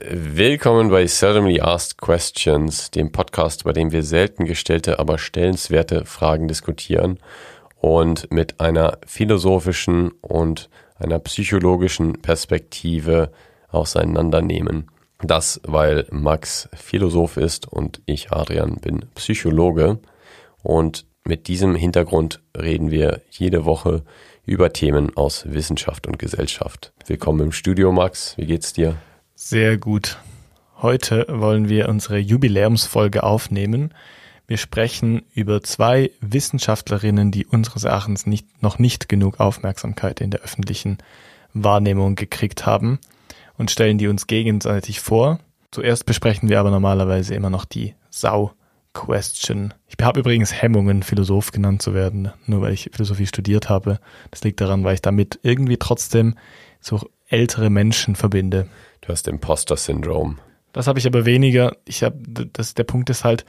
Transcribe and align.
Willkommen 0.00 0.90
bei 0.90 1.08
Seldomly 1.08 1.60
Asked 1.60 1.98
Questions, 2.00 2.92
dem 2.92 3.10
Podcast, 3.10 3.64
bei 3.64 3.72
dem 3.72 3.90
wir 3.90 4.04
selten 4.04 4.44
gestellte, 4.44 5.00
aber 5.00 5.18
stellenswerte 5.18 6.04
Fragen 6.04 6.46
diskutieren 6.46 7.18
und 7.80 8.30
mit 8.30 8.60
einer 8.60 8.98
philosophischen 9.06 10.12
und 10.20 10.68
einer 10.98 11.18
psychologischen 11.18 12.22
Perspektive 12.22 13.32
auseinandernehmen. 13.70 14.88
Das, 15.20 15.60
weil 15.64 16.06
Max 16.10 16.68
Philosoph 16.74 17.36
ist 17.36 17.66
und 17.66 18.00
ich, 18.06 18.30
Adrian, 18.30 18.76
bin 18.76 19.06
Psychologe. 19.16 19.98
Und 20.62 21.06
mit 21.24 21.48
diesem 21.48 21.74
Hintergrund 21.74 22.40
reden 22.56 22.92
wir 22.92 23.20
jede 23.30 23.64
Woche 23.64 24.04
über 24.44 24.72
Themen 24.72 25.16
aus 25.16 25.44
Wissenschaft 25.50 26.06
und 26.06 26.20
Gesellschaft. 26.20 26.92
Willkommen 27.06 27.40
im 27.40 27.52
Studio, 27.52 27.90
Max. 27.90 28.36
Wie 28.36 28.46
geht's 28.46 28.72
dir? 28.72 28.96
Sehr 29.40 29.78
gut. 29.78 30.18
Heute 30.82 31.24
wollen 31.28 31.68
wir 31.68 31.88
unsere 31.88 32.18
Jubiläumsfolge 32.18 33.22
aufnehmen. 33.22 33.94
Wir 34.48 34.56
sprechen 34.56 35.22
über 35.32 35.62
zwei 35.62 36.10
Wissenschaftlerinnen, 36.20 37.30
die 37.30 37.46
unseres 37.46 37.84
Erachtens 37.84 38.26
nicht, 38.26 38.64
noch 38.64 38.80
nicht 38.80 39.08
genug 39.08 39.38
Aufmerksamkeit 39.38 40.20
in 40.20 40.32
der 40.32 40.40
öffentlichen 40.40 40.98
Wahrnehmung 41.54 42.16
gekriegt 42.16 42.66
haben 42.66 42.98
und 43.56 43.70
stellen 43.70 43.96
die 43.96 44.08
uns 44.08 44.26
gegenseitig 44.26 44.98
vor. 44.98 45.38
Zuerst 45.70 46.04
besprechen 46.04 46.48
wir 46.48 46.58
aber 46.58 46.72
normalerweise 46.72 47.36
immer 47.36 47.48
noch 47.48 47.64
die 47.64 47.94
Sau-Question. 48.10 49.72
Ich 49.86 50.04
habe 50.04 50.18
übrigens 50.18 50.52
Hemmungen, 50.52 51.04
Philosoph 51.04 51.52
genannt 51.52 51.80
zu 51.80 51.94
werden, 51.94 52.32
nur 52.46 52.60
weil 52.60 52.72
ich 52.72 52.90
Philosophie 52.92 53.28
studiert 53.28 53.68
habe. 53.68 54.00
Das 54.32 54.42
liegt 54.42 54.60
daran, 54.60 54.82
weil 54.82 54.94
ich 54.94 55.02
damit 55.02 55.38
irgendwie 55.44 55.76
trotzdem 55.76 56.34
so 56.80 57.08
ältere 57.28 57.70
Menschen 57.70 58.16
verbinde. 58.16 58.66
Du 59.08 59.12
hast 59.12 59.26
Imposter-Syndrom. 59.26 60.38
Das 60.72 60.86
habe 60.86 60.98
ich 60.98 61.06
aber 61.06 61.24
weniger. 61.24 61.74
Ich 61.86 62.02
habe, 62.02 62.18
das, 62.52 62.74
der 62.74 62.84
Punkt 62.84 63.08
ist 63.08 63.24
halt, 63.24 63.46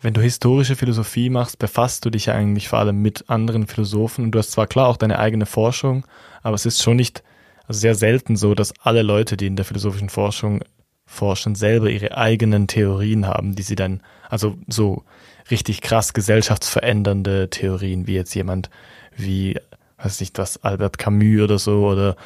wenn 0.00 0.14
du 0.14 0.20
historische 0.20 0.74
Philosophie 0.74 1.30
machst, 1.30 1.60
befasst 1.60 2.04
du 2.04 2.10
dich 2.10 2.26
ja 2.26 2.34
eigentlich 2.34 2.68
vor 2.68 2.80
allem 2.80 3.00
mit 3.00 3.30
anderen 3.30 3.68
Philosophen. 3.68 4.24
Und 4.24 4.32
du 4.32 4.40
hast 4.40 4.50
zwar 4.50 4.66
klar 4.66 4.88
auch 4.88 4.96
deine 4.96 5.20
eigene 5.20 5.46
Forschung, 5.46 6.08
aber 6.42 6.56
es 6.56 6.66
ist 6.66 6.82
schon 6.82 6.96
nicht, 6.96 7.22
also 7.68 7.78
sehr 7.78 7.94
selten 7.94 8.34
so, 8.34 8.56
dass 8.56 8.74
alle 8.82 9.02
Leute, 9.02 9.36
die 9.36 9.46
in 9.46 9.54
der 9.54 9.64
philosophischen 9.64 10.08
Forschung 10.08 10.64
forschen, 11.06 11.54
selber 11.54 11.88
ihre 11.88 12.16
eigenen 12.16 12.66
Theorien 12.66 13.28
haben, 13.28 13.54
die 13.54 13.62
sie 13.62 13.76
dann, 13.76 14.00
also 14.28 14.58
so 14.66 15.04
richtig 15.52 15.82
krass 15.82 16.14
gesellschaftsverändernde 16.14 17.48
Theorien, 17.48 18.08
wie 18.08 18.14
jetzt 18.14 18.34
jemand 18.34 18.70
wie, 19.16 19.56
weiß 19.98 20.18
nicht 20.18 20.36
was, 20.38 20.64
Albert 20.64 20.98
Camus 20.98 21.42
oder 21.42 21.60
so, 21.60 21.86
oder 21.86 22.16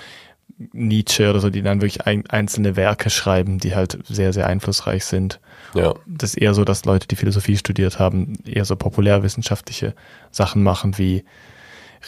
Nietzsche 0.72 1.28
oder 1.28 1.40
so, 1.40 1.50
die 1.50 1.62
dann 1.62 1.80
wirklich 1.80 2.06
ein, 2.06 2.26
einzelne 2.28 2.76
Werke 2.76 3.10
schreiben, 3.10 3.58
die 3.58 3.74
halt 3.74 3.98
sehr, 4.04 4.32
sehr 4.32 4.46
einflussreich 4.46 5.04
sind. 5.04 5.40
Ja. 5.74 5.94
Das 6.06 6.30
ist 6.30 6.36
eher 6.36 6.54
so, 6.54 6.64
dass 6.64 6.84
Leute, 6.84 7.08
die 7.08 7.16
Philosophie 7.16 7.56
studiert 7.56 7.98
haben, 7.98 8.38
eher 8.44 8.64
so 8.64 8.76
populärwissenschaftliche 8.76 9.94
Sachen 10.30 10.62
machen 10.62 10.96
wie 10.98 11.24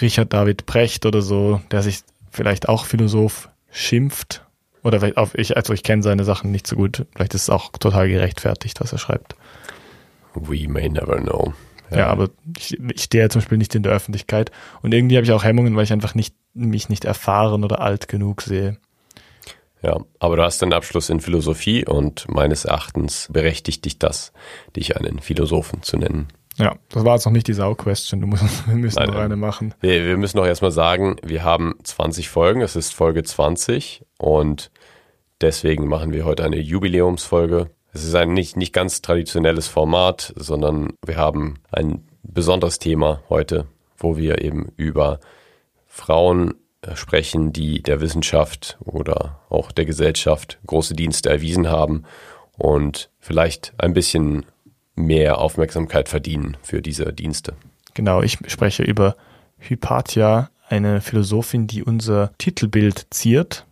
Richard 0.01 0.33
David 0.33 0.67
Brecht 0.67 1.07
oder 1.07 1.23
so, 1.23 1.61
der 1.71 1.83
sich 1.83 2.01
vielleicht 2.31 2.69
auch 2.69 2.85
Philosoph 2.85 3.49
schimpft. 3.71 4.43
Oder 4.83 5.01
vielleicht 5.01 5.17
auch 5.17 5.35
ich, 5.35 5.57
also 5.57 5.73
ich 5.73 5.83
kenne 5.83 6.03
seine 6.03 6.25
Sachen 6.25 6.53
nicht 6.53 6.67
so 6.67 6.77
gut. 6.77 7.07
Vielleicht 7.15 7.35
ist 7.35 7.43
es 7.43 7.51
auch 7.51 7.73
total 7.73 8.09
gerechtfertigt, 8.09 8.81
was 8.81 8.93
er 8.93 8.99
schreibt. 8.99 9.35
We 10.35 10.69
may 10.69 10.89
never 10.89 11.17
know. 11.17 11.55
Ja, 11.91 11.99
ja 11.99 12.07
aber 12.09 12.31
ich, 12.57 12.79
ich 12.79 13.03
stehe 13.03 13.29
zum 13.29 13.41
Beispiel 13.41 13.59
nicht 13.59 13.75
in 13.75 13.83
der 13.83 13.93
Öffentlichkeit. 13.93 14.51
Und 14.83 14.95
irgendwie 14.95 15.17
habe 15.17 15.25
ich 15.25 15.33
auch 15.33 15.45
Hemmungen, 15.45 15.77
weil 15.77 15.85
ich 15.85 15.93
einfach 15.93 16.15
nicht 16.15 16.35
mich 16.55 16.89
nicht 16.89 17.05
erfahren 17.05 17.65
oder 17.65 17.81
alt 17.81 18.09
genug 18.09 18.43
sehe. 18.43 18.79
Ja, 19.83 20.01
aber 20.19 20.37
du 20.37 20.43
hast 20.43 20.63
einen 20.63 20.73
Abschluss 20.73 21.11
in 21.11 21.21
Philosophie 21.21 21.87
und 21.87 22.27
meines 22.29 22.65
Erachtens 22.65 23.29
berechtigt 23.31 23.85
dich 23.85 23.99
das, 23.99 24.33
dich 24.75 24.97
einen 24.97 25.21
Philosophen 25.21 25.83
zu 25.83 25.97
nennen. 25.97 26.29
Ja, 26.59 26.77
das 26.89 27.05
war 27.05 27.15
jetzt 27.15 27.27
noch 27.27 27.33
nicht 27.33 27.49
die 27.49 27.53
Sau-Question. 27.53 28.23
Du 28.23 28.27
musst, 28.27 28.43
wir 28.67 28.75
müssen 28.75 28.99
nein, 28.99 29.11
noch 29.11 29.17
eine 29.17 29.37
machen. 29.37 29.75
Wir, 29.81 30.07
wir 30.07 30.17
müssen 30.17 30.39
noch 30.39 30.47
erstmal 30.47 30.71
sagen, 30.71 31.17
wir 31.23 31.45
haben 31.45 31.75
20 31.83 32.29
Folgen. 32.29 32.63
Es 32.63 32.77
ist 32.77 32.95
Folge 32.95 33.23
20 33.23 34.05
und 34.19 34.71
deswegen 35.41 35.87
machen 35.87 36.13
wir 36.13 36.25
heute 36.25 36.45
eine 36.45 36.59
Jubiläumsfolge. 36.59 37.71
Es 37.97 38.05
ist 38.05 38.15
ein 38.15 38.35
nicht, 38.35 38.59
nicht 38.59 38.75
ganz 38.75 39.01
traditionelles 39.01 39.69
Format, 39.69 40.35
sondern 40.37 40.93
wir 41.07 41.17
haben 41.17 41.55
ein 41.73 42.07
besonderes 42.23 42.79
Thema 42.79 43.23
heute, 43.31 43.69
wo 43.97 44.19
wir 44.19 44.45
eben 44.45 44.71
über 44.77 45.19
Frauen 45.87 46.53
äh, 46.83 46.95
sprechen, 46.95 47.55
die 47.55 47.83
der 47.83 48.03
Wissenschaft 48.03 48.77
oder 48.85 49.41
auch 49.49 49.73
der 49.73 49.87
Gesellschaft 49.87 50.59
große 50.67 50.93
Dienste 50.93 51.31
erwiesen 51.31 51.71
haben 51.71 52.03
und 52.59 53.09
vielleicht 53.19 53.73
ein 53.79 53.95
bisschen 53.95 54.45
mehr 54.95 55.39
Aufmerksamkeit 55.39 56.11
verdienen 56.11 56.59
für 56.61 56.83
diese 56.83 57.15
Dienste. 57.15 57.55
Genau, 57.95 58.21
ich 58.21 58.37
spreche 58.49 58.83
über 58.83 59.17
Hypatia, 59.57 60.51
eine 60.69 61.01
Philosophin, 61.01 61.67
die 61.67 61.83
unser 61.83 62.33
Titelbild 62.37 63.07
ziert. 63.09 63.65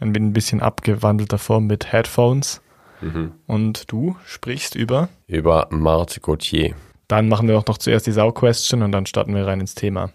Ein 0.00 0.32
bisschen 0.32 0.62
abgewandelter 0.62 1.36
Form 1.36 1.66
mit 1.66 1.92
Headphones. 1.92 2.62
Mhm. 3.00 3.32
Und 3.46 3.90
du 3.90 4.16
sprichst 4.26 4.74
über? 4.74 5.08
Über 5.26 5.68
Marthe 5.70 6.20
Gauthier. 6.20 6.74
Dann 7.08 7.28
machen 7.28 7.48
wir 7.48 7.58
auch 7.58 7.66
noch 7.66 7.78
zuerst 7.78 8.06
die 8.06 8.12
Sau-Question 8.12 8.82
und 8.82 8.92
dann 8.92 9.06
starten 9.06 9.34
wir 9.34 9.46
rein 9.46 9.60
ins 9.60 9.74
Thema. 9.74 10.10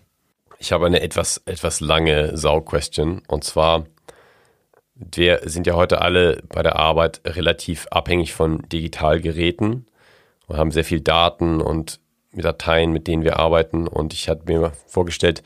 Ich 0.59 0.71
habe 0.71 0.85
eine 0.85 1.01
etwas, 1.01 1.41
etwas 1.45 1.79
lange 1.79 2.37
Sau-Question. 2.37 3.21
Und 3.27 3.43
zwar, 3.43 3.85
wir 4.95 5.41
sind 5.43 5.67
ja 5.67 5.73
heute 5.73 6.01
alle 6.01 6.41
bei 6.47 6.61
der 6.61 6.77
Arbeit 6.77 7.21
relativ 7.25 7.87
abhängig 7.89 8.33
von 8.33 8.61
Digitalgeräten 8.69 9.87
und 10.47 10.57
haben 10.57 10.71
sehr 10.71 10.85
viel 10.85 11.01
Daten 11.01 11.61
und 11.61 11.99
Dateien, 12.31 12.91
mit 12.91 13.07
denen 13.07 13.23
wir 13.23 13.39
arbeiten. 13.39 13.87
Und 13.87 14.13
ich 14.13 14.29
hatte 14.29 14.43
mir 14.45 14.71
vorgestellt, 14.87 15.43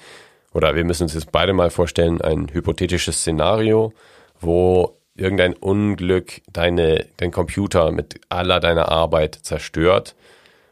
oder 0.53 0.75
wir 0.75 0.83
müssen 0.83 1.03
uns 1.03 1.13
jetzt 1.13 1.31
beide 1.31 1.53
mal 1.53 1.69
vorstellen, 1.69 2.21
ein 2.21 2.49
hypothetisches 2.51 3.21
Szenario, 3.21 3.93
wo 4.39 4.96
irgendein 5.17 5.53
Unglück 5.53 6.41
deine, 6.51 7.05
dein 7.17 7.31
Computer 7.31 7.91
mit 7.91 8.21
aller 8.29 8.59
deiner 8.59 8.89
Arbeit 8.89 9.35
zerstört 9.41 10.15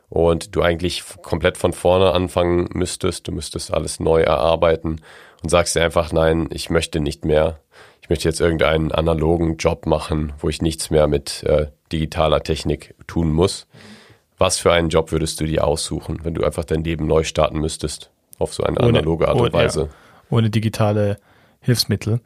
und 0.10 0.56
du 0.56 0.62
eigentlich 0.62 1.04
komplett 1.22 1.58
von 1.58 1.74
vorne 1.74 2.12
anfangen 2.12 2.70
müsstest, 2.74 3.28
du 3.28 3.32
müsstest 3.32 3.74
alles 3.74 4.00
neu 4.00 4.22
erarbeiten 4.22 5.02
und 5.44 5.50
sagst 5.50 5.76
dir 5.76 5.84
einfach, 5.84 6.12
nein, 6.14 6.48
ich 6.52 6.70
möchte 6.70 7.00
nicht 7.00 7.26
mehr. 7.26 7.60
Ich 8.02 8.10
möchte 8.10 8.30
jetzt 8.30 8.40
irgendeinen 8.40 8.92
analogen 8.92 9.58
Job 9.58 9.88
machen, 9.88 10.34
wo 10.38 10.48
ich 10.48 10.62
nichts 10.62 10.92
mehr 10.92 11.08
mit 11.08 11.44
äh, 11.44 11.68
digitaler 11.92 12.44
Technik 12.44 12.94
tun 13.08 13.34
muss. 13.34 13.68
Was 14.38 14.60
für 14.60 14.72
einen 14.72 14.90
Job 14.90 15.12
würdest 15.12 15.40
du 15.42 15.46
dir 15.46 15.66
aussuchen, 15.66 16.20
wenn 16.24 16.36
du 16.36 16.44
einfach 16.44 16.66
dein 16.66 16.84
Leben 16.84 17.08
neu 17.08 17.24
starten 17.24 17.60
müsstest? 17.60 18.12
Auf 18.38 18.54
so 18.54 18.64
eine 18.64 18.80
analoge 18.80 19.28
Art 19.28 19.40
und 19.40 19.54
Weise. 19.54 19.90
Ohne 20.30 20.50
digitale 20.50 21.18
Hilfsmittel 21.62 22.20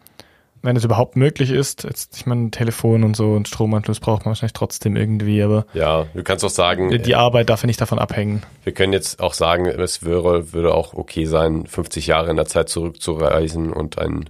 wenn 0.62 0.76
es 0.76 0.84
überhaupt 0.84 1.16
möglich 1.16 1.52
ist. 1.52 1.84
Jetzt, 1.84 2.18
ich 2.18 2.26
meine, 2.26 2.52
Telefon 2.52 3.04
und 3.04 3.16
so 3.16 3.34
und 3.34 3.48
Stromanschluss 3.48 4.00
braucht 4.00 4.22
man 4.22 4.32
wahrscheinlich 4.32 4.54
trotzdem 4.54 4.96
irgendwie, 4.96 5.42
aber. 5.42 5.66
Ja, 5.74 6.06
du 6.14 6.24
kannst 6.24 6.44
auch 6.44 6.50
sagen. 6.50 6.90
Die, 6.90 7.00
die 7.00 7.16
Arbeit 7.16 7.50
darf 7.50 7.64
ja 7.64 7.68
nicht 7.68 7.80
davon 7.80 8.00
abhängen. 8.00 8.44
Wir 8.64 8.74
können 8.74 8.94
jetzt 8.94 9.20
auch 9.20 9.34
sagen, 9.34 9.66
es 9.66 10.04
wäre, 10.04 10.54
würde 10.54 10.74
auch 10.74 10.94
okay 10.94 11.26
sein, 11.26 11.66
50 11.66 12.08
Jahre 12.08 12.30
in 12.30 12.36
der 12.36 12.46
Zeit 12.46 12.70
zurückzureisen 12.70 13.72
und 13.72 13.98
einen, 13.98 14.30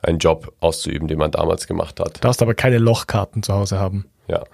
einen 0.00 0.18
Job 0.18 0.52
auszuüben, 0.60 1.08
den 1.08 1.18
man 1.18 1.30
damals 1.30 1.66
gemacht 1.66 2.00
hat. 2.00 2.16
Du 2.16 2.20
darfst 2.20 2.42
aber 2.42 2.54
keine 2.54 2.78
Lochkarten 2.78 3.42
zu 3.42 3.54
Hause 3.54 3.78
haben. 3.78 4.06
Ja. 4.28 4.44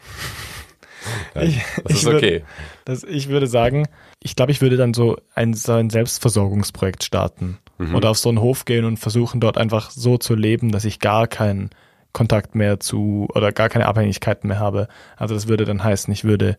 ich, 1.40 1.60
das 1.84 1.96
ist 1.98 2.06
okay. 2.06 2.32
Würde, 2.32 2.44
das, 2.84 3.04
ich 3.04 3.28
würde 3.28 3.46
sagen, 3.46 3.88
ich 4.20 4.36
glaube, 4.36 4.52
ich 4.52 4.60
würde 4.60 4.76
dann 4.76 4.94
so 4.94 5.16
ein, 5.34 5.52
so 5.54 5.72
ein 5.72 5.90
Selbstversorgungsprojekt 5.90 7.04
starten 7.04 7.58
mhm. 7.88 7.94
oder 7.94 8.10
auf 8.10 8.19
so 8.19 8.28
einen 8.28 8.41
Hof 8.41 8.65
gehen 8.65 8.84
und 8.84 8.98
versuchen 8.98 9.41
dort 9.41 9.59
einfach 9.59 9.91
so 9.91 10.19
zu 10.19 10.34
leben, 10.34 10.72
dass 10.72 10.84
ich 10.84 10.98
gar 10.98 11.26
keinen 11.26 11.70
Kontakt 12.12 12.54
mehr 12.54 12.81
zu 12.81 13.28
oder 13.34 13.53
gar 13.53 13.69
keine 13.69 13.87
Abhängigkeiten 13.87 14.48
mehr 14.48 14.59
habe. 14.59 14.88
Also 15.16 15.34
das 15.34 15.48
würde 15.48 15.65
dann 15.65 15.83
heißen, 15.83 16.12
ich 16.12 16.24
würde 16.24 16.56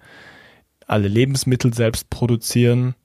alle 0.88 1.08
Lebensmittel 1.08 1.74
selbst 1.74 2.10
produzieren 2.10 2.96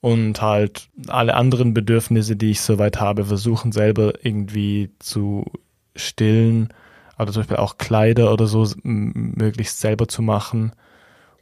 und 0.00 0.40
halt 0.42 0.88
alle 1.08 1.34
anderen 1.34 1.74
Bedürfnisse, 1.74 2.36
die 2.36 2.50
ich 2.50 2.60
soweit 2.60 3.00
habe, 3.00 3.24
versuchen 3.24 3.72
selber 3.72 4.24
irgendwie 4.24 4.90
zu 4.98 5.44
stillen. 5.96 6.68
Oder 7.18 7.32
zum 7.32 7.42
Beispiel 7.42 7.56
auch 7.56 7.78
Kleider 7.78 8.32
oder 8.32 8.46
so 8.46 8.68
möglichst 8.84 9.80
selber 9.80 10.06
zu 10.06 10.22
machen 10.22 10.72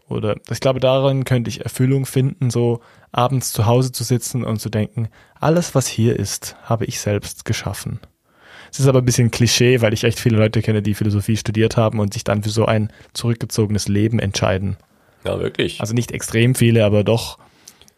oder 0.08 0.36
ich 0.50 0.60
glaube, 0.60 0.80
darin 0.80 1.24
könnte 1.24 1.48
ich 1.48 1.62
Erfüllung 1.62 2.06
finden, 2.06 2.50
so 2.50 2.80
abends 3.12 3.52
zu 3.52 3.66
Hause 3.66 3.92
zu 3.92 4.04
sitzen 4.04 4.44
und 4.44 4.60
zu 4.60 4.70
denken, 4.70 5.08
alles, 5.40 5.74
was 5.74 5.86
hier 5.86 6.18
ist, 6.18 6.56
habe 6.62 6.84
ich 6.84 7.00
selbst 7.00 7.44
geschaffen. 7.44 8.00
Es 8.70 8.80
ist 8.80 8.86
aber 8.86 9.00
ein 9.00 9.04
bisschen 9.04 9.30
Klischee, 9.30 9.80
weil 9.80 9.92
ich 9.92 10.04
echt 10.04 10.20
viele 10.20 10.36
Leute 10.36 10.62
kenne, 10.62 10.82
die 10.82 10.94
Philosophie 10.94 11.36
studiert 11.36 11.76
haben 11.76 11.98
und 11.98 12.12
sich 12.12 12.24
dann 12.24 12.42
für 12.42 12.50
so 12.50 12.66
ein 12.66 12.92
zurückgezogenes 13.14 13.88
Leben 13.88 14.18
entscheiden. 14.18 14.76
Ja, 15.24 15.40
wirklich. 15.40 15.80
Also 15.80 15.94
nicht 15.94 16.12
extrem 16.12 16.54
viele, 16.54 16.84
aber 16.84 17.02
doch 17.02 17.38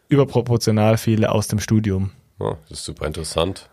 überproportional 0.07 0.97
viele 0.97 1.31
aus 1.31 1.47
dem 1.47 1.59
Studium. 1.59 2.11
Oh, 2.39 2.55
das 2.69 2.79
ist 2.79 2.85
super 2.85 3.05
interessant. 3.05 3.69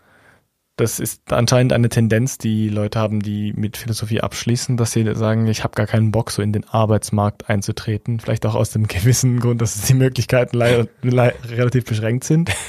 Das 0.76 1.00
ist 1.00 1.32
anscheinend 1.32 1.72
eine 1.72 1.88
Tendenz, 1.88 2.36
die 2.36 2.68
Leute 2.68 2.98
haben, 2.98 3.20
die 3.20 3.54
mit 3.54 3.78
Philosophie 3.78 4.20
abschließen, 4.20 4.76
dass 4.76 4.92
sie 4.92 5.14
sagen, 5.14 5.46
ich 5.46 5.64
habe 5.64 5.74
gar 5.74 5.86
keinen 5.86 6.12
Bock, 6.12 6.30
so 6.30 6.42
in 6.42 6.52
den 6.52 6.68
Arbeitsmarkt 6.68 7.48
einzutreten. 7.48 8.20
Vielleicht 8.20 8.44
auch 8.44 8.54
aus 8.54 8.70
dem 8.70 8.86
gewissen 8.88 9.40
Grund, 9.40 9.62
dass 9.62 9.80
die 9.82 9.94
Möglichkeiten 9.94 10.60
relativ 10.60 11.84
beschränkt 11.84 12.24
sind. 12.24 12.50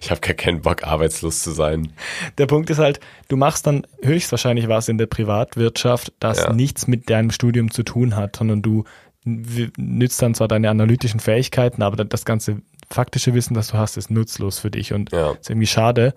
Ich 0.00 0.10
habe 0.10 0.20
gar 0.20 0.34
keinen 0.34 0.60
Bock, 0.60 0.82
arbeitslos 0.82 1.40
zu 1.44 1.52
sein. 1.52 1.92
Der 2.36 2.46
Punkt 2.46 2.68
ist 2.68 2.78
halt, 2.78 2.98
du 3.28 3.36
machst 3.36 3.64
dann 3.64 3.86
höchstwahrscheinlich 4.02 4.66
was 4.66 4.88
in 4.88 4.98
der 4.98 5.06
Privatwirtschaft, 5.06 6.12
das 6.18 6.38
ja. 6.38 6.52
nichts 6.52 6.88
mit 6.88 7.08
deinem 7.08 7.30
Studium 7.30 7.70
zu 7.70 7.84
tun 7.84 8.16
hat, 8.16 8.34
sondern 8.34 8.60
du 8.60 8.82
nützt 9.24 10.20
dann 10.20 10.34
zwar 10.34 10.48
deine 10.48 10.68
analytischen 10.68 11.20
Fähigkeiten, 11.20 11.82
aber 11.82 12.04
das 12.04 12.24
ganze 12.24 12.62
faktische 12.90 13.34
Wissen, 13.34 13.54
das 13.54 13.68
du 13.68 13.74
hast, 13.74 13.96
ist 13.96 14.10
nutzlos 14.10 14.58
für 14.58 14.72
dich 14.72 14.92
und 14.92 15.12
ja. 15.12 15.30
ist 15.30 15.48
irgendwie 15.48 15.68
schade. 15.68 16.12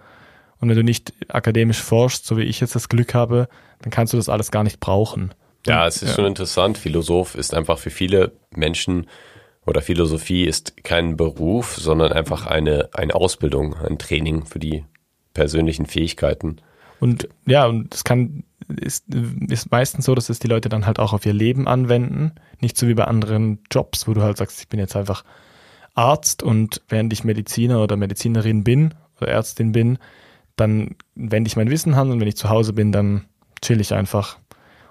Und 0.61 0.69
wenn 0.69 0.77
du 0.77 0.83
nicht 0.83 1.13
akademisch 1.27 1.81
forschst, 1.81 2.25
so 2.25 2.37
wie 2.37 2.43
ich 2.43 2.59
jetzt 2.59 2.75
das 2.75 2.87
Glück 2.87 3.13
habe, 3.13 3.49
dann 3.81 3.89
kannst 3.89 4.13
du 4.13 4.17
das 4.17 4.29
alles 4.29 4.51
gar 4.51 4.63
nicht 4.63 4.79
brauchen. 4.79 5.33
Ja, 5.67 5.87
es 5.87 6.01
ist 6.01 6.09
ja. 6.09 6.15
schon 6.15 6.25
interessant. 6.25 6.77
Philosoph 6.77 7.35
ist 7.35 7.53
einfach 7.53 7.77
für 7.77 7.89
viele 7.89 8.31
Menschen 8.55 9.07
oder 9.65 9.81
Philosophie 9.81 10.45
ist 10.45 10.83
kein 10.83 11.17
Beruf, 11.17 11.75
sondern 11.77 12.11
einfach 12.11 12.45
eine, 12.45 12.89
eine 12.93 13.15
Ausbildung, 13.15 13.75
ein 13.75 13.99
Training 13.99 14.45
für 14.45 14.59
die 14.59 14.85
persönlichen 15.33 15.85
Fähigkeiten. 15.85 16.57
Und 16.99 17.27
ja, 17.45 17.65
und 17.65 17.93
es 17.93 18.03
kann, 18.03 18.43
ist, 18.67 19.05
ist 19.47 19.71
meistens 19.71 20.05
so, 20.05 20.13
dass 20.13 20.29
es 20.29 20.39
die 20.39 20.47
Leute 20.47 20.69
dann 20.69 20.85
halt 20.85 20.99
auch 20.99 21.13
auf 21.13 21.25
ihr 21.25 21.33
Leben 21.33 21.67
anwenden. 21.67 22.33
Nicht 22.59 22.77
so 22.77 22.87
wie 22.87 22.93
bei 22.93 23.05
anderen 23.05 23.59
Jobs, 23.71 24.07
wo 24.07 24.13
du 24.13 24.21
halt 24.21 24.37
sagst, 24.37 24.61
ich 24.61 24.67
bin 24.67 24.79
jetzt 24.79 24.95
einfach 24.95 25.23
Arzt 25.93 26.43
und 26.43 26.81
während 26.89 27.11
ich 27.13 27.23
Mediziner 27.23 27.81
oder 27.81 27.97
Medizinerin 27.97 28.63
bin 28.63 28.93
oder 29.19 29.29
Ärztin 29.29 29.71
bin, 29.71 29.97
dann 30.61 30.95
wende 31.15 31.47
ich 31.47 31.55
mein 31.55 31.69
Wissen 31.69 31.93
an 31.93 32.11
und 32.11 32.19
wenn 32.19 32.27
ich 32.27 32.37
zu 32.37 32.49
Hause 32.49 32.73
bin, 32.73 32.91
dann 32.91 33.25
chill 33.61 33.81
ich 33.81 33.93
einfach. 33.93 34.37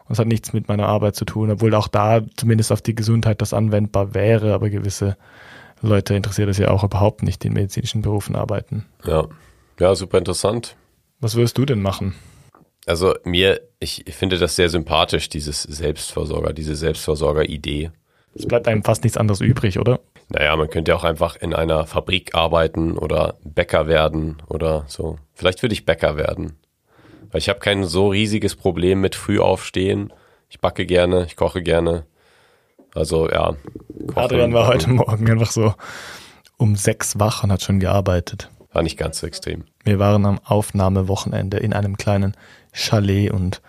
Und 0.04 0.14
es 0.14 0.18
hat 0.18 0.26
nichts 0.26 0.52
mit 0.52 0.68
meiner 0.68 0.86
Arbeit 0.86 1.14
zu 1.14 1.24
tun, 1.24 1.50
obwohl 1.50 1.74
auch 1.74 1.88
da 1.88 2.20
zumindest 2.36 2.72
auf 2.72 2.82
die 2.82 2.94
Gesundheit 2.94 3.40
das 3.40 3.54
anwendbar 3.54 4.12
wäre, 4.14 4.52
aber 4.52 4.68
gewisse 4.68 5.16
Leute 5.82 6.14
interessiert 6.14 6.48
es 6.48 6.58
ja 6.58 6.68
auch 6.70 6.84
überhaupt 6.84 7.22
nicht, 7.22 7.42
die 7.42 7.48
in 7.48 7.54
medizinischen 7.54 8.02
Berufen 8.02 8.36
arbeiten. 8.36 8.84
Ja, 9.04 9.28
ja, 9.78 9.94
super 9.94 10.18
interessant. 10.18 10.76
Was 11.20 11.36
würdest 11.36 11.56
du 11.56 11.64
denn 11.64 11.80
machen? 11.80 12.14
Also 12.86 13.14
mir, 13.24 13.60
ich 13.78 14.04
finde 14.10 14.38
das 14.38 14.56
sehr 14.56 14.68
sympathisch, 14.68 15.28
dieses 15.28 15.62
Selbstversorger, 15.62 16.52
diese 16.52 16.74
Selbstversorger-Idee. 16.74 17.90
Es 18.34 18.46
bleibt 18.46 18.68
einem 18.68 18.84
fast 18.84 19.04
nichts 19.04 19.16
anderes 19.16 19.40
übrig, 19.40 19.78
oder? 19.78 20.00
Naja, 20.30 20.54
man 20.56 20.70
könnte 20.70 20.92
ja 20.92 20.96
auch 20.96 21.04
einfach 21.04 21.36
in 21.36 21.54
einer 21.54 21.86
Fabrik 21.86 22.34
arbeiten 22.34 22.96
oder 22.96 23.34
Bäcker 23.42 23.88
werden 23.88 24.40
oder 24.48 24.84
so. 24.86 25.18
Vielleicht 25.34 25.62
würde 25.62 25.72
ich 25.72 25.84
Bäcker 25.84 26.16
werden. 26.16 26.56
Weil 27.30 27.40
ich 27.40 27.48
habe 27.48 27.58
kein 27.58 27.84
so 27.84 28.08
riesiges 28.08 28.54
Problem 28.54 29.00
mit 29.00 29.16
Frühaufstehen. 29.16 30.12
Ich 30.48 30.60
backe 30.60 30.86
gerne, 30.86 31.24
ich 31.26 31.36
koche 31.36 31.62
gerne. 31.62 32.06
Also 32.94 33.28
ja. 33.28 33.54
Adrian 34.14 34.52
war 34.52 34.66
heute 34.68 34.90
Morgen 34.90 35.30
einfach 35.30 35.50
so 35.50 35.74
um 36.56 36.76
sechs 36.76 37.18
wach 37.18 37.42
und 37.42 37.52
hat 37.52 37.62
schon 37.62 37.80
gearbeitet. 37.80 38.50
War 38.72 38.82
nicht 38.82 38.98
ganz 38.98 39.18
so 39.18 39.26
extrem. 39.26 39.64
Wir 39.84 39.98
waren 39.98 40.26
am 40.26 40.40
Aufnahmewochenende 40.44 41.56
in 41.56 41.72
einem 41.72 41.96
kleinen 41.96 42.36
Chalet 42.72 43.32
und 43.32 43.60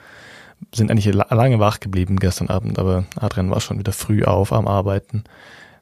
sind 0.73 0.91
eigentlich 0.91 1.11
lange 1.13 1.59
wach 1.59 1.79
geblieben 1.79 2.17
gestern 2.17 2.49
Abend, 2.49 2.77
aber 2.77 3.05
Adrian 3.19 3.49
war 3.49 3.61
schon 3.61 3.79
wieder 3.79 3.93
früh 3.93 4.23
auf 4.23 4.53
am 4.53 4.67
Arbeiten. 4.67 5.23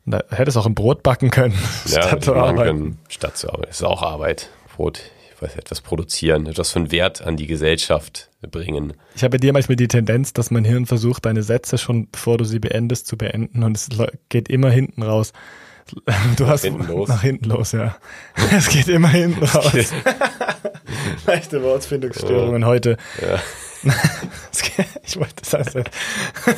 Da 0.05 0.23
hätte 0.29 0.49
es 0.49 0.57
auch 0.57 0.65
ein 0.65 0.75
Brot 0.75 1.03
backen 1.03 1.29
können, 1.29 1.53
ja, 1.85 2.01
statt 2.03 2.23
zu 2.23 2.35
arbeiten. 2.35 2.57
Können, 2.63 2.97
statt 3.09 3.37
zu 3.37 3.49
arbeiten. 3.49 3.67
Das 3.67 3.77
ist 3.77 3.83
auch 3.83 4.01
Arbeit. 4.01 4.49
Brot, 4.75 5.01
ich 5.35 5.41
weiß, 5.41 5.55
etwas 5.55 5.81
produzieren, 5.81 6.47
etwas 6.47 6.71
von 6.71 6.91
Wert 6.91 7.21
an 7.21 7.37
die 7.37 7.47
Gesellschaft 7.47 8.29
bringen. 8.41 8.93
Ich 9.15 9.23
habe 9.23 9.31
bei 9.31 9.37
dir 9.37 9.53
manchmal 9.53 9.75
die 9.75 9.87
Tendenz, 9.87 10.33
dass 10.33 10.51
mein 10.51 10.63
Hirn 10.63 10.85
versucht, 10.85 11.25
deine 11.25 11.43
Sätze 11.43 11.77
schon 11.77 12.09
bevor 12.09 12.37
du 12.37 12.45
sie 12.45 12.59
beendest 12.59 13.07
zu 13.07 13.17
beenden 13.17 13.63
und 13.63 13.75
es 13.75 13.89
geht 14.29 14.49
immer 14.49 14.69
hinten 14.69 15.03
raus. 15.03 15.33
Du 16.37 16.45
hast 16.45 16.61
hinten 16.61 16.85
los. 16.85 17.09
nach 17.09 17.23
hinten 17.23 17.45
los, 17.45 17.71
ja. 17.71 17.95
Es 18.55 18.69
geht 18.69 18.87
immer 18.87 19.09
hinten 19.09 19.43
raus. 19.43 19.91
Leichte 21.25 21.63
Wortfindungsstörungen 21.63 22.61
ja. 22.61 22.67
heute. 22.67 22.97
Ja. 23.19 23.39
ich 25.03 25.17
wollte 25.17 25.35
das 25.37 25.55
also. 25.55 25.79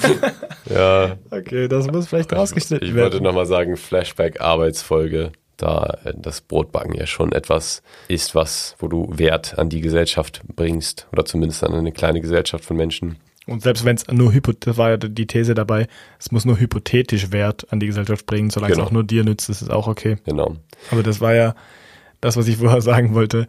ja. 0.69 1.17
Okay, 1.29 1.67
das 1.67 1.87
muss 1.87 2.07
vielleicht 2.07 2.33
rausgeschnitten 2.33 2.87
ich 2.87 2.95
werden. 2.95 3.07
Ich 3.07 3.13
wollte 3.13 3.23
nochmal 3.23 3.45
sagen, 3.45 3.77
Flashback-Arbeitsfolge, 3.77 5.31
da 5.57 5.97
äh, 6.03 6.13
das 6.15 6.41
Brotbacken 6.41 6.93
ja 6.93 7.05
schon 7.05 7.31
etwas 7.31 7.81
ist, 8.07 8.35
was, 8.35 8.75
wo 8.79 8.87
du 8.87 9.07
Wert 9.17 9.57
an 9.57 9.69
die 9.69 9.81
Gesellschaft 9.81 10.41
bringst 10.55 11.07
oder 11.11 11.25
zumindest 11.25 11.63
an 11.63 11.73
eine 11.73 11.91
kleine 11.91 12.21
Gesellschaft 12.21 12.65
von 12.65 12.77
Menschen. 12.77 13.17
Und 13.47 13.63
selbst 13.63 13.85
wenn 13.85 13.95
es 13.95 14.07
nur 14.07 14.33
das 14.33 14.77
war 14.77 14.91
ja 14.91 14.97
die 14.97 15.27
These 15.27 15.53
dabei, 15.53 15.87
es 16.19 16.31
muss 16.31 16.45
nur 16.45 16.59
hypothetisch 16.59 17.31
Wert 17.31 17.71
an 17.71 17.79
die 17.79 17.87
Gesellschaft 17.87 18.25
bringen, 18.25 18.49
solange 18.49 18.73
genau. 18.73 18.83
es 18.83 18.87
auch 18.87 18.93
nur 18.93 19.03
dir 19.03 19.23
nützt, 19.23 19.49
ist 19.49 19.61
es 19.61 19.69
auch 19.69 19.87
okay. 19.87 20.17
Genau. 20.25 20.57
Aber 20.91 21.03
das 21.03 21.21
war 21.21 21.33
ja 21.33 21.55
das, 22.21 22.37
was 22.37 22.47
ich 22.47 22.57
vorher 22.57 22.81
sagen 22.81 23.13
wollte. 23.13 23.47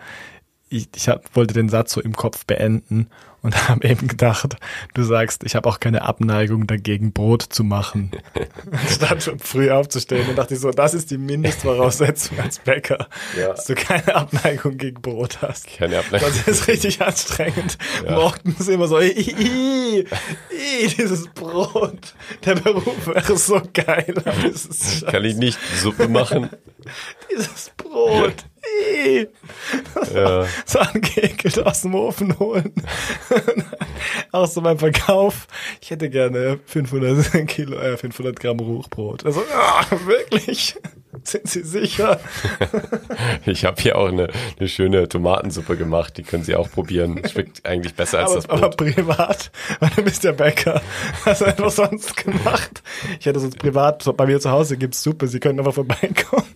Ich, 0.69 0.89
ich 0.97 1.09
hab, 1.09 1.37
wollte 1.37 1.53
den 1.53 1.69
Satz 1.69 1.93
so 1.93 2.01
im 2.01 2.15
Kopf 2.15 2.47
beenden 2.47 3.09
und 3.43 3.69
habe 3.69 3.89
eben 3.89 4.09
gedacht, 4.09 4.57
du 4.95 5.03
sagst, 5.03 5.43
ich 5.45 5.55
habe 5.55 5.69
auch 5.69 5.81
keine 5.81 6.03
Abneigung 6.03 6.67
dagegen, 6.67 7.13
Brot 7.13 7.43
zu 7.43 7.65
machen. 7.65 8.13
Statt 8.89 9.23
schon 9.23 9.39
früh 9.39 9.71
aufzustehen. 9.71 10.29
Und 10.29 10.37
dachte 10.37 10.55
ich 10.55 10.61
so, 10.61 10.71
das 10.71 10.95
ist 10.95 11.11
die 11.11 11.19
Mindestvoraussetzung 11.19 12.39
als 12.39 12.61
Bäcker, 12.61 13.09
ja. 13.39 13.49
dass 13.49 13.67
du 13.67 13.75
keine 13.75 14.15
Abneigung 14.15 14.79
gegen 14.79 15.03
Brot 15.03 15.43
hast. 15.43 15.67
Keine 15.77 15.99
Abneigung. 15.99 16.29
Das 16.29 16.49
ist 16.49 16.69
richtig 16.69 17.03
anstrengend. 17.03 17.79
Ja. 18.05 18.13
Morgens 18.13 18.69
immer 18.69 18.87
so, 18.87 19.01
i, 19.01 19.11
i, 19.11 19.99
i, 20.01 20.89
dieses 20.89 21.29
Brot. 21.29 22.15
Der 22.45 22.55
Beruf 22.55 23.07
wäre 23.07 23.37
so 23.37 23.61
geil. 23.73 24.15
Kann 25.11 25.25
ich 25.25 25.37
nicht 25.37 25.59
Suppe 25.77 26.09
machen? 26.09 26.49
dieses 27.31 27.71
Brot. 27.77 28.45
Ja. 30.15 30.47
So 30.67 30.79
angeekelt 30.79 31.59
aus 31.61 31.83
dem 31.83 31.95
Ofen 31.95 32.39
holen. 32.39 32.73
Auch 34.33 34.47
so 34.47 34.61
beim 34.63 34.79
Verkauf. 34.79 35.47
Ich 35.81 35.91
hätte 35.91 36.09
gerne 36.09 36.59
500 36.67 37.47
Kilo, 37.49 37.77
äh, 37.79 37.97
500 37.97 38.39
Gramm 38.39 38.61
Ruchbrot. 38.61 39.27
Also, 39.27 39.43
ja, 39.51 39.87
wirklich? 40.07 40.77
Sind 41.25 41.47
Sie 41.47 41.63
sicher? 41.63 42.21
ich 43.45 43.65
habe 43.65 43.81
hier 43.81 43.99
auch 43.99 44.09
eine, 44.09 44.29
eine 44.59 44.69
schöne 44.69 45.09
Tomatensuppe 45.09 45.77
gemacht. 45.77 46.17
Die 46.17 46.23
können 46.23 46.43
Sie 46.43 46.57
auch 46.57 46.71
probieren. 46.71 47.21
Schmeckt 47.31 47.65
eigentlich 47.67 47.95
besser 47.95 48.21
als 48.21 48.31
aber, 48.31 48.37
das 48.37 48.47
Brot. 48.47 48.59
Aber 48.59 48.71
privat, 48.71 49.53
weil 49.81 49.91
du 49.95 50.03
bist 50.03 50.25
ja 50.25 50.33
Bäcker. 50.33 50.81
Hast 51.25 51.43
du 51.43 51.45
einfach 51.45 51.71
sonst 51.71 52.17
gemacht? 52.17 52.83
Ich 53.21 53.27
hätte 53.27 53.41
sonst 53.41 53.59
privat, 53.59 54.05
bei 54.17 54.27
mir 54.27 54.41
zu 54.41 54.51
Hause 54.51 54.79
gibt's 54.79 55.03
Suppe. 55.03 55.29
Sie 55.29 55.39
können 55.39 55.61
aber 55.61 55.73
vorbeikommen. 55.73 56.47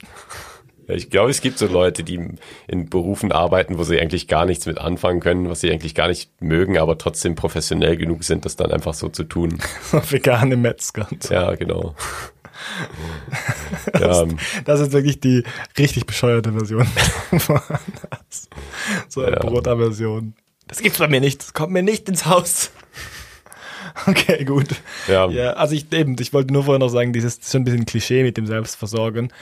Ich 0.88 1.10
glaube, 1.10 1.30
es 1.30 1.40
gibt 1.40 1.58
so 1.58 1.66
Leute, 1.66 2.04
die 2.04 2.20
in 2.68 2.88
Berufen 2.88 3.32
arbeiten, 3.32 3.76
wo 3.76 3.82
sie 3.82 4.00
eigentlich 4.00 4.28
gar 4.28 4.46
nichts 4.46 4.66
mit 4.66 4.78
anfangen 4.78 5.20
können, 5.20 5.50
was 5.50 5.60
sie 5.60 5.70
eigentlich 5.70 5.94
gar 5.94 6.08
nicht 6.08 6.30
mögen, 6.40 6.78
aber 6.78 6.96
trotzdem 6.96 7.34
professionell 7.34 7.96
genug 7.96 8.22
sind, 8.24 8.44
das 8.44 8.56
dann 8.56 8.70
einfach 8.70 8.94
so 8.94 9.08
zu 9.08 9.24
tun. 9.24 9.58
Vegane 9.90 10.56
Metzger. 10.56 11.08
So. 11.20 11.34
Ja, 11.34 11.54
genau. 11.54 11.94
das, 13.92 14.00
ja. 14.00 14.26
das, 14.64 14.80
ist 14.80 14.92
wirklich 14.92 15.20
die 15.20 15.44
richtig 15.76 16.06
bescheuerte 16.06 16.52
Version. 16.52 16.86
so 19.08 19.22
eine 19.22 19.36
ja. 19.36 19.38
Brotaversion. 19.40 20.34
Das 20.68 20.78
gibt's 20.78 20.98
bei 20.98 21.08
mir 21.08 21.20
nicht. 21.20 21.42
Das 21.42 21.52
kommt 21.52 21.72
mir 21.72 21.82
nicht 21.82 22.08
ins 22.08 22.26
Haus. 22.26 22.70
Okay, 24.06 24.44
gut. 24.44 24.68
Ja. 25.08 25.28
ja. 25.28 25.52
Also 25.54 25.74
ich 25.74 25.92
eben, 25.92 26.16
ich 26.18 26.32
wollte 26.32 26.52
nur 26.52 26.64
vorher 26.64 26.78
noch 26.78 26.88
sagen, 26.88 27.12
dieses 27.12 27.38
ist 27.38 27.50
schon 27.50 27.62
ein 27.62 27.64
bisschen 27.64 27.86
Klischee 27.86 28.22
mit 28.22 28.36
dem 28.36 28.46
Selbstversorgen 28.46 29.32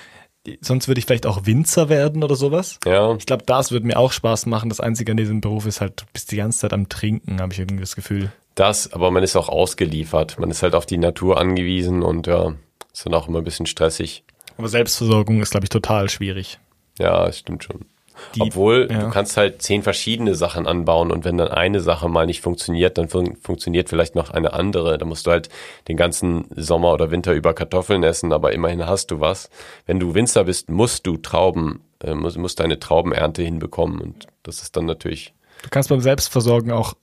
sonst 0.60 0.88
würde 0.88 0.98
ich 0.98 1.06
vielleicht 1.06 1.26
auch 1.26 1.46
Winzer 1.46 1.88
werden 1.88 2.22
oder 2.22 2.36
sowas. 2.36 2.78
Ja. 2.84 3.14
Ich 3.16 3.26
glaube, 3.26 3.44
das 3.46 3.70
würde 3.70 3.86
mir 3.86 3.98
auch 3.98 4.12
Spaß 4.12 4.46
machen. 4.46 4.68
Das 4.68 4.80
Einzige 4.80 5.12
an 5.12 5.16
diesem 5.16 5.40
Beruf 5.40 5.66
ist 5.66 5.80
halt, 5.80 6.02
du 6.02 6.04
bist 6.12 6.30
die 6.32 6.36
ganze 6.36 6.60
Zeit 6.60 6.72
am 6.72 6.88
Trinken, 6.88 7.40
habe 7.40 7.52
ich 7.52 7.58
irgendwie 7.58 7.82
das 7.82 7.96
Gefühl. 7.96 8.32
Das, 8.54 8.92
aber 8.92 9.10
man 9.10 9.22
ist 9.22 9.36
auch 9.36 9.48
ausgeliefert. 9.48 10.38
Man 10.38 10.50
ist 10.50 10.62
halt 10.62 10.74
auf 10.74 10.86
die 10.86 10.98
Natur 10.98 11.38
angewiesen 11.38 12.02
und 12.02 12.26
ja, 12.26 12.54
ist 12.92 13.06
dann 13.06 13.14
auch 13.14 13.28
immer 13.28 13.38
ein 13.38 13.44
bisschen 13.44 13.66
stressig. 13.66 14.24
Aber 14.56 14.68
Selbstversorgung 14.68 15.42
ist, 15.42 15.50
glaube 15.50 15.64
ich, 15.64 15.70
total 15.70 16.08
schwierig. 16.08 16.60
Ja, 16.98 17.26
das 17.26 17.38
stimmt 17.38 17.64
schon. 17.64 17.86
Die, 18.35 18.40
Obwohl, 18.40 18.88
ja. 18.90 19.00
du 19.00 19.11
kannst 19.11 19.37
halt 19.37 19.62
zehn 19.62 19.83
verschiedene 19.83 20.35
Sachen 20.35 20.66
anbauen 20.66 21.11
und 21.11 21.25
wenn 21.25 21.37
dann 21.37 21.49
eine 21.49 21.80
Sache 21.80 22.09
mal 22.09 22.26
nicht 22.26 22.40
funktioniert, 22.40 22.99
dann 22.99 23.09
fun 23.09 23.37
funktioniert 23.40 23.88
vielleicht 23.88 24.14
noch 24.14 24.30
eine 24.30 24.52
andere. 24.52 24.99
Da 24.99 25.04
musst 25.04 25.26
du 25.26 25.30
halt 25.30 25.49
den 25.88 25.97
ganzen 25.97 26.47
Sommer 26.54 26.92
oder 26.92 27.11
Winter 27.11 27.33
über 27.33 27.54
Kartoffeln 27.54 28.02
essen, 28.02 28.33
aber 28.33 28.52
immerhin 28.52 28.87
hast 28.87 29.11
du 29.11 29.21
was. 29.21 29.50
Wenn 29.87 30.00
du 30.00 30.14
Winzer 30.14 30.44
bist, 30.44 30.71
musst 30.71 31.06
du 31.06 31.16
Trauben, 31.16 31.80
äh, 32.02 32.14
musst, 32.14 32.38
musst 32.38 32.61
deine 32.61 32.78
Traubenernte 32.78 33.42
hinbekommen 33.42 34.00
und 34.00 34.26
das 34.42 34.62
ist 34.62 34.76
dann 34.76 34.87
natürlich. 34.87 35.35
Du 35.62 35.71
kannst 35.71 35.88
beim 35.88 36.00
Selbstversorgen 36.00 36.73
auch 36.73 36.94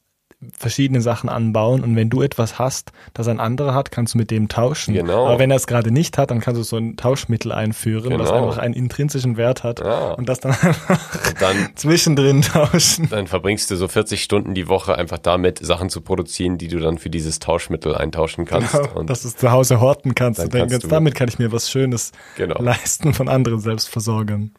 verschiedene 0.57 1.01
Sachen 1.01 1.29
anbauen 1.29 1.83
und 1.83 1.95
wenn 1.95 2.10
du 2.10 2.21
etwas 2.24 2.57
hast, 2.57 2.91
das 3.13 3.27
ein 3.27 3.39
anderer 3.39 3.75
hat, 3.75 3.91
kannst 3.91 4.15
du 4.15 4.17
mit 4.17 4.31
dem 4.31 4.48
tauschen. 4.48 4.93
Genau. 4.95 5.27
Aber 5.27 5.38
wenn 5.39 5.51
er 5.51 5.57
es 5.57 5.67
gerade 5.67 5.91
nicht 5.91 6.17
hat, 6.17 6.31
dann 6.31 6.39
kannst 6.39 6.60
du 6.60 6.63
so 6.63 6.77
ein 6.77 6.98
Tauschmittel 6.98 7.51
einführen, 7.51 8.10
Genau. 8.10 8.31
einfach 8.48 8.57
einen 8.57 8.74
intrinsischen 8.74 9.38
Wert 9.38 9.63
hat 9.63 9.79
Ja. 9.81 10.13
und 10.13 10.27
das 10.27 10.39
dann 10.39 10.51
einfach 10.62 11.00
dann, 11.39 11.69
zwischendrin 11.75 12.41
tauschen. 12.41 13.07
dann 13.10 13.27
verbringst 13.27 13.69
du 13.69 13.75
so 13.75 13.88
40 13.88 14.24
Stunden 14.24 14.53
die 14.55 14.67
Woche 14.67 14.95
einfach 14.98 15.19
damit, 15.19 15.60
Sachen 15.63 15.89
zu 15.89 16.01
produzieren, 16.01 16.57
die 16.57 16.67
du 16.69 16.79
dann 16.79 16.98
für 16.98 17.10
dieses 17.12 17.38
Tauschmittel 17.39 17.93
eintauschen 17.95 18.45
kannst. 18.45 18.71
Genau, 18.74 19.00
Und 19.00 19.10
dass 19.10 19.21
du 19.21 19.27
es 19.27 19.36
zu 19.38 19.51
Hause 19.51 19.79
horten 19.79 20.15
kannst 20.15 20.39
Dann 20.39 20.50
kannst 20.50 20.83
du- 20.83 20.88
damit 20.88 21.13
kann 21.13 21.27
ich 21.27 21.38
mir 21.38 21.51
was 21.51 21.69
Schönes 21.69 22.12
Genau. 22.38 22.60
leisten 22.62 23.13
von 23.13 23.27
anderen 23.29 23.60
Selbstversorgern. 23.60 24.51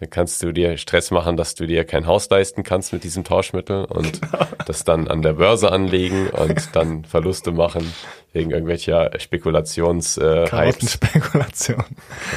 Dann 0.00 0.08
kannst 0.08 0.42
du 0.42 0.52
dir 0.52 0.78
Stress 0.78 1.10
machen, 1.10 1.36
dass 1.36 1.54
du 1.54 1.66
dir 1.66 1.84
kein 1.84 2.06
Haus 2.06 2.28
leisten 2.30 2.62
kannst 2.62 2.92
mit 2.92 3.04
diesem 3.04 3.22
Tauschmittel 3.22 3.84
und 3.84 4.20
das 4.66 4.84
dann 4.84 5.08
an 5.08 5.20
der 5.20 5.34
Börse 5.34 5.70
anlegen 5.70 6.28
und 6.30 6.74
dann 6.74 7.04
Verluste 7.04 7.52
machen 7.52 7.92
wegen 8.32 8.50
irgendwelcher 8.50 9.10
Spekulations 9.18 10.16
äh. 10.16 10.46
Karottenspekulation. 10.48 11.84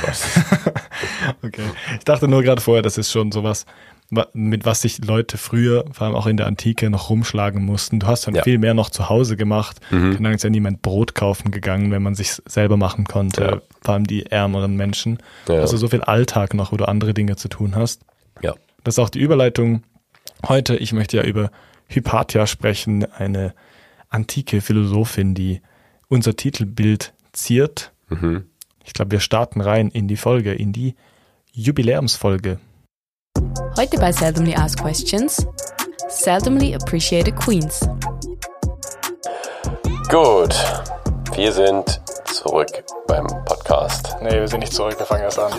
okay. 1.43 1.63
Ich 1.97 2.03
dachte 2.05 2.27
nur 2.27 2.43
gerade 2.43 2.61
vorher, 2.61 2.81
das 2.81 2.97
ist 2.97 3.11
schon 3.11 3.31
sowas, 3.31 3.65
wa- 3.65 3.92
mit 4.33 4.65
was 4.65 4.81
sich 4.81 5.03
Leute 5.05 5.37
früher, 5.37 5.85
vor 5.91 6.07
allem 6.07 6.15
auch 6.15 6.27
in 6.27 6.37
der 6.37 6.47
Antike, 6.47 6.89
noch 6.89 7.09
rumschlagen 7.09 7.63
mussten. 7.63 7.99
Du 7.99 8.07
hast 8.07 8.27
dann 8.27 8.35
Ja. 8.35 8.43
viel 8.43 8.57
mehr 8.57 8.73
noch 8.73 8.89
zu 8.89 9.09
Hause 9.09 9.37
gemacht. 9.37 9.79
Mhm. 9.91 10.21
Dann 10.21 10.33
ist 10.33 10.43
ja 10.43 10.49
niemand 10.49 10.81
Brot 10.81 11.15
kaufen 11.15 11.51
gegangen, 11.51 11.91
wenn 11.91 12.01
man 12.03 12.15
sich 12.15 12.33
selber 12.45 12.77
machen 12.77 13.05
konnte. 13.05 13.41
Ja. 13.43 13.61
Vor 13.81 13.93
allem 13.93 14.05
die 14.07 14.25
ärmeren 14.27 14.75
Menschen. 14.75 15.19
Ja. 15.47 15.55
Also 15.55 15.77
so 15.77 15.87
viel 15.87 16.01
Alltag 16.01 16.53
noch, 16.53 16.71
wo 16.71 16.77
du 16.77 16.85
andere 16.87 17.13
Dinge 17.13 17.35
zu 17.35 17.47
tun 17.47 17.75
hast. 17.75 18.01
Ja. 18.41 18.53
Das 18.83 18.95
ist 18.95 18.99
auch 18.99 19.09
die 19.09 19.19
Überleitung 19.19 19.83
heute. 20.47 20.75
Ich 20.75 20.93
möchte 20.93 21.17
ja 21.17 21.23
über 21.23 21.51
Hypatia 21.87 22.47
sprechen, 22.47 23.05
eine 23.11 23.53
antike 24.09 24.61
Philosophin, 24.61 25.33
die 25.35 25.61
unser 26.07 26.35
Titelbild 26.35 27.13
ziert. 27.31 27.91
Mhm. 28.09 28.43
Ich 28.85 28.93
glaube, 28.93 29.11
wir 29.11 29.19
starten 29.21 29.61
rein 29.61 29.89
in 29.89 30.07
die 30.07 30.17
Folge, 30.17 30.53
in 30.53 30.73
die 30.73 30.95
Jubiläumsfolge. 31.53 32.59
Heute 33.77 33.97
bei 33.97 34.11
Seldomly 34.11 34.53
Asked 34.55 34.81
Questions. 34.81 35.45
Seldomly 36.07 36.75
Appreciated 36.75 37.35
Queens. 37.35 37.87
Gut, 40.09 40.55
wir 41.35 41.51
sind 41.51 42.01
zurück 42.25 42.83
beim 43.07 43.25
Podcast. 43.45 44.15
Nee, 44.21 44.39
wir 44.39 44.47
sind 44.47 44.59
nicht 44.59 44.73
zurück, 44.73 44.97
wir 44.97 45.05
fangen 45.05 45.23
erst 45.23 45.39
an. 45.39 45.53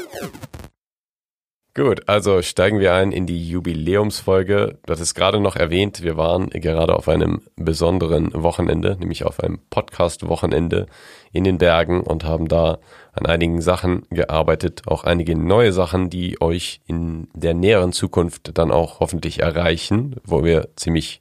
Gut, 1.77 2.09
also 2.09 2.41
steigen 2.41 2.79
wir 2.79 2.95
ein 2.95 3.11
in 3.11 3.27
die 3.27 3.49
Jubiläumsfolge. 3.49 4.79
Du 4.87 4.93
hattest 4.93 5.17
gerade 5.17 5.41
noch 5.41 5.57
erwähnt, 5.57 6.03
wir 6.03 6.17
waren 6.17 6.49
gerade 6.51 6.95
auf 6.95 7.09
einem 7.09 7.43
besonderen 7.57 8.31
Wochenende, 8.33 8.97
nämlich 8.97 9.25
auf 9.25 9.41
einem 9.41 9.59
Podcast-Wochenende 9.71 10.87
in 11.33 11.43
den 11.43 11.59
Bergen 11.59 12.01
und 12.03 12.23
haben 12.23 12.47
da 12.47 12.79
an 13.13 13.27
einigen 13.27 13.61
Sachen 13.61 14.07
gearbeitet, 14.11 14.83
auch 14.87 15.03
einige 15.03 15.37
neue 15.37 15.73
Sachen, 15.73 16.11
die 16.11 16.41
euch 16.41 16.81
in 16.87 17.27
der 17.35 17.55
näheren 17.55 17.93
Zukunft 17.93 18.57
dann 18.57 18.71
auch 18.71 19.01
hoffentlich 19.01 19.41
erreichen, 19.41 20.15
wo 20.23 20.45
wir 20.45 20.69
ziemlich 20.77 21.21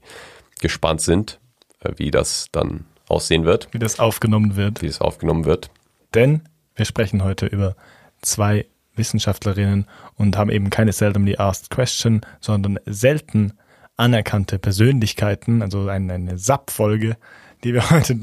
gespannt 0.62 1.02
sind, 1.02 1.40
äh, 1.80 1.94
wie 1.96 2.12
das 2.12 2.50
dann 2.52 2.86
aussehen 3.10 3.46
wird, 3.46 3.70
Wie 3.72 3.80
das 3.80 4.00
aufgenommen 4.00 4.56
wird. 4.56 4.84
wie 4.84 4.88
es 4.88 5.02
aufgenommen 5.02 5.46
wird. 5.46 5.72
Denn 6.14 6.44
wir 6.76 6.86
sprechen 6.86 7.24
heute 7.24 7.48
über 7.48 7.76
zwei 8.22 8.68
Wissenschaftlerinnen 8.96 9.86
und 9.86 9.88
haben 10.18 10.50
eben 10.50 10.70
keine 10.70 10.94
seldomly 10.94 11.38
asked 11.38 11.70
question, 11.70 12.22
sondern 12.40 12.80
selten 12.86 13.54
anerkannte 13.98 14.60
Persönlichkeiten, 14.60 15.62
also 15.62 15.88
eine, 15.88 16.14
eine 16.14 16.38
SAP-Folge, 16.38 17.18
die 17.64 17.74
wir 17.74 17.90
heute 17.90 18.20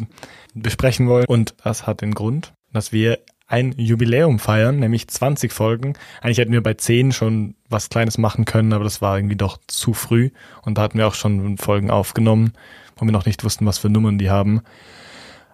besprechen 0.54 1.08
wollen. 1.08 1.26
Und 1.26 1.54
das 1.62 1.86
hat 1.86 2.00
den 2.00 2.14
Grund, 2.14 2.52
dass 2.72 2.92
wir 2.92 3.18
ein 3.46 3.74
Jubiläum 3.76 4.38
feiern, 4.38 4.78
nämlich 4.78 5.08
20 5.08 5.52
Folgen. 5.52 5.94
Eigentlich 6.20 6.38
hätten 6.38 6.52
wir 6.52 6.62
bei 6.62 6.74
10 6.74 7.10
schon 7.10 7.56
was 7.68 7.88
Kleines 7.88 8.16
machen 8.16 8.44
können, 8.44 8.72
aber 8.72 8.84
das 8.84 9.02
war 9.02 9.18
irgendwie 9.18 9.36
doch 9.36 9.58
zu 9.66 9.92
früh. 9.92 10.30
Und 10.62 10.78
da 10.78 10.82
hatten 10.82 10.98
wir 10.98 11.08
auch 11.08 11.14
schon 11.14 11.58
Folgen 11.58 11.90
aufgenommen, 11.90 12.52
wo 12.96 13.04
wir 13.04 13.12
noch 13.12 13.26
nicht 13.26 13.42
wussten, 13.42 13.66
was 13.66 13.78
für 13.78 13.90
Nummern 13.90 14.18
die 14.18 14.30
haben. 14.30 14.60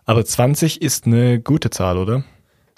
Aber 0.04 0.24
20 0.24 0.82
ist 0.82 1.06
eine 1.06 1.40
gute 1.40 1.70
Zahl, 1.70 1.96
oder? 1.96 2.22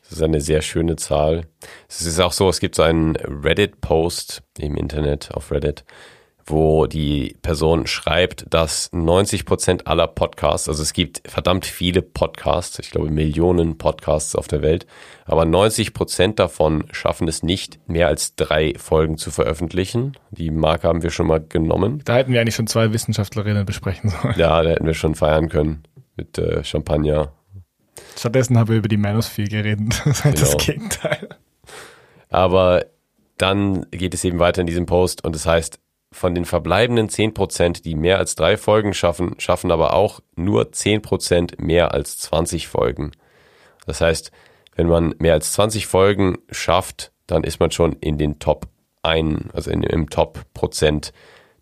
Das 0.08 0.18
ist 0.18 0.22
eine 0.22 0.40
sehr 0.40 0.62
schöne 0.62 0.96
Zahl. 0.96 1.42
Es 1.86 2.00
ist 2.00 2.18
auch 2.18 2.32
so, 2.32 2.48
es 2.48 2.60
gibt 2.60 2.74
so 2.74 2.82
einen 2.82 3.16
Reddit-Post 3.16 4.42
im 4.58 4.74
Internet 4.76 5.30
auf 5.34 5.52
Reddit, 5.52 5.84
wo 6.46 6.86
die 6.86 7.36
Person 7.42 7.86
schreibt, 7.86 8.46
dass 8.48 8.88
90 8.92 9.44
Prozent 9.44 9.86
aller 9.86 10.06
Podcasts, 10.06 10.66
also 10.66 10.82
es 10.82 10.94
gibt 10.94 11.20
verdammt 11.28 11.66
viele 11.66 12.00
Podcasts, 12.00 12.78
ich 12.78 12.90
glaube 12.90 13.10
Millionen 13.10 13.76
Podcasts 13.76 14.34
auf 14.34 14.48
der 14.48 14.62
Welt, 14.62 14.86
aber 15.26 15.44
90 15.44 15.92
Prozent 15.92 16.38
davon 16.38 16.84
schaffen 16.90 17.28
es 17.28 17.42
nicht, 17.42 17.78
mehr 17.86 18.08
als 18.08 18.34
drei 18.34 18.72
Folgen 18.78 19.18
zu 19.18 19.30
veröffentlichen. 19.30 20.16
Die 20.30 20.50
Marke 20.50 20.88
haben 20.88 21.02
wir 21.02 21.10
schon 21.10 21.26
mal 21.26 21.44
genommen. 21.46 22.00
Da 22.06 22.16
hätten 22.16 22.32
wir 22.32 22.40
eigentlich 22.40 22.54
schon 22.54 22.66
zwei 22.66 22.94
Wissenschaftlerinnen 22.94 23.66
besprechen 23.66 24.08
sollen. 24.08 24.34
Ja, 24.38 24.62
da 24.62 24.70
hätten 24.70 24.86
wir 24.86 24.94
schon 24.94 25.14
feiern 25.14 25.50
können 25.50 25.82
mit 26.16 26.38
äh, 26.38 26.64
Champagner 26.64 27.32
Stattdessen 28.16 28.58
haben 28.58 28.68
wir 28.68 28.76
über 28.76 28.88
die 28.88 28.96
Manosphere 28.96 29.48
geredet. 29.48 30.00
Das 30.04 30.18
ist 30.18 30.24
halt 30.24 30.40
das 30.40 30.50
Genau. 30.52 30.64
Gegenteil. 30.64 31.28
Aber 32.30 32.86
dann 33.38 33.86
geht 33.90 34.14
es 34.14 34.24
eben 34.24 34.38
weiter 34.38 34.60
in 34.60 34.66
diesem 34.66 34.86
Post 34.86 35.24
und 35.24 35.34
das 35.34 35.46
heißt, 35.46 35.78
von 36.10 36.34
den 36.34 36.44
verbleibenden 36.44 37.08
10%, 37.08 37.82
die 37.82 37.94
mehr 37.94 38.18
als 38.18 38.34
drei 38.34 38.56
Folgen 38.56 38.94
schaffen, 38.94 39.34
schaffen 39.38 39.70
aber 39.70 39.92
auch 39.94 40.20
nur 40.36 40.64
10% 40.70 41.60
mehr 41.62 41.92
als 41.92 42.18
20 42.18 42.66
Folgen. 42.66 43.12
Das 43.86 44.00
heißt, 44.00 44.32
wenn 44.74 44.88
man 44.88 45.14
mehr 45.18 45.34
als 45.34 45.52
20 45.52 45.86
Folgen 45.86 46.38
schafft, 46.50 47.12
dann 47.26 47.44
ist 47.44 47.60
man 47.60 47.70
schon 47.70 47.92
in 48.00 48.16
den 48.16 48.38
Top 48.38 48.68
1, 49.02 49.52
also 49.52 49.70
in, 49.70 49.82
im 49.82 50.08
Top 50.08 50.40
Prozent 50.54 51.12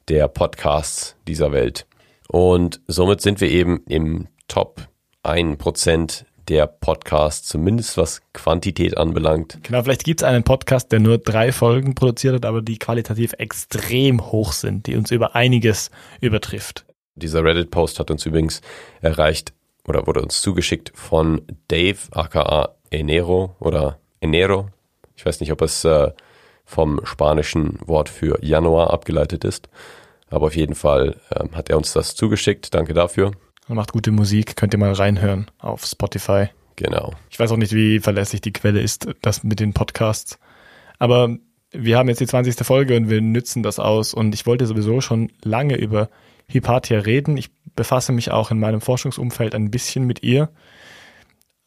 der 0.09 0.28
Podcasts 0.28 1.16
dieser 1.26 1.50
Welt. 1.52 1.87
Und 2.28 2.81
somit 2.87 3.21
sind 3.21 3.40
wir 3.40 3.50
eben 3.50 3.83
im 3.88 4.28
Top 4.49 4.88
1% 5.28 6.25
der 6.49 6.66
Podcasts, 6.66 7.49
zumindest 7.49 7.97
was 7.97 8.21
Quantität 8.33 8.97
anbelangt. 8.97 9.59
Genau, 9.62 9.83
vielleicht 9.83 10.04
gibt 10.04 10.21
es 10.21 10.25
einen 10.25 10.45
Podcast, 10.45 10.92
der 10.92 11.00
nur 11.00 11.18
drei 11.18 11.52
Folgen 11.52 11.95
produziert 11.95 12.35
hat, 12.35 12.45
aber 12.45 12.62
die 12.62 12.78
qualitativ 12.78 13.33
extrem 13.38 14.30
hoch 14.30 14.52
sind, 14.52 14.87
die 14.87 14.97
uns 14.97 15.11
über 15.11 15.35
einiges 15.35 15.90
übertrifft. 16.21 16.85
Dieser 17.16 17.42
Reddit-Post 17.42 17.99
hat 17.99 18.11
uns 18.11 18.26
übrigens 18.26 18.61
erreicht 19.00 19.52
oder 19.88 20.06
wurde 20.06 20.23
uns 20.23 20.40
zugeschickt 20.40 20.92
von 20.95 21.42
Dave, 21.68 21.99
aka 22.12 22.75
Enero 22.90 23.56
oder 23.59 23.99
Enero. 24.21 24.68
Ich 25.16 25.25
weiß 25.25 25.40
nicht, 25.40 25.50
ob 25.50 25.62
es 25.62 25.85
äh, 25.85 26.12
vom 26.64 27.00
spanischen 27.04 27.78
Wort 27.87 28.09
für 28.09 28.38
Januar 28.45 28.92
abgeleitet 28.92 29.45
ist. 29.45 29.68
Aber 30.28 30.47
auf 30.47 30.56
jeden 30.56 30.75
Fall 30.75 31.16
ähm, 31.35 31.56
hat 31.56 31.71
er 31.71 31.76
uns 31.76 31.92
das 31.92 32.14
zugeschickt. 32.14 32.75
Danke 32.75 32.92
dafür. 32.92 33.33
Er 33.69 33.75
macht 33.75 33.93
gute 33.93 34.13
Musik, 34.13 34.57
könnt 34.57 34.75
ihr 34.75 34.79
mal 34.79 34.93
reinhören 34.93 35.47
auf 35.59 35.85
Spotify. 35.85 36.49
Genau. 36.77 37.15
Ich 37.31 37.39
weiß 37.39 37.51
auch 37.51 37.57
nicht, 37.57 37.73
wie 37.73 38.01
verlässlich 38.01 38.41
die 38.41 38.53
Quelle 38.53 38.81
ist, 38.81 39.09
das 39.23 39.43
mit 39.43 39.61
den 39.61 39.73
Podcasts. 39.73 40.39
Aber 40.99 41.37
wir 41.73 41.99
haben 41.99 42.09
jetzt 42.09 42.21
die 42.21 42.27
20. 42.27 42.65
Folge 42.65 42.97
und 42.97 43.11
wir 43.11 43.21
nützen 43.21 43.63
das 43.63 43.79
aus. 43.79 44.15
Und 44.15 44.35
ich 44.35 44.47
wollte 44.47 44.67
sowieso 44.67 45.01
schon 45.01 45.33
lange 45.43 45.77
über 45.77 46.11
Hypatia 46.49 47.01
reden. 47.01 47.37
Ich 47.37 47.51
befasse 47.75 48.13
mich 48.13 48.31
auch 48.31 48.51
in 48.51 48.61
meinem 48.61 48.81
Forschungsumfeld 48.81 49.55
ein 49.55 49.71
bisschen 49.71 50.07
mit 50.07 50.23
ihr. 50.23 50.51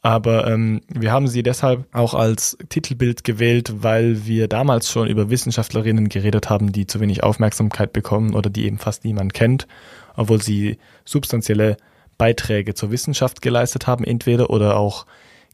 Aber 0.02 0.48
ähm, 0.48 0.80
wir 0.88 1.12
haben 1.12 1.28
sie 1.28 1.44
deshalb 1.44 1.86
auch 1.94 2.14
als 2.14 2.58
Titelbild 2.70 3.26
gewählt, 3.26 3.84
weil 3.84 4.26
wir 4.26 4.48
damals 4.48 4.90
schon 4.90 5.10
über 5.10 5.30
Wissenschaftlerinnen 5.30 6.08
geredet 6.08 6.50
haben, 6.50 6.72
die 6.72 6.88
zu 6.88 7.02
wenig 7.02 7.24
Aufmerksamkeit 7.24 7.92
bekommen 7.92 8.34
oder 8.34 8.50
die 8.50 8.66
eben 8.66 8.78
fast 8.78 9.04
niemand 9.04 9.34
kennt, 9.34 9.68
obwohl 10.16 10.42
sie 10.42 10.78
substanzielle 11.04 11.76
Beiträge 12.20 12.76
zur 12.76 12.92
Wissenschaft 12.92 13.42
geleistet 13.42 13.88
haben, 13.88 14.04
entweder 14.04 14.52
oder 14.52 14.78
auch 14.78 15.08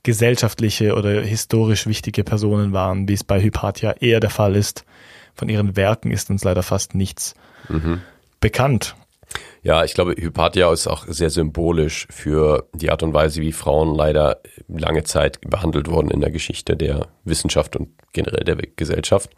gesellschaftliche 0.03 0.95
oder 0.95 1.21
historisch 1.21 1.87
wichtige 1.87 2.25
Personen 2.25 2.73
waren, 2.73 3.07
wie 3.07 3.13
es 3.13 3.23
bei 3.23 3.41
Hypatia 3.41 3.91
eher 4.01 4.19
der 4.19 4.29
Fall 4.29 4.57
ist. 4.57 4.83
Von 5.33 5.47
ihren 5.47 5.77
Werken 5.77 6.11
ist 6.11 6.29
uns 6.29 6.43
leider 6.43 6.63
fast 6.63 6.93
nichts 6.93 7.33
bekannt. 8.39 8.95
Ja, 9.63 9.83
ich 9.83 9.95
glaube, 9.95 10.15
Hypatia 10.15 10.71
ist 10.71 10.87
auch 10.87 11.05
sehr 11.07 11.29
symbolisch 11.31 12.07
für 12.11 12.67
die 12.73 12.91
Art 12.91 13.01
und 13.01 13.13
Weise, 13.13 13.41
wie 13.41 13.51
Frauen 13.51 13.95
leider 13.95 14.37
lange 14.67 15.03
Zeit 15.03 15.41
behandelt 15.41 15.89
wurden 15.89 16.11
in 16.11 16.21
der 16.21 16.29
Geschichte 16.29 16.77
der 16.77 17.07
Wissenschaft 17.23 17.75
und 17.75 17.89
generell 18.13 18.43
der 18.43 18.57
Gesellschaft. 18.75 19.31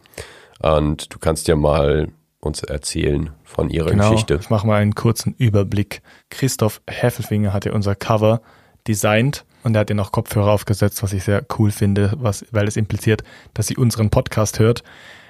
Und 0.59 1.13
du 1.13 1.19
kannst 1.19 1.47
ja 1.47 1.55
mal 1.55 2.09
uns 2.39 2.61
erzählen 2.63 3.31
von 3.43 3.69
ihrer 3.69 3.89
Genau, 3.89 4.11
Geschichte. 4.11 4.37
ich 4.41 4.49
mache 4.49 4.67
mal 4.67 4.81
einen 4.81 4.95
kurzen 4.95 5.33
Überblick. 5.37 6.01
Christoph 6.29 6.81
Heffelfinger 6.87 7.53
hat 7.53 7.65
ja 7.65 7.73
unser 7.73 7.95
Cover 7.95 8.41
designt 8.87 9.45
und 9.63 9.75
er 9.75 9.81
hat 9.81 9.89
ja 9.89 9.95
noch 9.95 10.11
Kopfhörer 10.11 10.51
aufgesetzt, 10.51 11.01
was 11.03 11.13
ich 11.13 11.23
sehr 11.23 11.43
cool 11.57 11.71
finde, 11.71 12.13
was, 12.17 12.45
weil 12.51 12.67
es 12.67 12.77
impliziert, 12.77 13.23
dass 13.53 13.67
sie 13.67 13.75
unseren 13.75 14.09
Podcast 14.09 14.59
hört, 14.59 14.83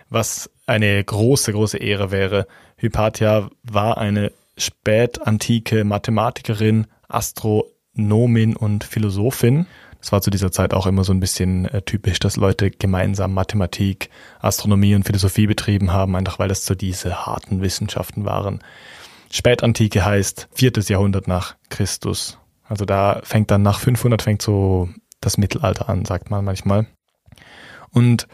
was 0.10 0.50
eine 0.66 1.04
große, 1.04 1.54
große 1.54 1.78
Ehre 1.78 2.12
wäre. 2.12 2.46
Hypatia 2.78 3.50
war 3.64 3.98
eine 3.98 4.32
spätantike 4.58 5.84
Mathematikerin, 5.86 6.88
Astronomin 7.08 8.56
und 8.56 8.84
Philosophin. 8.84 9.66
Das 10.08 10.14
war 10.14 10.22
zu 10.22 10.30
dieser 10.30 10.54
Zeit 10.54 10.74
auch 10.74 10.88
immer 10.88 11.04
so 11.04 11.12
ein 11.12 11.20
bisschen 11.20 11.66
äh, 11.66 11.82
typisch, 11.82 12.20
dass 12.20 12.38
Leute 12.38 12.72
gemeinsam 12.72 13.34
Mathematik, 13.34 14.10
Astronomie 14.40 14.96
und 14.96 15.04
Philosophie 15.04 15.48
betrieben 15.48 15.92
haben, 15.92 16.16
einfach 16.16 16.40
weil 16.40 16.48
das 16.48 16.66
so 16.66 16.76
diese 16.76 17.26
harten 17.26 17.62
Wissenschaften 17.62 18.24
waren. 18.24 18.64
Spätantike 19.32 20.06
heißt 20.06 20.48
viertes 20.54 20.88
Jahrhundert 20.88 21.28
nach 21.28 21.58
Christus. 21.68 22.38
Also 22.64 22.86
da 22.86 23.20
fängt 23.26 23.52
dann 23.52 23.64
nach 23.64 23.82
500 23.82 24.22
fängt 24.22 24.42
so 24.42 24.88
das 25.20 25.38
Mittelalter 25.38 25.90
an, 25.90 26.06
sagt 26.06 26.30
man 26.30 26.46
manchmal. 26.46 26.88
Und 27.92 28.30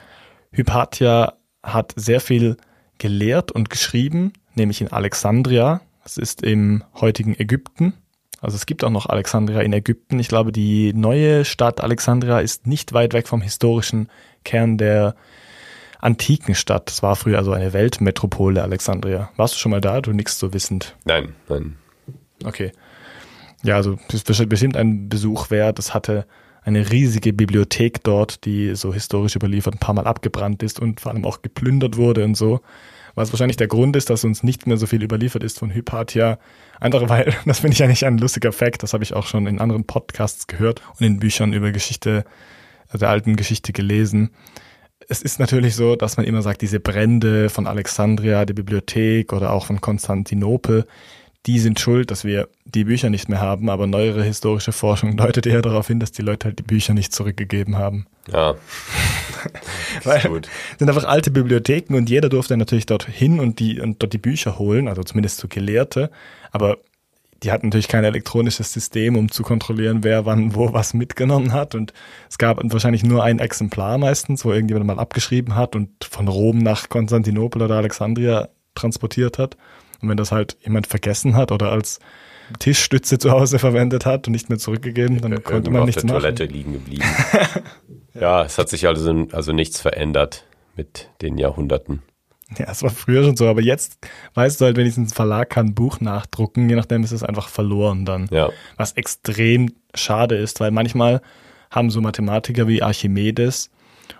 Hypatia 0.51 1.33
hat 1.63 1.93
sehr 1.95 2.21
viel 2.21 2.57
gelehrt 2.99 3.51
und 3.51 3.71
geschrieben, 3.71 4.33
nämlich 4.53 4.79
in 4.79 4.91
Alexandria. 4.91 5.81
Das 6.03 6.17
ist 6.17 6.43
im 6.43 6.83
heutigen 6.93 7.33
Ägypten. 7.33 7.95
Also 8.43 8.57
es 8.57 8.65
gibt 8.65 8.83
auch 8.83 8.89
noch 8.89 9.05
Alexandria 9.05 9.61
in 9.61 9.71
Ägypten. 9.71 10.19
Ich 10.19 10.27
glaube, 10.27 10.51
die 10.51 10.91
neue 10.93 11.45
Stadt 11.45 11.79
Alexandria 11.79 12.41
ist 12.41 12.67
nicht 12.67 12.91
weit 12.91 13.13
weg 13.13 13.29
vom 13.29 13.41
historischen 13.41 14.09
Kern 14.43 14.77
der 14.77 15.15
antiken 15.99 16.53
Stadt. 16.53 16.91
Es 16.91 17.01
war 17.01 17.15
früher 17.15 17.37
also 17.37 17.53
eine 17.53 17.71
Weltmetropole 17.71 18.61
Alexandria. 18.61 19.29
Warst 19.37 19.55
du 19.55 19.59
schon 19.59 19.71
mal 19.71 19.79
da? 19.79 20.01
Du 20.01 20.11
nix 20.11 20.37
so 20.37 20.53
wissend. 20.53 20.97
Nein, 21.05 21.35
nein. 21.47 21.77
Okay. 22.43 22.73
Ja, 23.63 23.77
also 23.77 23.97
das 24.09 24.23
ist 24.23 24.49
bestimmt 24.49 24.75
ein 24.75 25.07
Besuch 25.07 25.49
wert. 25.49 25.79
Es 25.79 25.93
hatte 25.93 26.25
eine 26.63 26.91
riesige 26.91 27.31
Bibliothek 27.31 28.03
dort, 28.03 28.43
die 28.43 28.75
so 28.75 28.93
historisch 28.93 29.37
überliefert 29.37 29.75
ein 29.75 29.79
paar 29.79 29.95
Mal 29.95 30.05
abgebrannt 30.05 30.63
ist 30.63 30.81
und 30.81 30.99
vor 30.99 31.13
allem 31.13 31.23
auch 31.23 31.43
geplündert 31.43 31.95
wurde 31.95 32.25
und 32.25 32.35
so 32.35 32.59
was 33.15 33.31
wahrscheinlich 33.31 33.57
der 33.57 33.67
Grund 33.67 33.95
ist, 33.95 34.09
dass 34.09 34.23
uns 34.23 34.43
nicht 34.43 34.65
mehr 34.65 34.77
so 34.77 34.87
viel 34.87 35.03
überliefert 35.03 35.43
ist 35.43 35.59
von 35.59 35.73
Hypatia. 35.73 36.39
Einfach 36.83 37.07
weil, 37.07 37.33
das 37.45 37.59
finde 37.59 37.75
ich 37.75 37.83
eigentlich 37.83 38.05
ein 38.05 38.17
lustiger 38.17 38.51
Fakt, 38.51 38.83
das 38.83 38.91
habe 38.91 39.05
ich 39.05 39.13
auch 39.13 39.25
schon 39.25 39.47
in 39.47 39.59
anderen 39.59 39.85
Podcasts 39.85 40.47
gehört 40.47 40.81
und 40.99 41.05
in 41.05 41.17
Büchern 41.17 41.53
über 41.53 41.71
Geschichte, 41.71 42.25
der 42.93 43.09
alten 43.09 43.37
Geschichte 43.37 43.71
gelesen. 43.71 44.31
Es 45.07 45.21
ist 45.21 45.39
natürlich 45.39 45.75
so, 45.75 45.95
dass 45.95 46.17
man 46.17 46.25
immer 46.25 46.41
sagt, 46.41 46.61
diese 46.61 46.81
Brände 46.81 47.49
von 47.49 47.67
Alexandria, 47.67 48.43
der 48.43 48.53
Bibliothek 48.53 49.31
oder 49.31 49.53
auch 49.53 49.65
von 49.67 49.79
Konstantinopel, 49.79 50.85
die 51.45 51.59
sind 51.59 51.79
schuld, 51.79 52.11
dass 52.11 52.25
wir 52.25 52.49
die 52.65 52.83
Bücher 52.83 53.09
nicht 53.09 53.29
mehr 53.29 53.39
haben, 53.39 53.69
aber 53.69 53.87
neuere 53.87 54.23
historische 54.23 54.73
Forschung 54.73 55.15
deutet 55.17 55.45
eher 55.45 55.61
darauf 55.61 55.87
hin, 55.87 56.01
dass 56.01 56.11
die 56.11 56.21
Leute 56.21 56.47
halt 56.47 56.59
die 56.59 56.63
Bücher 56.63 56.93
nicht 56.93 57.13
zurückgegeben 57.13 57.77
haben. 57.77 58.07
Ja. 58.29 58.55
Weil 60.03 60.21
gut. 60.23 60.49
sind 60.79 60.89
einfach 60.89 61.05
alte 61.05 61.31
Bibliotheken 61.31 61.95
und 61.95 62.09
jeder 62.09 62.27
durfte 62.27 62.57
natürlich 62.57 62.85
dort 62.85 63.05
hin 63.05 63.39
und 63.39 63.59
die 63.59 63.79
und 63.79 64.03
dort 64.03 64.11
die 64.11 64.17
Bücher 64.17 64.59
holen, 64.59 64.89
also 64.89 65.03
zumindest 65.03 65.37
so 65.37 65.47
Gelehrte, 65.47 66.11
aber 66.53 66.77
die 67.43 67.51
hatten 67.51 67.67
natürlich 67.67 67.89
kein 67.89 68.05
elektronisches 68.05 68.71
System, 68.71 69.17
um 69.17 69.29
zu 69.29 69.43
kontrollieren, 69.43 70.03
wer 70.03 70.25
wann 70.25 70.55
wo 70.55 70.71
was 70.71 70.93
mitgenommen 70.93 71.51
hat. 71.51 71.75
Und 71.75 71.91
es 72.29 72.37
gab 72.37 72.59
wahrscheinlich 72.63 73.03
nur 73.03 73.21
ein 73.23 73.39
Exemplar 73.39 73.97
meistens, 73.97 74.45
wo 74.45 74.53
irgendjemand 74.53 74.85
mal 74.87 74.99
abgeschrieben 74.99 75.55
hat 75.55 75.75
und 75.75 75.89
von 76.05 76.29
Rom 76.29 76.59
nach 76.59 76.87
Konstantinopel 76.87 77.61
oder 77.61 77.75
Alexandria 77.75 78.47
transportiert 78.75 79.39
hat. 79.39 79.57
Und 80.01 80.09
wenn 80.09 80.17
das 80.17 80.31
halt 80.31 80.57
jemand 80.63 80.87
vergessen 80.87 81.35
hat 81.35 81.51
oder 81.51 81.71
als 81.71 81.99
Tischstütze 82.59 83.17
zu 83.17 83.31
Hause 83.31 83.59
verwendet 83.59 84.05
hat 84.05 84.27
und 84.27 84.33
nicht 84.33 84.49
mehr 84.49 84.59
zurückgegeben, 84.59 85.21
dann 85.21 85.31
Irgendwo 85.33 85.51
konnte 85.51 85.71
man 85.71 85.85
nichts 85.85 86.03
machen. 86.03 86.15
auf 86.15 86.21
der 86.21 86.35
Toilette 86.35 86.53
liegen 86.53 86.73
geblieben. 86.73 87.03
ja, 88.13 88.43
es 88.43 88.57
hat 88.57 88.69
sich 88.69 88.87
also, 88.87 89.27
also 89.31 89.51
nichts 89.53 89.81
verändert 89.81 90.45
mit 90.75 91.09
den 91.21 91.37
Jahrhunderten. 91.37 92.03
Ja, 92.59 92.65
es 92.69 92.83
war 92.83 92.89
früher 92.89 93.23
schon 93.23 93.35
so, 93.35 93.47
aber 93.47 93.61
jetzt 93.61 93.97
weißt 94.33 94.61
du 94.61 94.65
halt, 94.65 94.77
wenn 94.77 94.87
ich 94.87 94.97
ins 94.97 95.13
Verlag 95.13 95.49
kann, 95.49 95.67
ein 95.67 95.75
Buch 95.75 95.99
nachdrucken, 95.99 96.69
je 96.69 96.75
nachdem 96.75 97.03
ist 97.03 97.11
es 97.11 97.23
einfach 97.23 97.49
verloren 97.49 98.05
dann. 98.05 98.27
Ja. 98.31 98.49
Was 98.77 98.93
extrem 98.93 99.73
schade 99.95 100.35
ist, 100.35 100.59
weil 100.59 100.71
manchmal 100.71 101.21
haben 101.71 101.89
so 101.89 102.01
Mathematiker 102.01 102.67
wie 102.67 102.83
Archimedes 102.83 103.69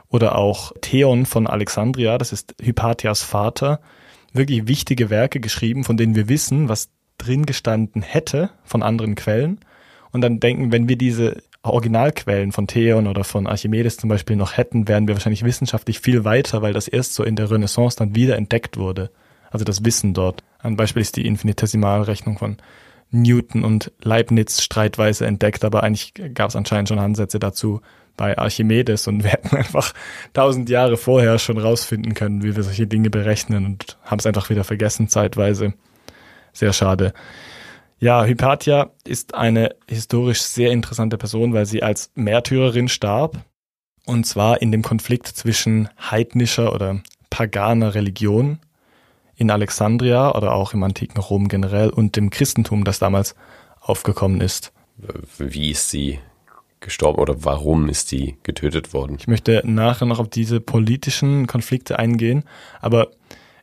oder 0.10 0.36
auch 0.36 0.74
Theon 0.82 1.26
von 1.26 1.48
Alexandria, 1.48 2.18
das 2.18 2.32
ist 2.34 2.56
Hypatias 2.62 3.24
Vater, 3.24 3.80
wirklich 4.34 4.68
wichtige 4.68 5.10
Werke 5.10 5.40
geschrieben, 5.40 5.84
von 5.84 5.98
denen 5.98 6.16
wir 6.16 6.30
wissen, 6.30 6.70
was 6.70 6.90
drin 7.18 7.46
gestanden 7.46 8.02
hätte 8.02 8.50
von 8.64 8.84
anderen 8.84 9.16
Quellen. 9.16 9.60
Und 10.12 10.22
dann 10.22 10.40
denken, 10.40 10.72
wenn 10.72 10.90
wir 10.90 10.98
diese 10.98 11.42
Originalquellen 11.64 12.52
von 12.52 12.68
Theon 12.68 13.08
oder 13.08 13.24
von 13.24 13.48
Archimedes 13.48 13.98
zum 13.98 14.10
Beispiel 14.10 14.36
noch 14.36 14.58
hätten, 14.58 14.88
wären 14.88 15.08
wir 15.08 15.16
wahrscheinlich 15.16 15.46
wissenschaftlich 15.46 16.02
viel 16.02 16.26
weiter, 16.26 16.62
weil 16.62 16.74
das 16.74 16.90
erst 16.90 17.14
so 17.14 17.24
in 17.24 17.38
der 17.38 17.50
Renaissance 17.50 17.98
dann 17.98 18.16
wieder 18.16 18.36
entdeckt 18.36 18.78
wurde. 18.78 19.12
Also 19.50 19.64
das 19.64 19.86
Wissen 19.86 20.14
dort. 20.14 20.44
Ein 20.60 20.76
Beispiel 20.76 21.02
ist 21.02 21.16
die 21.16 21.26
Infinitesimalrechnung 21.26 22.38
von 22.38 22.58
Newton 23.12 23.64
und 23.64 23.92
Leibniz 24.02 24.62
streitweise 24.62 25.26
entdeckt, 25.26 25.64
aber 25.64 25.84
eigentlich 25.84 26.14
gab 26.34 26.50
es 26.50 26.56
anscheinend 26.56 26.90
schon 26.90 27.00
Ansätze 27.00 27.40
dazu 27.40 27.82
bei 28.18 28.38
Archimedes 28.38 29.08
und 29.08 29.24
wir 29.24 29.32
hätten 29.32 29.56
einfach 29.56 29.94
tausend 30.34 30.70
Jahre 30.70 30.98
vorher 30.98 31.40
schon 31.40 31.58
rausfinden 31.58 32.14
können, 32.14 32.44
wie 32.44 32.56
wir 32.56 32.64
solche 32.64 32.88
Dinge 32.88 33.10
berechnen 33.10 33.66
und 33.66 33.98
haben 34.04 34.20
es 34.20 34.26
einfach 34.26 34.50
wieder 34.50 34.64
vergessen 34.66 35.08
zeitweise. 35.08 35.74
Sehr 36.52 36.74
schade. 36.74 37.14
Ja, 38.04 38.26
Hypatia 38.26 38.92
ist 39.06 39.34
eine 39.34 39.78
historisch 39.88 40.42
sehr 40.42 40.72
interessante 40.72 41.18
Person, 41.18 41.54
weil 41.54 41.66
sie 41.66 41.84
als 41.84 42.12
Märtyrerin 42.16 42.90
starb. 42.90 43.46
Und 44.06 44.26
zwar 44.26 44.62
in 44.62 44.74
dem 44.74 44.82
Konflikt 44.82 45.28
zwischen 45.28 45.88
heidnischer 46.12 46.74
oder 46.74 47.02
paganer 47.30 47.96
Religion 47.96 48.60
in 49.38 49.50
Alexandria 49.50 50.36
oder 50.36 50.54
auch 50.54 50.74
im 50.74 50.84
antiken 50.84 51.18
Rom 51.18 51.48
generell 51.48 51.92
und 51.92 52.18
dem 52.18 52.30
Christentum, 52.30 52.84
das 52.84 53.00
damals 53.00 53.36
aufgekommen 53.80 54.42
ist. 54.42 54.74
Wie 55.38 55.72
ist 55.72 55.90
sie 55.90 56.20
gestorben 56.82 57.22
oder 57.22 57.46
warum 57.46 57.88
ist 57.88 58.10
sie 58.10 58.36
getötet 58.44 58.94
worden? 58.94 59.16
Ich 59.18 59.30
möchte 59.30 59.62
nachher 59.64 60.08
noch 60.08 60.20
auf 60.20 60.28
diese 60.28 60.60
politischen 60.60 61.48
Konflikte 61.48 62.00
eingehen, 62.00 62.44
aber 62.82 63.12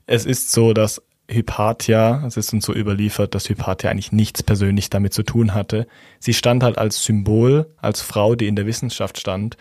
es 0.06 0.24
ist 0.24 0.50
so, 0.50 0.72
dass 0.72 1.02
Hypatia, 1.30 2.24
es 2.26 2.36
ist 2.36 2.52
uns 2.52 2.64
so 2.64 2.74
überliefert, 2.74 3.34
dass 3.34 3.48
Hypatia 3.48 3.90
eigentlich 3.90 4.12
nichts 4.12 4.42
persönlich 4.42 4.90
damit 4.90 5.14
zu 5.14 5.22
tun 5.22 5.54
hatte. 5.54 5.86
Sie 6.18 6.34
stand 6.34 6.62
halt 6.62 6.76
als 6.76 7.04
Symbol, 7.04 7.66
als 7.80 8.02
Frau, 8.02 8.34
die 8.34 8.48
in 8.48 8.56
der 8.56 8.66
Wissenschaft 8.66 9.18
stand, 9.18 9.56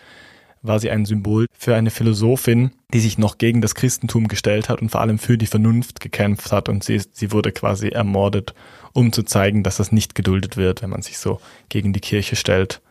war 0.62 0.78
sie 0.78 0.90
ein 0.90 1.06
Symbol 1.06 1.46
für 1.52 1.74
eine 1.74 1.90
Philosophin, 1.90 2.72
die 2.92 3.00
sich 3.00 3.18
noch 3.18 3.38
gegen 3.38 3.62
das 3.62 3.74
Christentum 3.74 4.28
gestellt 4.28 4.68
hat 4.68 4.82
und 4.82 4.90
vor 4.90 5.00
allem 5.00 5.18
für 5.18 5.38
die 5.38 5.46
Vernunft 5.46 6.00
gekämpft 6.00 6.52
hat 6.52 6.68
und 6.68 6.84
sie, 6.84 7.00
sie 7.12 7.32
wurde 7.32 7.52
quasi 7.52 7.88
ermordet, 7.88 8.54
um 8.92 9.12
zu 9.12 9.22
zeigen, 9.22 9.62
dass 9.62 9.78
das 9.78 9.92
nicht 9.92 10.14
geduldet 10.14 10.56
wird, 10.56 10.82
wenn 10.82 10.90
man 10.90 11.02
sich 11.02 11.18
so 11.18 11.40
gegen 11.68 11.92
die 11.92 12.00
Kirche 12.00 12.36
stellt. 12.36 12.82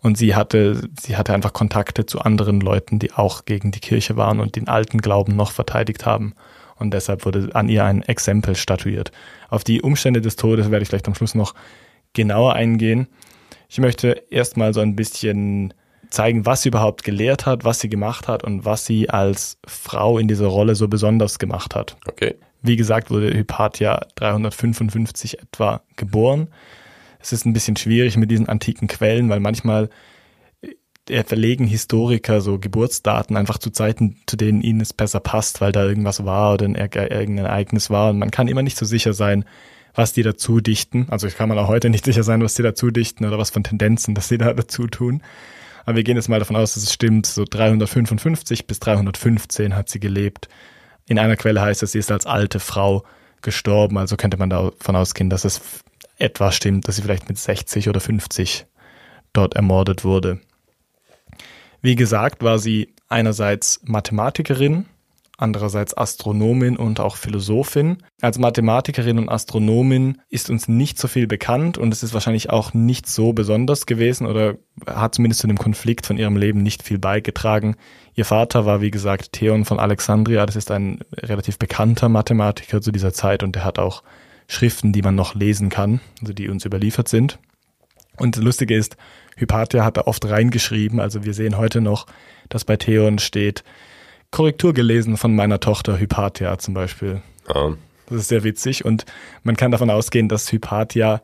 Und 0.00 0.18
sie 0.18 0.34
hatte, 0.34 0.88
sie 1.00 1.16
hatte 1.16 1.32
einfach 1.32 1.54
Kontakte 1.54 2.04
zu 2.04 2.20
anderen 2.20 2.60
Leuten, 2.60 2.98
die 2.98 3.12
auch 3.12 3.46
gegen 3.46 3.70
die 3.70 3.80
Kirche 3.80 4.16
waren 4.16 4.38
und 4.38 4.54
den 4.54 4.68
alten 4.68 4.98
Glauben 4.98 5.34
noch 5.34 5.50
verteidigt 5.50 6.04
haben. 6.04 6.34
Und 6.76 6.92
deshalb 6.92 7.24
wurde 7.24 7.50
an 7.54 7.68
ihr 7.68 7.84
ein 7.84 8.02
Exempel 8.02 8.56
statuiert. 8.56 9.12
Auf 9.48 9.64
die 9.64 9.82
Umstände 9.82 10.20
des 10.20 10.36
Todes 10.36 10.70
werde 10.70 10.82
ich 10.82 10.88
vielleicht 10.88 11.08
am 11.08 11.14
Schluss 11.14 11.34
noch 11.34 11.54
genauer 12.12 12.54
eingehen. 12.54 13.08
Ich 13.68 13.78
möchte 13.78 14.22
erstmal 14.30 14.74
so 14.74 14.80
ein 14.80 14.96
bisschen 14.96 15.74
zeigen, 16.10 16.46
was 16.46 16.62
sie 16.62 16.68
überhaupt 16.68 17.02
gelehrt 17.02 17.46
hat, 17.46 17.64
was 17.64 17.80
sie 17.80 17.88
gemacht 17.88 18.28
hat 18.28 18.44
und 18.44 18.64
was 18.64 18.86
sie 18.86 19.10
als 19.10 19.58
Frau 19.66 20.18
in 20.18 20.28
dieser 20.28 20.46
Rolle 20.46 20.74
so 20.74 20.88
besonders 20.88 21.38
gemacht 21.38 21.74
hat. 21.74 21.96
Okay. 22.06 22.34
Wie 22.62 22.76
gesagt, 22.76 23.10
wurde 23.10 23.32
Hypatia 23.34 24.06
355 24.14 25.40
etwa 25.40 25.82
geboren 25.96 26.48
es 27.24 27.32
ist 27.32 27.46
ein 27.46 27.54
bisschen 27.54 27.76
schwierig 27.76 28.16
mit 28.16 28.30
diesen 28.30 28.48
antiken 28.48 28.86
Quellen, 28.86 29.28
weil 29.30 29.40
manchmal 29.40 29.88
äh, 31.08 31.24
verlegen 31.24 31.66
Historiker 31.66 32.40
so 32.40 32.58
Geburtsdaten 32.58 33.36
einfach 33.36 33.58
zu 33.58 33.70
Zeiten, 33.70 34.16
zu 34.26 34.36
denen 34.36 34.62
ihnen 34.62 34.80
es 34.80 34.92
besser 34.92 35.20
passt, 35.20 35.60
weil 35.60 35.72
da 35.72 35.84
irgendwas 35.84 36.24
war 36.24 36.54
oder 36.54 36.66
ein, 36.66 36.74
irgendein 36.74 37.46
Ereignis 37.46 37.90
war. 37.90 38.10
Und 38.10 38.18
man 38.18 38.30
kann 38.30 38.48
immer 38.48 38.62
nicht 38.62 38.76
so 38.76 38.86
sicher 38.86 39.12
sein, 39.12 39.44
was 39.94 40.12
die 40.12 40.22
dazu 40.22 40.60
dichten. 40.60 41.06
Also 41.10 41.28
kann 41.28 41.48
man 41.48 41.58
auch 41.58 41.68
heute 41.68 41.90
nicht 41.90 42.04
sicher 42.04 42.22
sein, 42.22 42.42
was 42.42 42.54
die 42.54 42.62
dazu 42.62 42.90
dichten 42.90 43.24
oder 43.24 43.38
was 43.38 43.50
von 43.50 43.64
Tendenzen, 43.64 44.14
dass 44.14 44.28
sie 44.28 44.38
da 44.38 44.52
dazu 44.52 44.86
tun. 44.86 45.22
Aber 45.84 45.96
wir 45.96 46.04
gehen 46.04 46.16
jetzt 46.16 46.28
mal 46.28 46.38
davon 46.38 46.56
aus, 46.56 46.74
dass 46.74 46.82
es 46.82 46.92
stimmt. 46.92 47.26
So 47.26 47.44
355 47.48 48.66
bis 48.66 48.80
315 48.80 49.76
hat 49.76 49.88
sie 49.88 50.00
gelebt. 50.00 50.48
In 51.06 51.18
einer 51.18 51.36
Quelle 51.36 51.60
heißt 51.60 51.82
es, 51.82 51.92
sie 51.92 51.98
ist 51.98 52.10
als 52.10 52.26
alte 52.26 52.58
Frau 52.60 53.04
gestorben. 53.42 53.98
Also 53.98 54.16
könnte 54.16 54.38
man 54.38 54.50
davon 54.50 54.96
ausgehen, 54.96 55.30
dass 55.30 55.44
es 55.44 55.60
etwa 56.18 56.52
stimmt, 56.52 56.88
dass 56.88 56.96
sie 56.96 57.02
vielleicht 57.02 57.28
mit 57.28 57.38
60 57.38 57.88
oder 57.88 58.00
50 58.00 58.66
dort 59.32 59.54
ermordet 59.54 60.04
wurde. 60.04 60.40
Wie 61.84 61.96
gesagt, 61.96 62.42
war 62.42 62.58
sie 62.58 62.94
einerseits 63.10 63.82
Mathematikerin, 63.84 64.86
andererseits 65.36 65.94
Astronomin 65.94 66.78
und 66.78 66.98
auch 66.98 67.16
Philosophin. 67.16 67.98
Als 68.22 68.38
Mathematikerin 68.38 69.18
und 69.18 69.28
Astronomin 69.28 70.16
ist 70.30 70.48
uns 70.48 70.66
nicht 70.66 70.98
so 70.98 71.08
viel 71.08 71.26
bekannt 71.26 71.76
und 71.76 71.92
es 71.92 72.02
ist 72.02 72.14
wahrscheinlich 72.14 72.48
auch 72.48 72.72
nicht 72.72 73.06
so 73.06 73.34
besonders 73.34 73.84
gewesen 73.84 74.26
oder 74.26 74.56
hat 74.86 75.14
zumindest 75.14 75.42
zu 75.42 75.46
dem 75.46 75.58
Konflikt 75.58 76.06
von 76.06 76.16
ihrem 76.16 76.38
Leben 76.38 76.62
nicht 76.62 76.82
viel 76.82 76.98
beigetragen. 76.98 77.76
Ihr 78.14 78.24
Vater 78.24 78.64
war, 78.64 78.80
wie 78.80 78.90
gesagt, 78.90 79.34
Theon 79.34 79.66
von 79.66 79.78
Alexandria. 79.78 80.46
Das 80.46 80.56
ist 80.56 80.70
ein 80.70 81.00
relativ 81.14 81.58
bekannter 81.58 82.08
Mathematiker 82.08 82.80
zu 82.80 82.92
dieser 82.92 83.12
Zeit 83.12 83.42
und 83.42 83.56
er 83.56 83.64
hat 83.66 83.78
auch 83.78 84.02
Schriften, 84.48 84.94
die 84.94 85.02
man 85.02 85.16
noch 85.16 85.34
lesen 85.34 85.68
kann, 85.68 86.00
also 86.22 86.32
die 86.32 86.48
uns 86.48 86.64
überliefert 86.64 87.08
sind. 87.08 87.38
Und 88.16 88.36
das 88.36 88.42
Lustige 88.42 88.74
ist, 88.74 88.96
Hypatia 89.36 89.84
hat 89.84 89.96
da 89.96 90.02
oft 90.02 90.24
reingeschrieben, 90.28 91.00
also 91.00 91.24
wir 91.24 91.34
sehen 91.34 91.56
heute 91.56 91.80
noch, 91.80 92.06
dass 92.48 92.64
bei 92.64 92.76
Theon 92.76 93.18
steht, 93.18 93.64
Korrektur 94.30 94.74
gelesen 94.74 95.16
von 95.16 95.34
meiner 95.34 95.60
Tochter 95.60 95.98
Hypatia 95.98 96.58
zum 96.58 96.74
Beispiel. 96.74 97.22
Ja. 97.48 97.74
Das 98.06 98.18
ist 98.18 98.28
sehr 98.28 98.44
witzig 98.44 98.84
und 98.84 99.06
man 99.42 99.56
kann 99.56 99.70
davon 99.70 99.90
ausgehen, 99.90 100.28
dass 100.28 100.52
Hypatia 100.52 101.22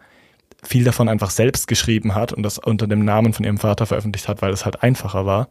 viel 0.63 0.85
davon 0.85 1.09
einfach 1.09 1.31
selbst 1.31 1.69
geschrieben 1.69 2.15
hat 2.15 2.33
und 2.33 2.43
das 2.43 2.59
unter 2.59 2.87
dem 2.87 3.05
Namen 3.05 3.33
von 3.33 3.45
ihrem 3.45 3.59
Vater 3.59 3.87
veröffentlicht 3.87 4.29
hat, 4.29 4.43
weil 4.43 4.53
es 4.53 4.65
halt 4.65 4.83
einfacher 4.83 5.27
war 5.27 5.49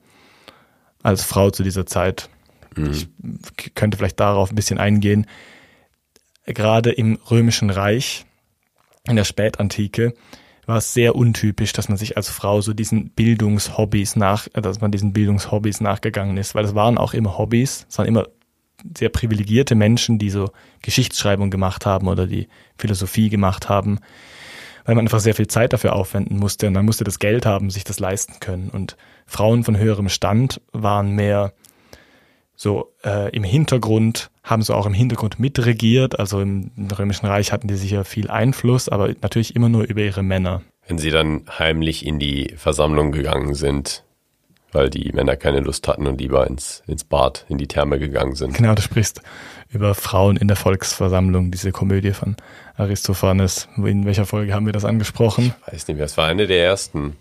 als 1.04 1.24
Frau 1.24 1.50
zu 1.50 1.64
dieser 1.64 1.86
Zeit. 1.86 2.30
Mhm. 2.76 2.92
Ich 2.92 3.76
könnte 3.76 3.98
vielleicht 3.98 4.20
darauf 4.20 4.52
ein 4.52 4.56
bisschen 4.56 4.78
eingehen. 4.78 5.28
Gerade 6.46 6.92
im 6.92 7.20
Römischen 7.30 7.70
Reich, 7.70 8.26
in 9.08 9.16
der 9.16 9.24
Spätantike, 9.24 10.14
war 10.70 10.78
es 10.78 10.94
sehr 10.94 11.16
untypisch, 11.16 11.74
dass 11.74 11.90
man 11.90 11.98
sich 11.98 12.16
als 12.16 12.30
Frau 12.30 12.62
so 12.62 12.74
diesen 12.74 13.10
Bildungshobbys 13.10 14.16
nach, 14.16 14.48
dass 14.54 14.82
man 14.82 14.92
diesen 14.92 15.14
Bildungshobbys 15.14 15.82
nachgegangen 15.82 16.38
ist, 16.38 16.54
weil 16.54 16.64
es 16.64 16.76
waren 16.76 17.00
auch 17.00 17.16
immer 17.16 17.40
Hobbys, 17.40 17.88
es 17.90 17.98
waren 17.98 18.08
immer 18.08 18.28
sehr 18.96 19.10
privilegierte 19.10 19.74
Menschen, 19.74 20.20
die 20.20 20.30
so 20.30 20.52
Geschichtsschreibung 20.84 21.50
gemacht 21.50 21.88
haben 21.88 22.08
oder 22.08 22.28
die 22.28 22.48
Philosophie 22.78 23.30
gemacht 23.30 23.68
haben, 23.68 23.98
weil 24.86 24.94
man 24.94 25.06
einfach 25.06 25.20
sehr 25.20 25.34
viel 25.34 25.48
Zeit 25.48 25.74
dafür 25.74 25.94
aufwenden 25.94 26.38
musste 26.38 26.68
und 26.68 26.74
man 26.74 26.86
musste 26.86 27.04
das 27.04 27.18
Geld 27.18 27.48
haben, 27.48 27.72
sich 27.72 27.84
das 27.84 28.00
leisten 28.00 28.40
können. 28.40 28.70
Und 28.70 28.96
Frauen 29.26 29.64
von 29.64 29.76
höherem 29.76 30.08
Stand 30.08 30.62
waren 30.72 31.16
mehr 31.16 31.52
so 32.62 32.92
äh, 33.06 33.34
im 33.34 33.44
Hintergrund, 33.44 34.32
haben 34.44 34.62
so 34.64 34.74
auch 34.74 34.86
im 34.86 34.94
Hintergrund 34.94 35.40
mitregiert. 35.40 36.20
Also 36.20 36.42
im, 36.42 36.72
im 36.76 36.88
Römischen 36.92 37.26
Reich 37.26 37.54
hatten 37.54 37.70
die 37.70 37.76
sicher 37.76 38.04
viel 38.04 38.30
Einfluss, 38.30 38.90
aber 38.90 39.14
natürlich 39.22 39.56
immer 39.56 39.70
nur 39.70 39.84
über 39.84 40.02
ihre 40.02 40.24
Männer. 40.24 40.62
Wenn 40.86 40.98
sie 40.98 41.10
dann 41.10 41.46
heimlich 41.58 42.06
in 42.06 42.20
die 42.20 42.54
Versammlung 42.58 43.14
gegangen 43.14 43.54
sind, 43.54 44.04
weil 44.74 44.90
die 44.90 45.10
Männer 45.14 45.38
keine 45.38 45.62
Lust 45.62 45.88
hatten 45.88 46.06
und 46.06 46.20
lieber 46.20 46.48
ins, 46.48 46.84
ins 46.86 47.06
Bad, 47.06 47.46
in 47.48 47.58
die 47.58 47.68
Therme 47.68 47.98
gegangen 47.98 48.36
sind. 48.36 48.56
Genau, 48.56 48.76
du 48.76 48.82
sprichst 48.82 49.22
über 49.70 49.96
Frauen 49.96 50.36
in 50.36 50.50
der 50.50 50.58
Volksversammlung, 50.58 51.52
diese 51.52 51.72
Komödie 51.72 52.12
von 52.12 52.36
Aristophanes. 52.76 53.70
In 53.78 54.06
welcher 54.06 54.26
Folge 54.26 54.54
haben 54.54 54.66
wir 54.66 54.74
das 54.74 54.84
angesprochen? 54.84 55.54
Ich 55.68 55.74
weiß 55.74 55.88
nicht 55.88 55.96
mehr, 55.96 56.06
es 56.06 56.18
war 56.18 56.28
eine 56.28 56.46
der 56.46 56.66
ersten. 56.66 57.16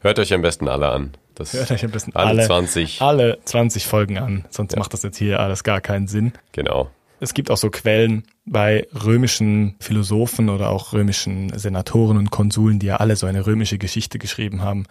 Hört 0.00 0.18
euch 0.18 0.34
am 0.34 0.42
besten 0.42 0.68
alle 0.68 0.88
an. 0.88 1.12
Das 1.34 1.52
Hört 1.52 1.70
euch 1.70 1.84
am 1.84 1.90
besten 1.90 2.14
alle, 2.14 2.28
alle 2.28 2.46
20. 2.46 3.02
Alle 3.02 3.38
20 3.44 3.86
Folgen 3.86 4.18
an, 4.18 4.44
sonst 4.50 4.72
ja. 4.72 4.78
macht 4.78 4.92
das 4.92 5.02
jetzt 5.02 5.16
hier 5.16 5.40
alles 5.40 5.64
gar 5.64 5.80
keinen 5.80 6.06
Sinn. 6.06 6.32
Genau. 6.52 6.90
Es 7.20 7.32
gibt 7.32 7.50
auch 7.50 7.56
so 7.56 7.70
Quellen 7.70 8.24
bei 8.44 8.86
römischen 8.92 9.76
Philosophen 9.80 10.48
oder 10.48 10.70
auch 10.70 10.92
römischen 10.92 11.56
Senatoren 11.58 12.18
und 12.18 12.30
Konsuln, 12.30 12.78
die 12.78 12.86
ja 12.86 12.96
alle 12.96 13.16
so 13.16 13.26
eine 13.26 13.46
römische 13.46 13.78
Geschichte 13.78 14.18
geschrieben 14.18 14.62
haben, 14.62 14.84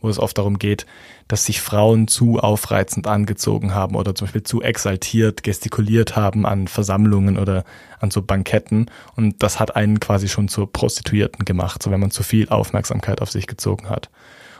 wo 0.00 0.08
es 0.08 0.18
oft 0.18 0.36
darum 0.36 0.58
geht, 0.58 0.84
dass 1.28 1.44
sich 1.44 1.60
Frauen 1.60 2.08
zu 2.08 2.40
aufreizend 2.40 3.06
angezogen 3.06 3.74
haben 3.74 3.94
oder 3.94 4.14
zum 4.14 4.26
Beispiel 4.26 4.42
zu 4.42 4.62
exaltiert 4.62 5.42
gestikuliert 5.42 6.16
haben 6.16 6.44
an 6.44 6.66
Versammlungen 6.66 7.38
oder 7.38 7.64
an 8.00 8.10
so 8.10 8.22
Banketten. 8.22 8.90
Und 9.14 9.42
das 9.42 9.60
hat 9.60 9.76
einen 9.76 10.00
quasi 10.00 10.28
schon 10.28 10.48
zur 10.48 10.72
Prostituierten 10.72 11.44
gemacht, 11.44 11.82
so 11.82 11.90
wenn 11.90 12.00
man 12.00 12.10
zu 12.10 12.22
viel 12.22 12.48
Aufmerksamkeit 12.48 13.22
auf 13.22 13.30
sich 13.30 13.46
gezogen 13.46 13.88
hat. 13.88 14.10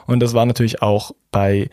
Und 0.07 0.21
das 0.21 0.35
war 0.35 0.47
natürlich 0.47 0.83
auch 0.83 1.13
bei 1.37 1.69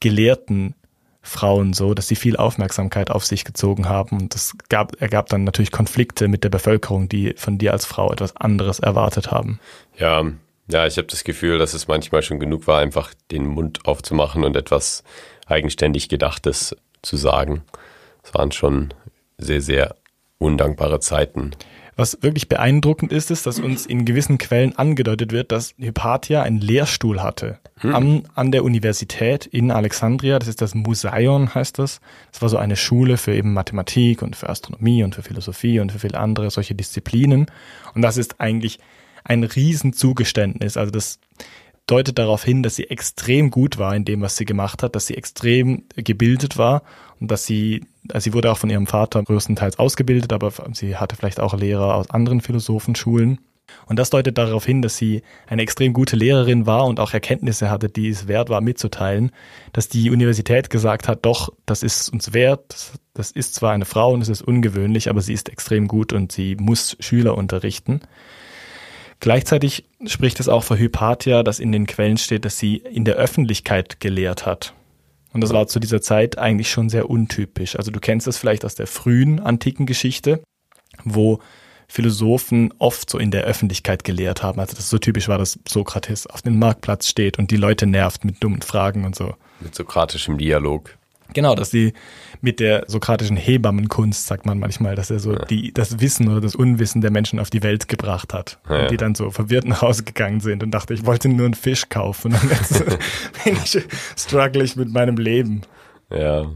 gelehrten 0.00 0.74
Frauen 1.22 1.72
so, 1.72 1.94
dass 1.94 2.08
sie 2.08 2.14
viel 2.14 2.36
Aufmerksamkeit 2.36 3.10
auf 3.10 3.24
sich 3.24 3.46
gezogen 3.46 3.88
haben. 3.88 4.20
Und 4.20 4.34
das 4.34 4.52
gab, 4.68 5.00
ergab 5.00 5.30
dann 5.30 5.44
natürlich 5.44 5.72
Konflikte 5.72 6.28
mit 6.28 6.44
der 6.44 6.50
Bevölkerung, 6.50 7.08
die 7.08 7.32
von 7.34 7.56
dir 7.56 7.72
als 7.72 7.86
Frau 7.86 8.12
etwas 8.12 8.36
anderes 8.36 8.80
erwartet 8.80 9.30
haben. 9.30 9.60
Ja, 9.96 10.26
ja, 10.70 10.86
ich 10.86 10.98
habe 10.98 11.06
das 11.06 11.24
Gefühl, 11.24 11.56
dass 11.56 11.72
es 11.72 11.88
manchmal 11.88 12.22
schon 12.22 12.38
genug 12.38 12.66
war, 12.66 12.80
einfach 12.80 13.14
den 13.30 13.46
Mund 13.46 13.86
aufzumachen 13.86 14.44
und 14.44 14.56
etwas 14.56 15.04
eigenständig 15.46 16.10
Gedachtes 16.10 16.76
zu 17.00 17.16
sagen. 17.16 17.62
Es 18.22 18.34
waren 18.34 18.52
schon 18.52 18.92
sehr, 19.38 19.62
sehr 19.62 19.96
undankbare 20.36 21.00
Zeiten. 21.00 21.52
Was 21.98 22.22
wirklich 22.22 22.48
beeindruckend 22.48 23.10
ist, 23.10 23.32
ist, 23.32 23.44
dass 23.44 23.58
uns 23.58 23.84
in 23.84 24.04
gewissen 24.04 24.38
Quellen 24.38 24.78
angedeutet 24.78 25.32
wird, 25.32 25.50
dass 25.50 25.74
Hypatia 25.78 26.44
einen 26.44 26.60
Lehrstuhl 26.60 27.20
hatte 27.20 27.58
hm. 27.80 27.92
an, 27.92 28.22
an 28.36 28.52
der 28.52 28.62
Universität 28.62 29.46
in 29.46 29.72
Alexandria. 29.72 30.38
Das 30.38 30.46
ist 30.46 30.62
das 30.62 30.76
Museion, 30.76 31.52
heißt 31.56 31.80
das. 31.80 32.00
Das 32.30 32.40
war 32.40 32.50
so 32.50 32.56
eine 32.56 32.76
Schule 32.76 33.16
für 33.16 33.34
eben 33.34 33.52
Mathematik 33.52 34.22
und 34.22 34.36
für 34.36 34.48
Astronomie 34.48 35.02
und 35.02 35.16
für 35.16 35.22
Philosophie 35.22 35.80
und 35.80 35.90
für 35.90 35.98
viele 35.98 36.20
andere 36.20 36.52
solche 36.52 36.76
Disziplinen. 36.76 37.46
Und 37.96 38.02
das 38.02 38.16
ist 38.16 38.40
eigentlich 38.40 38.78
ein 39.24 39.42
Riesenzugeständnis. 39.42 40.76
Also 40.76 40.92
das 40.92 41.18
deutet 41.88 42.18
darauf 42.18 42.44
hin, 42.44 42.62
dass 42.62 42.76
sie 42.76 42.88
extrem 42.90 43.50
gut 43.50 43.76
war 43.76 43.96
in 43.96 44.04
dem, 44.04 44.20
was 44.20 44.36
sie 44.36 44.44
gemacht 44.44 44.84
hat, 44.84 44.94
dass 44.94 45.06
sie 45.06 45.16
extrem 45.16 45.82
gebildet 45.96 46.58
war 46.58 46.82
und 47.18 47.28
dass 47.28 47.44
sie, 47.44 47.86
also 48.12 48.24
sie 48.24 48.34
wurde 48.34 48.50
auch 48.50 48.58
von 48.58 48.70
ihrem 48.70 48.86
Vater 48.86 49.22
größtenteils 49.22 49.78
ausgebildet, 49.78 50.32
aber 50.32 50.52
sie 50.72 50.96
hatte 50.96 51.16
vielleicht 51.16 51.40
auch 51.40 51.56
Lehrer 51.56 51.94
aus 51.94 52.10
anderen 52.10 52.40
Philosophenschulen. 52.40 53.38
Und 53.86 53.98
das 53.98 54.10
deutet 54.10 54.38
darauf 54.38 54.64
hin, 54.64 54.82
dass 54.82 54.96
sie 54.96 55.22
eine 55.46 55.62
extrem 55.62 55.92
gute 55.92 56.16
Lehrerin 56.16 56.66
war 56.66 56.86
und 56.86 57.00
auch 57.00 57.12
Erkenntnisse 57.12 57.70
hatte, 57.70 57.88
die 57.88 58.08
es 58.08 58.28
wert 58.28 58.48
war 58.48 58.60
mitzuteilen, 58.60 59.30
dass 59.72 59.88
die 59.88 60.10
Universität 60.10 60.70
gesagt 60.70 61.08
hat, 61.08 61.24
doch, 61.24 61.50
das 61.66 61.82
ist 61.82 62.08
uns 62.08 62.32
wert, 62.32 62.92
das 63.14 63.30
ist 63.30 63.54
zwar 63.54 63.72
eine 63.72 63.84
Frau 63.84 64.12
und 64.12 64.22
es 64.22 64.28
ist 64.28 64.42
ungewöhnlich, 64.42 65.10
aber 65.10 65.20
sie 65.20 65.34
ist 65.34 65.48
extrem 65.48 65.88
gut 65.88 66.12
und 66.12 66.32
sie 66.32 66.56
muss 66.56 66.96
Schüler 67.00 67.36
unterrichten. 67.36 68.00
Gleichzeitig 69.20 69.84
spricht 70.06 70.38
es 70.38 70.48
auch 70.48 70.62
für 70.62 70.78
Hypatia, 70.78 71.42
dass 71.42 71.58
in 71.58 71.72
den 71.72 71.86
Quellen 71.86 72.18
steht, 72.18 72.44
dass 72.44 72.58
sie 72.58 72.76
in 72.76 73.04
der 73.04 73.16
Öffentlichkeit 73.16 74.00
gelehrt 74.00 74.46
hat. 74.46 74.74
Und 75.38 75.42
das 75.42 75.52
war 75.52 75.68
zu 75.68 75.78
dieser 75.78 76.02
Zeit 76.02 76.36
eigentlich 76.36 76.68
schon 76.68 76.88
sehr 76.88 77.08
untypisch. 77.08 77.76
Also 77.76 77.92
du 77.92 78.00
kennst 78.00 78.26
das 78.26 78.38
vielleicht 78.38 78.64
aus 78.64 78.74
der 78.74 78.88
frühen 78.88 79.38
antiken 79.38 79.86
Geschichte, 79.86 80.42
wo 81.04 81.38
Philosophen 81.86 82.74
oft 82.80 83.08
so 83.08 83.18
in 83.18 83.30
der 83.30 83.44
Öffentlichkeit 83.44 84.02
gelehrt 84.02 84.42
haben. 84.42 84.58
Also 84.58 84.74
das 84.74 84.90
so 84.90 84.98
typisch 84.98 85.28
war, 85.28 85.38
dass 85.38 85.60
Sokrates 85.68 86.26
auf 86.26 86.42
dem 86.42 86.58
Marktplatz 86.58 87.06
steht 87.06 87.38
und 87.38 87.52
die 87.52 87.56
Leute 87.56 87.86
nervt 87.86 88.24
mit 88.24 88.42
dummen 88.42 88.62
Fragen 88.62 89.04
und 89.04 89.14
so. 89.14 89.36
Mit 89.60 89.76
sokratischem 89.76 90.38
Dialog. 90.38 90.97
Genau, 91.34 91.54
dass 91.54 91.70
sie 91.70 91.92
mit 92.40 92.60
der 92.60 92.84
sokratischen 92.86 93.36
Hebammenkunst, 93.36 94.26
sagt 94.26 94.46
man 94.46 94.58
manchmal, 94.58 94.94
dass 94.94 95.10
er 95.10 95.18
so 95.18 95.32
ja. 95.32 95.44
die, 95.44 95.72
das 95.72 96.00
Wissen 96.00 96.28
oder 96.28 96.40
das 96.40 96.54
Unwissen 96.54 97.00
der 97.00 97.10
Menschen 97.10 97.38
auf 97.38 97.50
die 97.50 97.62
Welt 97.62 97.88
gebracht 97.88 98.32
hat. 98.32 98.58
Ja. 98.68 98.82
Und 98.82 98.90
die 98.90 98.96
dann 98.96 99.14
so 99.14 99.30
verwirrt 99.30 99.66
nach 99.66 99.82
Hause 99.82 100.04
gegangen 100.04 100.40
sind 100.40 100.62
und 100.62 100.70
dachte, 100.70 100.94
ich 100.94 101.04
wollte 101.04 101.28
nur 101.28 101.44
einen 101.44 101.54
Fisch 101.54 101.88
kaufen 101.88 102.32
und 102.32 102.50
jetzt 102.50 102.84
bin 103.44 103.56
ich, 103.62 103.78
struggle 104.16 104.62
ich 104.62 104.76
mit 104.76 104.90
meinem 104.90 105.16
Leben. 105.16 105.62
Ja. 106.10 106.46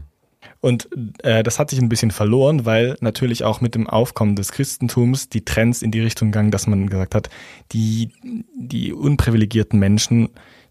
Und 0.63 0.87
äh, 1.23 1.43
das 1.43 1.59
hat 1.59 1.69
sich 1.69 1.79
ein 1.79 1.89
bisschen 1.89 2.11
verloren, 2.11 2.65
weil 2.65 2.95
natürlich 3.01 3.43
auch 3.43 3.59
mit 3.59 3.75
dem 3.75 3.87
Aufkommen 3.89 4.37
des 4.37 4.53
Christentums 4.53 5.27
die 5.27 5.43
Trends 5.43 5.81
in 5.81 5.91
die 5.91 5.99
Richtung 5.99 6.31
gegangen, 6.31 6.51
dass 6.51 6.67
man 6.67 6.89
gesagt 6.89 7.15
hat, 7.15 7.29
die, 7.73 8.11
die 8.55 8.93
unprivilegierten 8.93 9.77
Menschen 9.77 10.29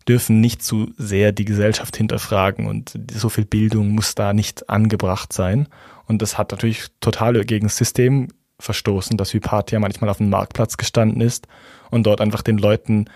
dürfen 0.08 0.40
nicht 0.40 0.62
zu 0.62 0.92
sehr 0.96 1.32
die 1.32 1.44
Gesellschaft 1.44 1.96
hinterfragen 1.96 2.66
und 2.66 2.98
so 3.12 3.28
viel 3.28 3.44
Bildung 3.44 3.90
muss 3.90 4.14
da 4.14 4.32
nicht 4.32 4.68
angebracht 4.68 5.32
sein. 5.32 5.68
Und 6.06 6.22
das 6.22 6.38
hat 6.38 6.50
natürlich 6.50 6.86
total 7.00 7.44
gegen 7.44 7.66
das 7.66 7.76
System 7.76 8.28
verstoßen, 8.58 9.16
dass 9.16 9.34
Hypatia 9.34 9.78
manchmal 9.80 10.10
auf 10.10 10.18
dem 10.18 10.30
Marktplatz 10.30 10.76
gestanden 10.76 11.20
ist 11.20 11.46
und 11.90 12.04
dort 12.06 12.20
einfach 12.20 12.42
den 12.42 12.58
Leuten 12.58 13.06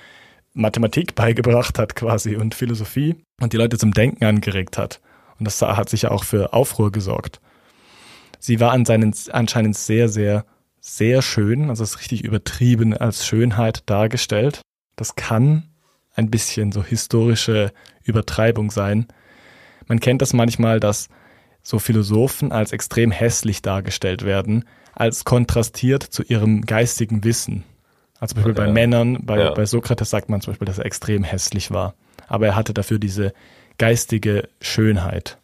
Mathematik 0.52 1.14
beigebracht 1.14 1.78
hat 1.78 1.94
quasi 1.94 2.36
und 2.36 2.54
Philosophie 2.54 3.16
und 3.40 3.52
die 3.52 3.56
Leute 3.56 3.78
zum 3.78 3.92
Denken 3.92 4.24
angeregt 4.24 4.78
hat. 4.78 5.00
Und 5.38 5.44
das 5.44 5.60
hat 5.60 5.88
sich 5.88 6.02
ja 6.02 6.10
auch 6.10 6.24
für 6.24 6.52
Aufruhr 6.52 6.90
gesorgt. 6.90 7.40
Sie 8.38 8.60
war 8.60 8.72
anscheinend 8.72 9.76
sehr, 9.76 10.08
sehr, 10.08 10.44
sehr 10.80 11.20
schön, 11.20 11.68
also 11.68 11.82
ist 11.82 12.00
richtig 12.00 12.24
übertrieben 12.24 12.96
als 12.96 13.26
Schönheit 13.26 13.82
dargestellt. 13.86 14.62
Das 14.94 15.16
kann 15.16 15.64
ein 16.16 16.30
bisschen 16.30 16.72
so 16.72 16.82
historische 16.82 17.72
Übertreibung 18.02 18.70
sein. 18.70 19.06
Man 19.86 20.00
kennt 20.00 20.22
das 20.22 20.32
manchmal, 20.32 20.80
dass 20.80 21.08
so 21.62 21.78
Philosophen 21.78 22.52
als 22.52 22.72
extrem 22.72 23.10
hässlich 23.10 23.62
dargestellt 23.62 24.24
werden, 24.24 24.64
als 24.94 25.24
kontrastiert 25.24 26.02
zu 26.02 26.22
ihrem 26.22 26.62
geistigen 26.62 27.22
Wissen. 27.22 27.64
Also 28.18 28.34
zum 28.34 28.42
Beispiel 28.42 28.62
ja. 28.62 28.66
bei 28.66 28.72
Männern, 28.72 29.18
bei, 29.22 29.38
ja. 29.38 29.50
bei 29.52 29.66
Sokrates 29.66 30.10
sagt 30.10 30.28
man 30.30 30.40
zum 30.40 30.52
Beispiel, 30.52 30.66
dass 30.66 30.78
er 30.78 30.86
extrem 30.86 31.22
hässlich 31.22 31.70
war. 31.70 31.94
Aber 32.28 32.46
er 32.46 32.56
hatte 32.56 32.72
dafür 32.72 32.98
diese 32.98 33.32
geistige 33.78 34.48
Schönheit. 34.60 35.38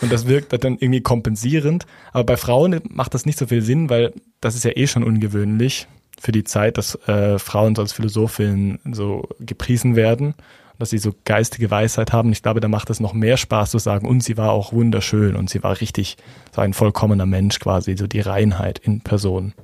Und 0.00 0.10
das 0.10 0.26
wirkt 0.26 0.52
dann 0.64 0.78
irgendwie 0.78 1.02
kompensierend. 1.02 1.86
Aber 2.12 2.24
bei 2.24 2.36
Frauen 2.36 2.80
macht 2.88 3.14
das 3.14 3.26
nicht 3.26 3.38
so 3.38 3.46
viel 3.46 3.62
Sinn, 3.62 3.90
weil 3.90 4.12
das 4.40 4.54
ist 4.54 4.64
ja 4.64 4.72
eh 4.74 4.86
schon 4.86 5.04
ungewöhnlich 5.04 5.86
für 6.20 6.32
die 6.32 6.44
Zeit, 6.44 6.78
dass 6.78 6.94
äh, 7.06 7.38
Frauen 7.38 7.74
so 7.74 7.82
als 7.82 7.92
Philosophin 7.92 8.78
so 8.92 9.28
gepriesen 9.40 9.96
werden, 9.96 10.34
dass 10.78 10.90
sie 10.90 10.98
so 10.98 11.12
geistige 11.24 11.70
Weisheit 11.70 12.12
haben. 12.12 12.32
Ich 12.32 12.42
glaube, 12.42 12.60
da 12.60 12.68
macht 12.68 12.90
es 12.90 13.00
noch 13.00 13.12
mehr 13.12 13.36
Spaß 13.36 13.70
zu 13.70 13.78
sagen, 13.78 14.06
und 14.06 14.22
sie 14.22 14.36
war 14.36 14.52
auch 14.52 14.72
wunderschön 14.72 15.36
und 15.36 15.50
sie 15.50 15.62
war 15.62 15.80
richtig 15.80 16.16
so 16.54 16.60
ein 16.60 16.72
vollkommener 16.72 17.26
Mensch 17.26 17.58
quasi, 17.60 17.96
so 17.96 18.06
die 18.06 18.20
Reinheit 18.20 18.78
in 18.78 19.00
Person. 19.00 19.54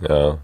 Ja, 0.00 0.38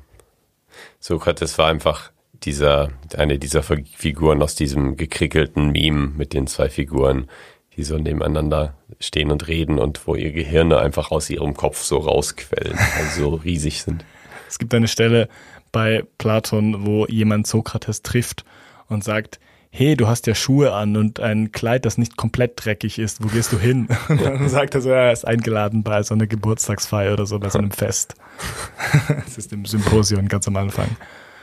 Sokrates 1.00 1.58
war 1.58 1.68
einfach 1.68 2.10
dieser, 2.44 2.90
eine 3.16 3.38
dieser 3.38 3.62
Figuren 3.62 4.42
aus 4.42 4.54
diesem 4.54 4.96
gekrickelten 4.96 5.70
Meme 5.70 6.08
mit 6.16 6.32
den 6.32 6.46
zwei 6.46 6.68
Figuren, 6.68 7.28
die 7.76 7.84
so 7.84 7.96
nebeneinander 7.96 8.74
stehen 9.00 9.30
und 9.30 9.48
reden 9.48 9.78
und 9.78 10.06
wo 10.06 10.14
ihr 10.14 10.32
Gehirne 10.32 10.78
einfach 10.78 11.10
aus 11.10 11.30
ihrem 11.30 11.54
Kopf 11.54 11.82
so 11.82 11.98
rausquellen, 11.98 12.78
also 12.98 13.30
so 13.30 13.34
riesig 13.36 13.82
sind. 13.82 14.04
Es 14.52 14.58
gibt 14.58 14.74
eine 14.74 14.86
Stelle 14.86 15.30
bei 15.72 16.04
Platon, 16.18 16.84
wo 16.84 17.06
jemand 17.06 17.46
Sokrates 17.46 18.02
trifft 18.02 18.44
und 18.86 19.02
sagt, 19.02 19.40
hey, 19.70 19.96
du 19.96 20.08
hast 20.08 20.26
ja 20.26 20.34
Schuhe 20.34 20.74
an 20.74 20.98
und 20.98 21.20
ein 21.20 21.52
Kleid, 21.52 21.86
das 21.86 21.96
nicht 21.96 22.18
komplett 22.18 22.62
dreckig 22.62 22.98
ist, 22.98 23.24
wo 23.24 23.28
gehst 23.28 23.50
du 23.52 23.58
hin? 23.58 23.88
Und 24.10 24.20
dann 24.20 24.46
sagt 24.50 24.74
er 24.74 24.82
so, 24.82 24.90
ja, 24.90 24.96
er 25.06 25.12
ist 25.12 25.26
eingeladen 25.26 25.82
bei 25.82 26.02
so 26.02 26.12
einer 26.12 26.26
Geburtstagsfeier 26.26 27.14
oder 27.14 27.24
so, 27.24 27.38
bei 27.38 27.48
so 27.48 27.58
einem 27.58 27.70
Fest. 27.70 28.14
Das 29.24 29.38
ist 29.38 29.50
im 29.54 29.64
Symposion 29.64 30.28
ganz 30.28 30.46
am 30.46 30.56
Anfang. 30.56 30.88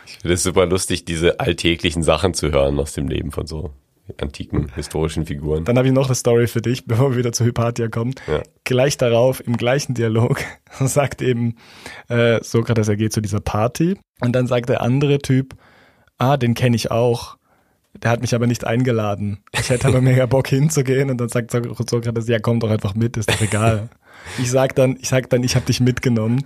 Ich 0.05 0.17
finde 0.17 0.35
es 0.35 0.43
super 0.43 0.67
lustig, 0.67 1.05
diese 1.05 1.39
alltäglichen 1.39 2.03
Sachen 2.03 2.35
zu 2.35 2.51
hören 2.51 2.79
aus 2.79 2.93
dem 2.93 3.07
Leben 3.07 3.31
von 3.31 3.47
so 3.47 3.71
antiken 4.21 4.71
historischen 4.75 5.25
Figuren. 5.25 5.65
Dann 5.65 5.77
habe 5.77 5.87
ich 5.87 5.93
noch 5.93 6.07
eine 6.07 6.15
Story 6.15 6.47
für 6.47 6.61
dich, 6.61 6.85
bevor 6.87 7.11
wir 7.11 7.17
wieder 7.17 7.31
zu 7.31 7.45
Hypatia 7.45 7.87
kommen. 7.87 8.15
Ja. 8.27 8.41
Gleich 8.63 8.97
darauf, 8.97 9.45
im 9.45 9.57
gleichen 9.57 9.93
Dialog, 9.93 10.41
sagt 10.79 11.21
eben 11.21 11.55
äh, 12.07 12.43
Sokrates, 12.43 12.87
er 12.87 12.97
geht 12.97 13.13
zu 13.13 13.21
dieser 13.21 13.39
Party 13.39 13.97
und 14.21 14.33
dann 14.33 14.47
sagt 14.47 14.69
der 14.69 14.81
andere 14.81 15.19
Typ, 15.19 15.55
ah, 16.17 16.37
den 16.37 16.53
kenne 16.53 16.75
ich 16.75 16.91
auch. 16.91 17.37
Der 18.03 18.11
hat 18.11 18.21
mich 18.21 18.35
aber 18.35 18.45
nicht 18.45 18.65
eingeladen. 18.65 19.43
Ich 19.51 19.69
hätte 19.69 19.87
aber 19.87 20.01
mega 20.01 20.25
Bock 20.25 20.47
hinzugehen 20.47 21.09
und 21.09 21.17
dann 21.17 21.29
sagt 21.29 21.51
Sokrates, 21.51 22.27
ja, 22.27 22.39
komm 22.39 22.59
doch 22.59 22.69
einfach 22.69 22.95
mit, 22.95 23.17
ist 23.17 23.29
doch 23.29 23.41
egal. 23.41 23.89
Ich 24.37 24.51
sag 24.51 24.75
dann, 24.75 24.97
ich 24.99 25.09
sag 25.09 25.29
dann, 25.29 25.43
ich 25.43 25.55
habe 25.55 25.65
dich 25.65 25.79
mitgenommen. 25.79 26.45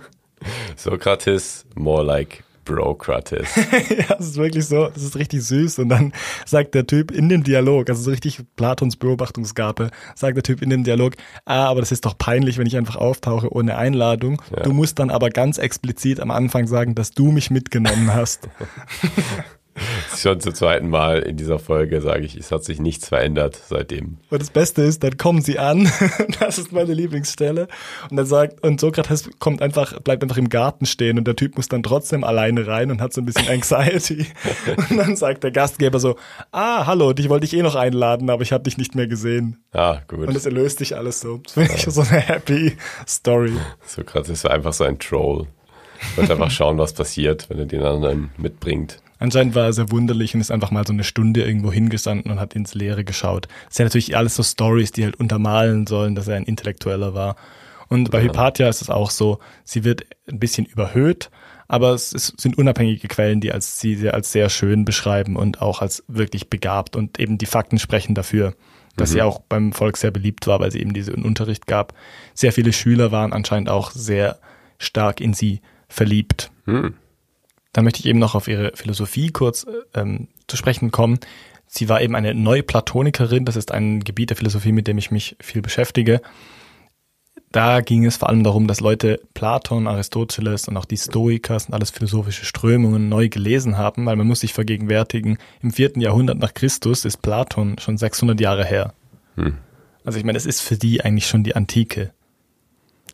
Sokrates, 0.76 1.66
more 1.74 2.02
like 2.02 2.44
Brokrates. 2.64 3.48
ja, 3.56 4.16
das 4.16 4.26
ist 4.26 4.36
wirklich 4.36 4.66
so, 4.66 4.88
das 4.88 5.02
ist 5.02 5.16
richtig 5.16 5.44
süß. 5.44 5.78
Und 5.80 5.88
dann 5.88 6.12
sagt 6.46 6.74
der 6.74 6.86
Typ 6.86 7.10
in 7.10 7.28
dem 7.28 7.42
Dialog, 7.44 7.88
also 7.88 8.02
so 8.02 8.10
richtig 8.10 8.40
Platons 8.56 8.96
Beobachtungsgabe, 8.96 9.90
sagt 10.14 10.36
der 10.36 10.42
Typ 10.42 10.62
in 10.62 10.70
dem 10.70 10.84
Dialog, 10.84 11.14
ah, 11.44 11.66
aber 11.66 11.80
das 11.80 11.92
ist 11.92 12.04
doch 12.04 12.16
peinlich, 12.16 12.58
wenn 12.58 12.66
ich 12.66 12.76
einfach 12.76 12.96
auftauche 12.96 13.52
ohne 13.52 13.76
Einladung. 13.76 14.40
Ja. 14.54 14.62
Du 14.62 14.72
musst 14.72 14.98
dann 14.98 15.10
aber 15.10 15.30
ganz 15.30 15.58
explizit 15.58 16.20
am 16.20 16.30
Anfang 16.30 16.66
sagen, 16.66 16.94
dass 16.94 17.10
du 17.10 17.30
mich 17.30 17.50
mitgenommen 17.50 18.12
hast. 18.12 18.48
Schon 20.16 20.40
zum 20.40 20.54
zweiten 20.54 20.88
Mal 20.88 21.20
in 21.20 21.36
dieser 21.36 21.58
Folge 21.58 22.00
sage 22.00 22.24
ich, 22.24 22.36
es 22.36 22.52
hat 22.52 22.64
sich 22.64 22.80
nichts 22.80 23.08
verändert 23.08 23.60
seitdem. 23.68 24.18
Und 24.30 24.40
das 24.40 24.50
Beste 24.50 24.82
ist, 24.82 25.02
dann 25.02 25.16
kommen 25.16 25.42
sie 25.42 25.58
an. 25.58 25.90
das 26.40 26.58
ist 26.58 26.72
meine 26.72 26.94
Lieblingsstelle. 26.94 27.68
Und 28.10 28.16
dann 28.16 28.26
sagt, 28.26 28.62
und 28.62 28.80
Sokrates 28.80 29.30
kommt 29.38 29.62
einfach, 29.62 30.00
bleibt 30.00 30.22
einfach 30.22 30.36
im 30.36 30.48
Garten 30.48 30.86
stehen 30.86 31.18
und 31.18 31.26
der 31.26 31.36
Typ 31.36 31.56
muss 31.56 31.68
dann 31.68 31.82
trotzdem 31.82 32.22
alleine 32.24 32.66
rein 32.66 32.90
und 32.90 33.00
hat 33.00 33.12
so 33.12 33.20
ein 33.20 33.24
bisschen 33.24 33.48
Anxiety. 33.48 34.26
und 34.90 34.96
dann 34.96 35.16
sagt 35.16 35.42
der 35.42 35.50
Gastgeber 35.50 35.98
so, 35.98 36.16
ah, 36.52 36.86
hallo, 36.86 37.12
dich 37.12 37.28
wollte 37.28 37.46
ich 37.46 37.54
eh 37.54 37.62
noch 37.62 37.74
einladen, 37.74 38.30
aber 38.30 38.42
ich 38.42 38.52
habe 38.52 38.64
dich 38.64 38.78
nicht 38.78 38.94
mehr 38.94 39.08
gesehen. 39.08 39.64
Ah, 39.72 40.00
gut. 40.06 40.28
Und 40.28 40.36
es 40.36 40.46
erlöst 40.46 40.78
sich 40.78 40.96
alles 40.96 41.20
so. 41.20 41.38
Das 41.38 41.54
finde 41.54 41.74
ich 41.74 41.82
so 41.82 42.02
eine 42.02 42.20
happy 42.20 42.76
Story. 43.08 43.54
Sokrates 43.84 44.44
war 44.44 44.52
einfach 44.52 44.72
so 44.72 44.84
ein 44.84 44.98
Troll. 44.98 45.48
Ich 46.00 46.16
wollte 46.16 46.32
einfach 46.32 46.50
schauen, 46.50 46.78
was 46.78 46.92
passiert, 46.92 47.48
wenn 47.48 47.58
er 47.58 47.66
den 47.66 47.82
anderen 47.82 48.30
mitbringt. 48.36 49.00
Anscheinend 49.24 49.54
war 49.54 49.64
er 49.64 49.72
sehr 49.72 49.90
wunderlich 49.90 50.34
und 50.34 50.42
ist 50.42 50.50
einfach 50.50 50.70
mal 50.70 50.86
so 50.86 50.92
eine 50.92 51.02
Stunde 51.02 51.44
irgendwo 51.44 51.72
hingestanden 51.72 52.30
und 52.30 52.38
hat 52.38 52.54
ins 52.54 52.74
Leere 52.74 53.04
geschaut. 53.04 53.48
Das 53.68 53.76
sind 53.76 53.86
natürlich 53.86 54.14
alles 54.18 54.36
so 54.36 54.42
Stories, 54.42 54.92
die 54.92 55.02
halt 55.02 55.18
untermalen 55.18 55.86
sollen, 55.86 56.14
dass 56.14 56.28
er 56.28 56.36
ein 56.36 56.44
Intellektueller 56.44 57.14
war. 57.14 57.36
Und 57.88 58.10
bei 58.10 58.18
ja. 58.18 58.24
Hypatia 58.24 58.68
ist 58.68 58.82
es 58.82 58.90
auch 58.90 59.10
so, 59.10 59.38
sie 59.64 59.82
wird 59.82 60.04
ein 60.28 60.38
bisschen 60.38 60.66
überhöht, 60.66 61.30
aber 61.68 61.94
es 61.94 62.12
ist, 62.12 62.38
sind 62.38 62.58
unabhängige 62.58 63.08
Quellen, 63.08 63.40
die 63.40 63.50
als, 63.50 63.80
sie 63.80 64.10
als 64.10 64.30
sehr 64.30 64.50
schön 64.50 64.84
beschreiben 64.84 65.36
und 65.36 65.62
auch 65.62 65.80
als 65.80 66.04
wirklich 66.06 66.50
begabt 66.50 66.94
und 66.94 67.18
eben 67.18 67.38
die 67.38 67.46
Fakten 67.46 67.78
sprechen 67.78 68.14
dafür, 68.14 68.52
dass 68.98 69.08
mhm. 69.08 69.12
sie 69.14 69.22
auch 69.22 69.40
beim 69.40 69.72
Volk 69.72 69.96
sehr 69.96 70.10
beliebt 70.10 70.46
war, 70.46 70.60
weil 70.60 70.70
sie 70.70 70.82
eben 70.82 70.92
diesen 70.92 71.24
Unterricht 71.24 71.66
gab. 71.66 71.94
Sehr 72.34 72.52
viele 72.52 72.74
Schüler 72.74 73.10
waren 73.10 73.32
anscheinend 73.32 73.70
auch 73.70 73.90
sehr 73.90 74.38
stark 74.76 75.22
in 75.22 75.32
sie 75.32 75.62
verliebt. 75.88 76.50
Mhm. 76.66 76.92
Da 77.74 77.82
möchte 77.82 78.00
ich 78.00 78.06
eben 78.06 78.20
noch 78.20 78.34
auf 78.34 78.48
ihre 78.48 78.72
Philosophie 78.74 79.30
kurz 79.30 79.66
ähm, 79.94 80.28
zu 80.46 80.56
sprechen 80.56 80.90
kommen. 80.90 81.18
Sie 81.66 81.88
war 81.88 82.00
eben 82.00 82.14
eine 82.14 82.32
Neuplatonikerin, 82.32 83.44
das 83.44 83.56
ist 83.56 83.72
ein 83.72 84.00
Gebiet 84.00 84.30
der 84.30 84.36
Philosophie, 84.36 84.70
mit 84.72 84.86
dem 84.86 84.96
ich 84.96 85.10
mich 85.10 85.36
viel 85.40 85.60
beschäftige. 85.60 86.22
Da 87.50 87.80
ging 87.80 88.04
es 88.04 88.16
vor 88.16 88.28
allem 88.28 88.44
darum, 88.44 88.68
dass 88.68 88.80
Leute 88.80 89.20
Platon, 89.34 89.88
Aristoteles 89.88 90.68
und 90.68 90.76
auch 90.76 90.84
die 90.84 90.96
Stoiker 90.96 91.54
und 91.54 91.74
alles 91.74 91.90
philosophische 91.90 92.44
Strömungen 92.44 93.08
neu 93.08 93.28
gelesen 93.28 93.76
haben, 93.76 94.06
weil 94.06 94.16
man 94.16 94.26
muss 94.26 94.40
sich 94.40 94.54
vergegenwärtigen, 94.54 95.38
im 95.60 95.72
vierten 95.72 96.00
Jahrhundert 96.00 96.38
nach 96.38 96.54
Christus 96.54 97.04
ist 97.04 97.22
Platon 97.22 97.76
schon 97.80 97.98
600 97.98 98.40
Jahre 98.40 98.64
her. 98.64 98.94
Hm. 99.34 99.58
Also 100.04 100.18
ich 100.18 100.24
meine, 100.24 100.38
es 100.38 100.46
ist 100.46 100.60
für 100.60 100.76
die 100.76 101.00
eigentlich 101.00 101.26
schon 101.26 101.42
die 101.42 101.56
Antike 101.56 102.12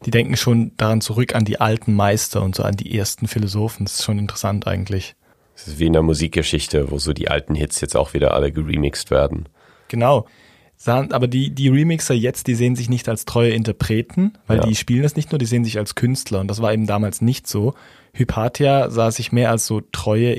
die 0.06 0.10
denken 0.10 0.36
schon 0.36 0.72
daran 0.76 1.00
zurück 1.00 1.34
an 1.34 1.44
die 1.44 1.60
alten 1.60 1.94
Meister 1.94 2.42
und 2.42 2.54
so 2.54 2.62
an 2.62 2.76
die 2.76 2.96
ersten 2.96 3.28
Philosophen. 3.28 3.84
Das 3.84 3.94
ist 3.94 4.04
schon 4.04 4.18
interessant 4.18 4.66
eigentlich. 4.66 5.14
Das 5.54 5.68
ist 5.68 5.78
wie 5.78 5.86
in 5.86 5.92
der 5.92 6.02
Musikgeschichte, 6.02 6.90
wo 6.90 6.98
so 6.98 7.12
die 7.12 7.28
alten 7.28 7.54
Hits 7.54 7.80
jetzt 7.80 7.96
auch 7.96 8.14
wieder 8.14 8.32
alle 8.32 8.50
geremixed 8.50 9.10
werden. 9.10 9.48
Genau. 9.88 10.26
Aber 10.86 11.28
die, 11.28 11.50
die 11.50 11.68
Remixer 11.68 12.14
jetzt, 12.14 12.46
die 12.46 12.54
sehen 12.54 12.74
sich 12.74 12.88
nicht 12.88 13.06
als 13.10 13.26
treue 13.26 13.50
Interpreten, 13.50 14.32
weil 14.46 14.58
ja. 14.58 14.64
die 14.64 14.74
spielen 14.74 15.02
das 15.02 15.14
nicht 15.14 15.30
nur, 15.30 15.38
die 15.38 15.44
sehen 15.44 15.64
sich 15.64 15.76
als 15.76 15.94
Künstler. 15.94 16.40
Und 16.40 16.48
das 16.48 16.62
war 16.62 16.72
eben 16.72 16.86
damals 16.86 17.20
nicht 17.20 17.46
so. 17.46 17.74
Hypatia 18.14 18.88
sah 18.88 19.10
sich 19.10 19.30
mehr 19.30 19.50
als 19.50 19.66
so 19.66 19.82
treue 19.92 20.32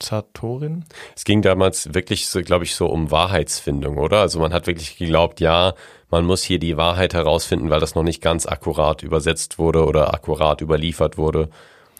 Interpretatorin. 0.00 0.84
Es 1.16 1.24
ging 1.24 1.42
damals 1.42 1.94
wirklich 1.94 2.28
so, 2.28 2.40
glaube 2.42 2.64
ich, 2.64 2.74
so 2.74 2.86
um 2.86 3.10
Wahrheitsfindung, 3.10 3.98
oder? 3.98 4.20
Also 4.20 4.38
man 4.40 4.52
hat 4.52 4.66
wirklich 4.66 4.96
geglaubt, 4.96 5.40
ja, 5.40 5.74
man 6.10 6.24
muss 6.24 6.42
hier 6.42 6.58
die 6.58 6.76
Wahrheit 6.76 7.14
herausfinden, 7.14 7.70
weil 7.70 7.80
das 7.80 7.94
noch 7.94 8.02
nicht 8.02 8.22
ganz 8.22 8.46
akkurat 8.46 9.02
übersetzt 9.02 9.58
wurde 9.58 9.84
oder 9.86 10.14
akkurat 10.14 10.60
überliefert 10.60 11.18
wurde 11.18 11.48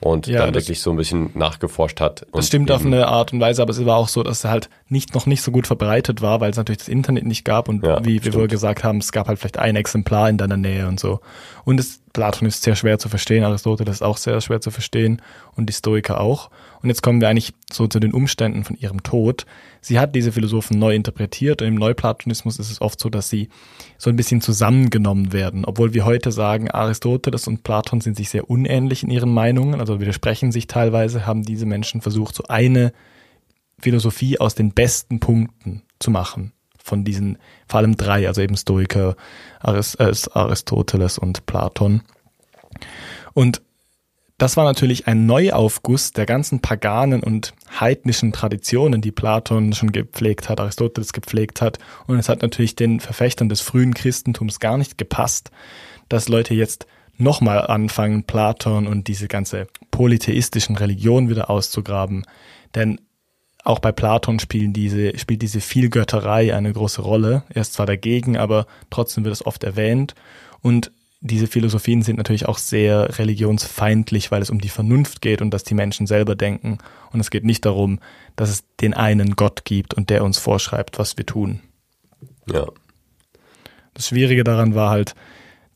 und 0.00 0.26
ja, 0.26 0.40
dann 0.40 0.54
wirklich 0.54 0.80
so 0.80 0.90
ein 0.90 0.96
bisschen 0.96 1.30
nachgeforscht 1.34 2.00
hat. 2.00 2.26
Das 2.32 2.48
stimmt 2.48 2.70
auf 2.70 2.84
eine 2.84 3.08
Art 3.08 3.32
und 3.32 3.40
Weise, 3.40 3.62
aber 3.62 3.70
es 3.70 3.84
war 3.84 3.96
auch 3.96 4.08
so, 4.08 4.22
dass 4.22 4.38
es 4.38 4.50
halt 4.50 4.68
nicht 4.88 5.14
noch 5.14 5.26
nicht 5.26 5.42
so 5.42 5.50
gut 5.50 5.66
verbreitet 5.66 6.20
war, 6.20 6.40
weil 6.40 6.50
es 6.50 6.56
natürlich 6.56 6.78
das 6.78 6.88
Internet 6.88 7.24
nicht 7.24 7.44
gab 7.44 7.68
und 7.68 7.84
ja, 7.84 8.04
wie 8.04 8.22
wir 8.22 8.34
wohl 8.34 8.48
gesagt 8.48 8.84
haben, 8.84 8.98
es 8.98 9.12
gab 9.12 9.28
halt 9.28 9.38
vielleicht 9.38 9.58
ein 9.58 9.76
Exemplar 9.76 10.28
in 10.28 10.36
deiner 10.36 10.56
Nähe 10.56 10.88
und 10.88 11.00
so. 11.00 11.20
Und 11.64 11.80
es, 11.80 12.00
Platon 12.12 12.46
ist 12.46 12.62
sehr 12.62 12.76
schwer 12.76 12.98
zu 12.98 13.08
verstehen, 13.08 13.44
Aristoteles 13.44 13.96
ist 13.96 14.02
auch 14.02 14.16
sehr 14.16 14.40
schwer 14.40 14.60
zu 14.60 14.70
verstehen 14.70 15.22
und 15.56 15.68
die 15.68 15.72
Stoiker 15.72 16.20
auch. 16.20 16.50
Und 16.82 16.88
jetzt 16.88 17.02
kommen 17.02 17.20
wir 17.20 17.28
eigentlich 17.28 17.54
so 17.72 17.86
zu 17.86 18.00
den 18.00 18.12
Umständen 18.12 18.64
von 18.64 18.76
ihrem 18.76 19.02
Tod. 19.02 19.46
Sie 19.80 19.98
hat 19.98 20.14
diese 20.14 20.32
Philosophen 20.32 20.78
neu 20.78 20.94
interpretiert 20.94 21.62
und 21.62 21.68
im 21.68 21.74
Neuplatonismus 21.74 22.58
ist 22.58 22.70
es 22.70 22.80
oft 22.80 23.00
so, 23.00 23.08
dass 23.08 23.30
sie 23.30 23.48
so 23.98 24.10
ein 24.10 24.16
bisschen 24.16 24.40
zusammengenommen 24.40 25.32
werden. 25.32 25.64
Obwohl 25.64 25.94
wir 25.94 26.04
heute 26.04 26.32
sagen, 26.32 26.70
Aristoteles 26.70 27.48
und 27.48 27.62
Platon 27.62 28.00
sind 28.00 28.16
sich 28.16 28.28
sehr 28.28 28.50
unähnlich 28.50 29.02
in 29.02 29.10
ihren 29.10 29.32
Meinungen, 29.32 29.80
also 29.80 30.00
widersprechen 30.00 30.52
sich 30.52 30.66
teilweise, 30.66 31.26
haben 31.26 31.42
diese 31.42 31.66
Menschen 31.66 32.00
versucht, 32.00 32.34
so 32.34 32.44
eine 32.48 32.92
Philosophie 33.78 34.38
aus 34.38 34.54
den 34.54 34.72
besten 34.72 35.20
Punkten 35.20 35.82
zu 35.98 36.10
machen. 36.10 36.52
Von 36.86 37.02
diesen, 37.02 37.38
vor 37.66 37.80
allem 37.80 37.96
drei, 37.96 38.28
also 38.28 38.42
eben 38.42 38.58
Stoiker, 38.58 39.16
Arist 39.58 39.98
äh, 39.98 40.12
Aristoteles 40.32 41.16
und 41.16 41.46
Platon. 41.46 42.02
Und 43.32 43.62
das 44.36 44.58
war 44.58 44.64
natürlich 44.64 45.06
ein 45.06 45.24
Neuaufguss 45.24 46.12
der 46.12 46.26
ganzen 46.26 46.60
paganen 46.60 47.22
und 47.22 47.54
heidnischen 47.80 48.32
Traditionen, 48.32 49.00
die 49.00 49.12
Platon 49.12 49.72
schon 49.72 49.92
gepflegt 49.92 50.50
hat, 50.50 50.60
Aristoteles 50.60 51.14
gepflegt 51.14 51.62
hat. 51.62 51.78
Und 52.06 52.18
es 52.18 52.28
hat 52.28 52.42
natürlich 52.42 52.76
den 52.76 53.00
Verfechtern 53.00 53.48
des 53.48 53.62
frühen 53.62 53.94
Christentums 53.94 54.60
gar 54.60 54.76
nicht 54.76 54.98
gepasst, 54.98 55.52
dass 56.10 56.28
Leute 56.28 56.52
jetzt 56.52 56.86
nochmal 57.16 57.66
anfangen, 57.66 58.24
Platon 58.24 58.86
und 58.86 59.08
diese 59.08 59.28
ganze 59.28 59.68
polytheistischen 59.90 60.76
Religionen 60.76 61.30
wieder 61.30 61.48
auszugraben. 61.48 62.26
Denn 62.74 63.00
auch 63.64 63.78
bei 63.78 63.92
Platon 63.92 64.38
spielen 64.38 64.74
diese, 64.74 65.18
spielt 65.18 65.42
diese 65.42 65.60
Vielgötterei 65.60 66.54
eine 66.54 66.72
große 66.72 67.00
Rolle. 67.00 67.44
Er 67.48 67.62
ist 67.62 67.72
zwar 67.72 67.86
dagegen, 67.86 68.36
aber 68.36 68.66
trotzdem 68.90 69.24
wird 69.24 69.32
es 69.32 69.44
oft 69.44 69.64
erwähnt. 69.64 70.14
Und 70.60 70.92
diese 71.22 71.46
Philosophien 71.46 72.02
sind 72.02 72.18
natürlich 72.18 72.46
auch 72.46 72.58
sehr 72.58 73.18
religionsfeindlich, 73.18 74.30
weil 74.30 74.42
es 74.42 74.50
um 74.50 74.60
die 74.60 74.68
Vernunft 74.68 75.22
geht 75.22 75.40
und 75.40 75.50
dass 75.50 75.64
die 75.64 75.72
Menschen 75.72 76.06
selber 76.06 76.34
denken. 76.34 76.76
Und 77.10 77.20
es 77.20 77.30
geht 77.30 77.44
nicht 77.44 77.64
darum, 77.64 78.00
dass 78.36 78.50
es 78.50 78.64
den 78.82 78.92
einen 78.92 79.34
Gott 79.34 79.64
gibt 79.64 79.94
und 79.94 80.10
der 80.10 80.22
uns 80.24 80.38
vorschreibt, 80.38 80.98
was 80.98 81.16
wir 81.16 81.24
tun. 81.24 81.60
Ja. 82.46 82.66
Das 83.94 84.08
Schwierige 84.08 84.44
daran 84.44 84.74
war 84.74 84.90
halt, 84.90 85.14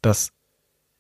dass 0.03 0.33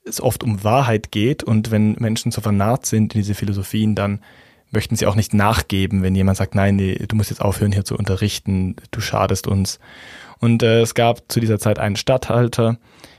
es 0.05 0.22
oft 0.22 0.42
um 0.42 0.64
Wahrheit 0.64 1.12
geht 1.12 1.42
und 1.42 1.70
wenn 1.70 1.96
Menschen 1.98 2.33
so 2.33 2.40
vernarrt 2.40 2.87
sind 2.87 3.14
in 3.14 3.20
diese 3.20 3.35
Philosophien, 3.35 3.94
dann 3.94 4.20
möchten 4.70 4.96
sie 4.96 5.07
auch 5.07 5.14
nicht 5.14 5.35
nachgeben, 5.35 6.02
wenn 6.02 6.14
jemand 6.14 6.37
sagt, 6.38 6.54
nein, 6.54 6.76
nee, 6.76 6.94
du 6.94 7.16
musst 7.16 7.31
jetzt 7.31 7.40
aufhören 7.40 7.72
hier 7.72 7.85
zu 7.85 7.96
unterrichten, 7.96 8.76
du 8.90 9.00
schadest 9.00 9.46
uns. 9.46 9.78
Und 10.38 10.62
äh, 10.62 10.83
es 10.83 10.94
gab 10.94 11.31
zu 11.31 11.40
dieser 11.40 11.59
Zeit 11.59 11.78
einen 11.78 11.96
Statthalter, 11.96 12.78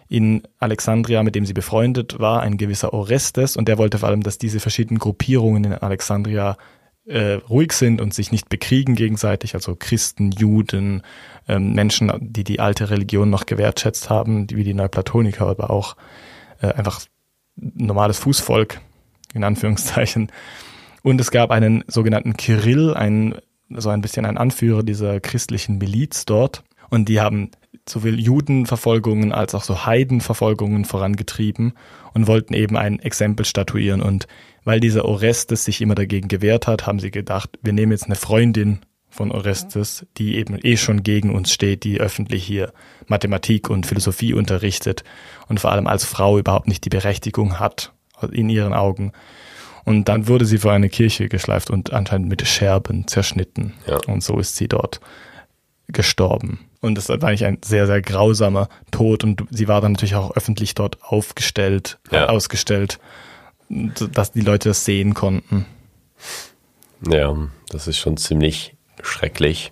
in 0.10 0.42
Alexandria, 0.58 1.22
mit 1.22 1.36
dem 1.36 1.46
sie 1.46 1.54
befreundet 1.54 2.20
war, 2.20 2.42
ein 2.42 2.58
gewisser 2.58 2.94
Orestes 2.94 3.56
und 3.56 3.68
der 3.68 3.78
wollte 3.78 4.00
vor 4.00 4.10
allem, 4.10 4.24
dass 4.24 4.40
diese 4.40 4.60
verschiedenen 4.60 4.98
Gruppierungen 4.98 5.64
in 5.64 5.74
Alexandria 5.74 6.58
äh, 7.06 7.34
ruhig 7.34 7.74
sind 7.74 8.02
und 8.02 8.14
sich 8.14 8.32
nicht 8.32 8.50
bekriegen 8.50 8.96
gegenseitig, 8.96 9.54
also 9.54 9.76
Christen, 9.78 10.32
Juden, 10.32 11.04
ähm, 11.48 11.74
Menschen, 11.74 12.12
die 12.22 12.44
die 12.44 12.60
alte 12.60 12.90
Religion 12.90 13.30
noch 13.30 13.46
gewertschätzt 13.46 14.10
haben, 14.10 14.50
wie 14.50 14.64
die 14.64 14.74
Neuplatoniker, 14.74 15.46
aber 15.46 15.70
auch 15.70 15.96
äh, 16.62 16.74
einfach 16.74 17.02
normales 17.56 18.18
Fußvolk, 18.18 18.82
in 19.36 19.44
Anführungszeichen. 19.44 20.32
Und 21.04 21.22
es 21.22 21.32
gab 21.32 21.52
einen 21.52 21.84
sogenannten 21.88 22.36
Kirill, 22.36 22.94
ein, 22.94 23.36
so 23.70 23.90
ein 23.90 24.02
bisschen 24.02 24.26
ein 24.26 24.38
Anführer 24.38 24.84
dieser 24.84 25.20
christlichen 25.20 25.78
Miliz 25.78 26.26
dort. 26.26 26.64
Und 26.90 27.08
die 27.08 27.22
haben 27.22 27.52
sowohl 27.88 28.20
Judenverfolgungen 28.20 29.32
als 29.32 29.56
auch 29.56 29.64
so 29.64 29.86
Heidenverfolgungen 29.86 30.86
vorangetrieben 30.86 31.74
und 32.14 32.28
wollten 32.28 32.54
eben 32.54 32.78
ein 32.78 33.00
Exempel 33.00 33.46
statuieren. 33.46 34.02
Und 34.02 34.28
weil 34.64 34.80
dieser 34.80 35.06
Orestes 35.06 35.66
sich 35.66 35.82
immer 35.82 35.96
dagegen 35.96 36.28
gewehrt 36.28 36.68
hat, 36.68 36.88
haben 36.88 37.00
sie 37.00 37.12
gedacht, 37.12 37.58
wir 37.62 37.74
nehmen 37.74 37.92
jetzt 37.92 38.06
eine 38.06 38.16
Freundin 38.16 38.80
von 39.10 39.32
Orestes, 39.32 40.06
die 40.18 40.36
eben 40.36 40.60
eh 40.62 40.78
schon 40.78 41.02
gegen 41.02 41.34
uns 41.34 41.52
steht, 41.52 41.84
die 41.84 42.00
öffentlich 42.00 42.46
hier 42.46 42.72
Mathematik 43.08 43.70
und 43.70 43.88
Philosophie 43.88 44.34
unterrichtet 44.34 45.04
und 45.48 45.60
vor 45.60 45.72
allem 45.72 45.88
als 45.88 46.06
Frau 46.06 46.38
überhaupt 46.38 46.68
nicht 46.68 46.86
die 46.86 46.90
Berechtigung 46.90 47.60
hat 47.60 47.92
in 48.32 48.50
ihren 48.50 48.74
Augen. 48.74 49.14
Und 49.90 50.08
dann 50.08 50.28
wurde 50.28 50.46
sie 50.46 50.60
vor 50.60 50.72
eine 50.72 50.88
Kirche 50.88 51.30
geschleift 51.30 51.72
und 51.72 51.94
anscheinend 51.94 52.30
mit 52.30 52.48
Scherben 52.48 53.08
zerschnitten. 53.08 53.74
Ja. 53.88 53.98
Und 54.06 54.24
so 54.24 54.38
ist 54.38 54.56
sie 54.56 54.68
dort 54.68 55.00
gestorben. 55.88 56.60
Und 56.80 56.94
das 56.94 57.10
war 57.10 57.24
eigentlich 57.24 57.46
ein 57.46 57.58
sehr, 57.66 57.88
sehr 57.88 58.00
grausamer 58.00 58.70
Tod. 58.92 59.24
Und 59.24 59.46
sie 59.50 59.68
war 59.68 59.82
dann 59.82 59.94
natürlich 59.94 60.14
auch 60.14 60.38
öffentlich 60.38 60.76
dort 60.76 61.02
aufgestellt, 61.02 61.98
ja. 62.12 62.30
ausgestellt, 62.30 63.00
dass 63.68 64.32
die 64.32 64.42
Leute 64.42 64.70
das 64.70 64.86
sehen 64.86 65.16
konnten. 65.16 65.66
Ja, 67.10 67.36
das 67.70 67.88
ist 67.88 67.98
schon 67.98 68.16
ziemlich 68.18 68.76
schrecklich. 69.02 69.72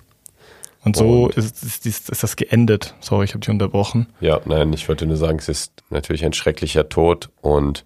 Und 0.84 0.96
so 0.96 1.26
und 1.26 1.38
ist, 1.38 1.64
ist, 1.64 1.86
ist, 1.86 2.10
ist, 2.10 2.24
das 2.24 2.36
geendet. 2.36 2.96
Sorry, 3.02 3.26
ich 3.26 3.32
habe 3.36 3.42
dich 3.42 3.50
unterbrochen. 3.50 4.08
Ja, 4.20 4.42
nein, 4.46 4.74
ich 4.74 4.90
wollte 4.90 5.06
nur 5.06 5.18
sagen, 5.18 5.38
es 5.38 5.48
ist 5.48 5.84
natürlich 5.92 6.26
ein 6.26 6.34
schrecklicher 6.34 6.90
Tod 6.90 7.30
und 7.42 7.84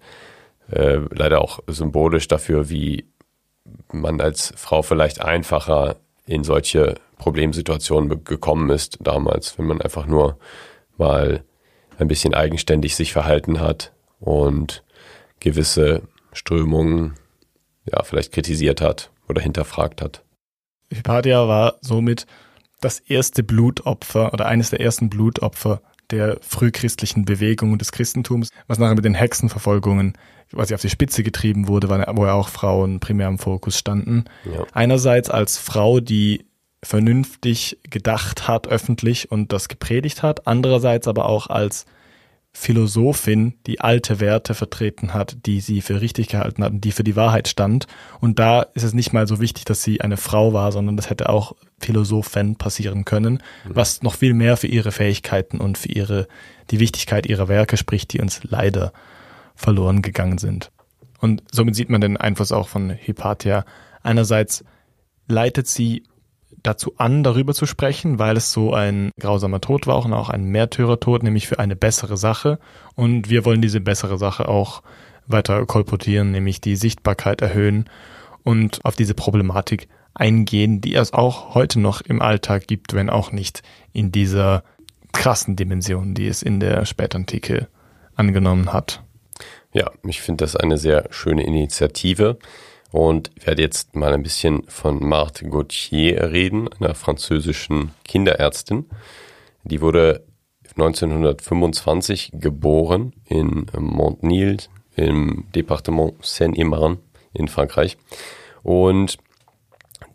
äh, 0.70 1.00
leider 1.10 1.40
auch 1.40 1.60
symbolisch 1.66 2.28
dafür, 2.28 2.70
wie 2.70 3.06
man 3.92 4.20
als 4.20 4.52
Frau 4.56 4.82
vielleicht 4.82 5.20
einfacher 5.20 5.96
in 6.26 6.44
solche 6.44 6.94
Problemsituationen 7.18 8.24
gekommen 8.24 8.70
ist 8.70 8.98
damals, 9.00 9.58
wenn 9.58 9.66
man 9.66 9.80
einfach 9.80 10.06
nur 10.06 10.38
mal 10.96 11.44
ein 11.98 12.08
bisschen 12.08 12.34
eigenständig 12.34 12.96
sich 12.96 13.12
verhalten 13.12 13.60
hat 13.60 13.92
und 14.20 14.82
gewisse 15.40 16.02
Strömungen 16.32 17.14
ja 17.84 18.02
vielleicht 18.02 18.32
kritisiert 18.32 18.80
hat 18.80 19.10
oder 19.28 19.40
hinterfragt 19.40 20.00
hat. 20.00 20.24
Hypatia 20.92 21.48
war 21.48 21.76
somit 21.80 22.26
das 22.80 22.98
erste 22.98 23.42
Blutopfer 23.42 24.32
oder 24.32 24.46
eines 24.46 24.70
der 24.70 24.80
ersten 24.80 25.08
Blutopfer 25.08 25.80
der 26.10 26.38
frühchristlichen 26.42 27.24
Bewegung 27.24 27.72
und 27.72 27.80
des 27.80 27.92
Christentums, 27.92 28.48
was 28.66 28.78
nachher 28.78 28.94
mit 28.94 29.04
den 29.04 29.14
Hexenverfolgungen 29.14 30.14
quasi 30.52 30.74
auf 30.74 30.80
die 30.82 30.90
Spitze 30.90 31.22
getrieben 31.22 31.68
wurde, 31.68 31.88
wo 31.88 32.26
ja 32.26 32.34
auch 32.34 32.48
Frauen 32.48 33.00
primär 33.00 33.28
im 33.28 33.38
Fokus 33.38 33.78
standen. 33.78 34.24
Ja. 34.44 34.64
Einerseits 34.72 35.30
als 35.30 35.56
Frau, 35.56 36.00
die 36.00 36.44
vernünftig 36.84 37.78
gedacht 37.88 38.48
hat 38.48 38.66
öffentlich 38.68 39.30
und 39.30 39.52
das 39.52 39.68
gepredigt 39.68 40.22
hat, 40.22 40.46
andererseits 40.46 41.08
aber 41.08 41.26
auch 41.26 41.46
als 41.46 41.86
Philosophin, 42.54 43.54
die 43.66 43.80
alte 43.80 44.20
Werte 44.20 44.54
vertreten 44.54 45.14
hat, 45.14 45.46
die 45.46 45.60
sie 45.60 45.80
für 45.80 46.02
richtig 46.02 46.28
gehalten 46.28 46.62
hat 46.62 46.72
und 46.72 46.84
die 46.84 46.92
für 46.92 47.02
die 47.02 47.16
Wahrheit 47.16 47.48
stand. 47.48 47.86
Und 48.20 48.38
da 48.38 48.62
ist 48.62 48.82
es 48.82 48.92
nicht 48.92 49.14
mal 49.14 49.26
so 49.26 49.40
wichtig, 49.40 49.64
dass 49.64 49.82
sie 49.82 50.02
eine 50.02 50.18
Frau 50.18 50.52
war, 50.52 50.70
sondern 50.70 50.96
das 50.96 51.08
hätte 51.08 51.30
auch 51.30 51.54
Philosophen 51.80 52.56
passieren 52.56 53.06
können, 53.06 53.42
mhm. 53.64 53.74
was 53.74 54.02
noch 54.02 54.14
viel 54.14 54.34
mehr 54.34 54.58
für 54.58 54.66
ihre 54.66 54.92
Fähigkeiten 54.92 55.60
und 55.60 55.78
für 55.78 55.88
ihre, 55.88 56.28
die 56.70 56.78
Wichtigkeit 56.78 57.26
ihrer 57.26 57.48
Werke 57.48 57.78
spricht, 57.78 58.12
die 58.12 58.20
uns 58.20 58.40
leider 58.44 58.92
verloren 59.54 60.02
gegangen 60.02 60.38
sind. 60.38 60.70
Und 61.20 61.42
somit 61.50 61.74
sieht 61.74 61.88
man 61.88 62.00
den 62.02 62.18
Einfluss 62.18 62.52
auch 62.52 62.68
von 62.68 62.90
Hypatia. 62.90 63.64
Einerseits 64.02 64.62
leitet 65.26 65.68
sie 65.68 66.02
dazu 66.62 66.94
an, 66.96 67.22
darüber 67.22 67.54
zu 67.54 67.66
sprechen, 67.66 68.18
weil 68.18 68.36
es 68.36 68.52
so 68.52 68.72
ein 68.72 69.10
grausamer 69.18 69.60
Tod 69.60 69.86
war 69.86 70.04
und 70.04 70.12
auch 70.12 70.30
ein 70.30 70.44
Märtyrertod, 70.44 71.22
nämlich 71.22 71.48
für 71.48 71.58
eine 71.58 71.76
bessere 71.76 72.16
Sache. 72.16 72.58
Und 72.94 73.30
wir 73.30 73.44
wollen 73.44 73.62
diese 73.62 73.80
bessere 73.80 74.18
Sache 74.18 74.48
auch 74.48 74.82
weiter 75.26 75.64
kolportieren, 75.66 76.30
nämlich 76.30 76.60
die 76.60 76.76
Sichtbarkeit 76.76 77.42
erhöhen 77.42 77.88
und 78.42 78.84
auf 78.84 78.96
diese 78.96 79.14
Problematik 79.14 79.88
eingehen, 80.14 80.80
die 80.80 80.94
es 80.94 81.12
auch 81.12 81.54
heute 81.54 81.80
noch 81.80 82.00
im 82.00 82.20
Alltag 82.20 82.66
gibt, 82.66 82.94
wenn 82.94 83.10
auch 83.10 83.32
nicht 83.32 83.62
in 83.92 84.12
dieser 84.12 84.62
krassen 85.12 85.56
Dimension, 85.56 86.14
die 86.14 86.26
es 86.26 86.42
in 86.42 86.60
der 86.60 86.84
Spätantike 86.84 87.68
angenommen 88.14 88.72
hat. 88.72 89.02
Ja, 89.72 89.90
ich 90.06 90.20
finde 90.20 90.44
das 90.44 90.56
eine 90.56 90.76
sehr 90.76 91.06
schöne 91.10 91.44
Initiative 91.44 92.38
und 92.92 93.30
werde 93.44 93.62
jetzt 93.62 93.96
mal 93.96 94.12
ein 94.12 94.22
bisschen 94.22 94.62
von 94.68 95.04
Marthe 95.04 95.48
Gauthier 95.48 96.30
reden, 96.30 96.68
einer 96.78 96.94
französischen 96.94 97.92
Kinderärztin. 98.04 98.84
Die 99.64 99.80
wurde 99.80 100.24
1925 100.76 102.32
geboren 102.34 103.14
in 103.24 103.66
Montnil 103.78 104.58
im 104.94 105.46
Departement 105.54 106.14
Seine-et-Marne 106.22 106.98
in 107.32 107.48
Frankreich. 107.48 107.96
Und 108.62 109.16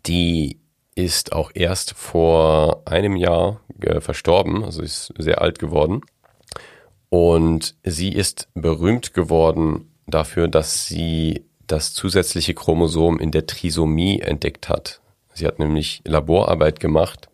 die 0.06 0.60
ist 0.94 1.32
auch 1.32 1.50
erst 1.54 1.94
vor 1.94 2.82
einem 2.86 3.16
Jahr 3.16 3.60
verstorben, 4.00 4.64
also 4.64 4.82
ist 4.82 5.12
sehr 5.18 5.40
alt 5.40 5.58
geworden. 5.58 6.00
Und 7.08 7.76
sie 7.84 8.12
ist 8.12 8.48
berühmt 8.54 9.14
geworden 9.14 9.92
dafür, 10.06 10.48
dass 10.48 10.86
sie 10.86 11.47
das 11.68 11.94
zusätzliche 11.94 12.54
Chromosom 12.54 13.20
in 13.20 13.30
der 13.30 13.46
Trisomie 13.46 14.20
entdeckt 14.20 14.68
hat. 14.68 15.00
Sie 15.34 15.46
hat 15.46 15.58
nämlich 15.58 16.02
Laborarbeit 16.04 16.80
gemacht 16.80 17.28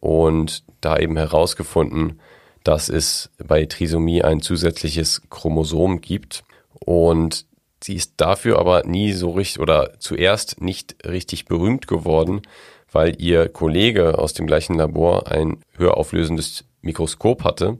und 0.00 0.64
da 0.80 0.98
eben 0.98 1.16
herausgefunden, 1.16 2.20
dass 2.64 2.88
es 2.88 3.30
bei 3.38 3.64
Trisomie 3.64 4.22
ein 4.22 4.40
zusätzliches 4.40 5.22
Chromosom 5.30 6.00
gibt 6.00 6.44
und 6.84 7.46
sie 7.82 7.94
ist 7.94 8.14
dafür 8.16 8.58
aber 8.58 8.84
nie 8.84 9.12
so 9.12 9.30
richtig 9.30 9.60
oder 9.60 9.98
zuerst 10.00 10.60
nicht 10.60 10.96
richtig 11.06 11.46
berühmt 11.46 11.86
geworden, 11.86 12.42
weil 12.90 13.20
ihr 13.20 13.48
Kollege 13.48 14.18
aus 14.18 14.34
dem 14.34 14.46
gleichen 14.46 14.74
Labor 14.76 15.30
ein 15.30 15.58
höherauflösendes 15.76 16.64
Mikroskop 16.82 17.44
hatte 17.44 17.78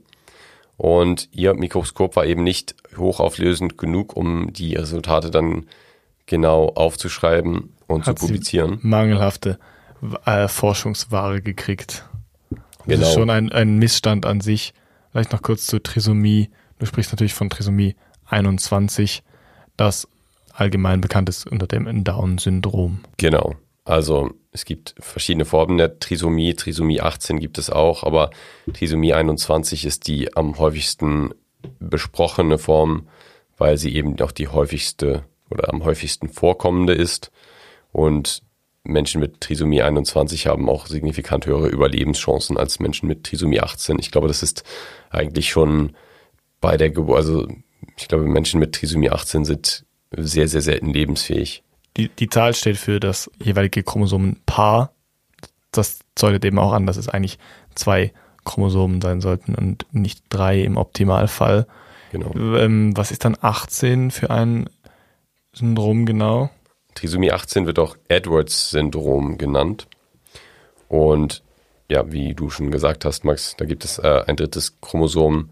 und 0.77 1.29
ihr 1.31 1.53
Mikroskop 1.53 2.15
war 2.15 2.25
eben 2.25 2.43
nicht 2.43 2.75
hochauflösend 2.97 3.77
genug, 3.77 4.15
um 4.15 4.51
die 4.51 4.75
Resultate 4.75 5.31
dann 5.31 5.65
genau 6.25 6.69
aufzuschreiben 6.69 7.73
und 7.87 8.07
Hat 8.07 8.19
zu 8.19 8.25
publizieren. 8.25 8.79
mangelhafte 8.81 9.59
äh, 10.25 10.47
Forschungsware 10.47 11.41
gekriegt. 11.41 12.05
Das 12.49 12.59
genau. 12.85 13.07
ist 13.07 13.13
schon 13.13 13.29
ein, 13.29 13.51
ein 13.51 13.77
Missstand 13.77 14.25
an 14.25 14.41
sich. 14.41 14.73
Vielleicht 15.11 15.31
noch 15.31 15.41
kurz 15.41 15.65
zur 15.65 15.81
Trisomie. 15.81 16.49
Du 16.79 16.85
sprichst 16.85 17.11
natürlich 17.11 17.33
von 17.33 17.49
Trisomie 17.49 17.95
21, 18.27 19.23
das 19.77 20.07
allgemein 20.53 21.01
bekannt 21.01 21.29
ist 21.29 21.47
unter 21.47 21.67
dem 21.67 22.03
Down-Syndrom. 22.03 22.99
Genau. 23.17 23.55
Also 23.85 24.31
es 24.51 24.65
gibt 24.65 24.95
verschiedene 24.99 25.45
Formen 25.45 25.77
der 25.77 25.99
Trisomie. 25.99 26.55
Trisomie 26.55 27.01
18 27.01 27.39
gibt 27.39 27.59
es 27.59 27.69
auch, 27.69 28.03
aber 28.03 28.31
Trisomie 28.73 29.13
21 29.13 29.85
ist 29.85 30.07
die 30.07 30.35
am 30.35 30.57
häufigsten 30.57 31.33
besprochene 31.79 32.57
Form, 32.57 33.07
weil 33.57 33.77
sie 33.77 33.95
eben 33.95 34.19
auch 34.21 34.31
die 34.31 34.47
häufigste 34.47 35.23
oder 35.51 35.69
am 35.71 35.83
häufigsten 35.83 36.29
vorkommende 36.29 36.93
ist. 36.93 37.31
Und 37.91 38.41
Menschen 38.83 39.21
mit 39.21 39.39
Trisomie 39.39 39.83
21 39.83 40.47
haben 40.47 40.67
auch 40.67 40.87
signifikant 40.87 41.45
höhere 41.45 41.67
Überlebenschancen 41.67 42.57
als 42.57 42.79
Menschen 42.79 43.07
mit 43.07 43.23
Trisomie 43.23 43.61
18. 43.61 43.99
Ich 43.99 44.11
glaube, 44.11 44.27
das 44.27 44.41
ist 44.41 44.63
eigentlich 45.11 45.49
schon 45.49 45.95
bei 46.59 46.75
der 46.77 46.89
Geburt, 46.89 47.17
also 47.17 47.47
ich 47.97 48.07
glaube, 48.07 48.25
Menschen 48.25 48.59
mit 48.59 48.73
Trisomie 48.73 49.11
18 49.11 49.45
sind 49.45 49.85
sehr, 50.11 50.47
sehr 50.47 50.61
selten 50.61 50.91
lebensfähig 50.91 51.63
die, 51.97 52.09
die 52.09 52.29
Zahl 52.29 52.53
steht 52.53 52.77
für 52.77 52.99
das 52.99 53.29
jeweilige 53.41 53.83
Chromosomenpaar. 53.83 54.91
Das 55.71 55.99
deutet 56.19 56.45
eben 56.45 56.59
auch 56.59 56.73
an, 56.73 56.85
dass 56.85 56.97
es 56.97 57.09
eigentlich 57.09 57.39
zwei 57.75 58.13
Chromosomen 58.43 59.01
sein 59.01 59.21
sollten 59.21 59.55
und 59.55 59.85
nicht 59.91 60.23
drei 60.29 60.61
im 60.61 60.77
Optimalfall. 60.77 61.67
Genau. 62.11 62.33
Ähm, 62.57 62.95
was 62.95 63.11
ist 63.11 63.25
dann 63.25 63.37
18 63.39 64.11
für 64.11 64.29
ein 64.29 64.69
Syndrom 65.53 66.05
genau? 66.05 66.49
Trisomie 66.93 67.31
18 67.31 67.65
wird 67.65 67.79
auch 67.79 67.97
Edwards-Syndrom 68.07 69.37
genannt. 69.37 69.87
Und 70.87 71.43
ja, 71.89 72.11
wie 72.11 72.33
du 72.33 72.49
schon 72.49 72.71
gesagt 72.71 73.05
hast, 73.05 73.25
Max, 73.25 73.55
da 73.57 73.65
gibt 73.65 73.83
es 73.83 73.99
äh, 73.99 74.23
ein 74.27 74.35
drittes 74.35 74.79
Chromosom, 74.79 75.49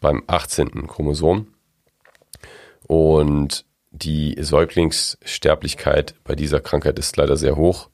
beim 0.00 0.22
18. 0.26 0.86
Chromosom. 0.86 1.48
Und 2.86 3.64
die 4.02 4.36
Säuglingssterblichkeit 4.38 6.14
bei 6.24 6.34
dieser 6.34 6.60
Krankheit 6.60 6.98
ist 6.98 7.16
leider 7.16 7.36
sehr 7.36 7.56
hoch. 7.56 7.88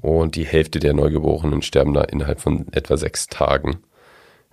Und 0.00 0.36
die 0.36 0.46
Hälfte 0.46 0.78
der 0.78 0.94
Neugeborenen 0.94 1.62
sterben 1.62 1.92
da 1.92 2.02
innerhalb 2.02 2.40
von 2.40 2.66
etwa 2.72 2.96
sechs 2.96 3.26
Tagen. 3.26 3.78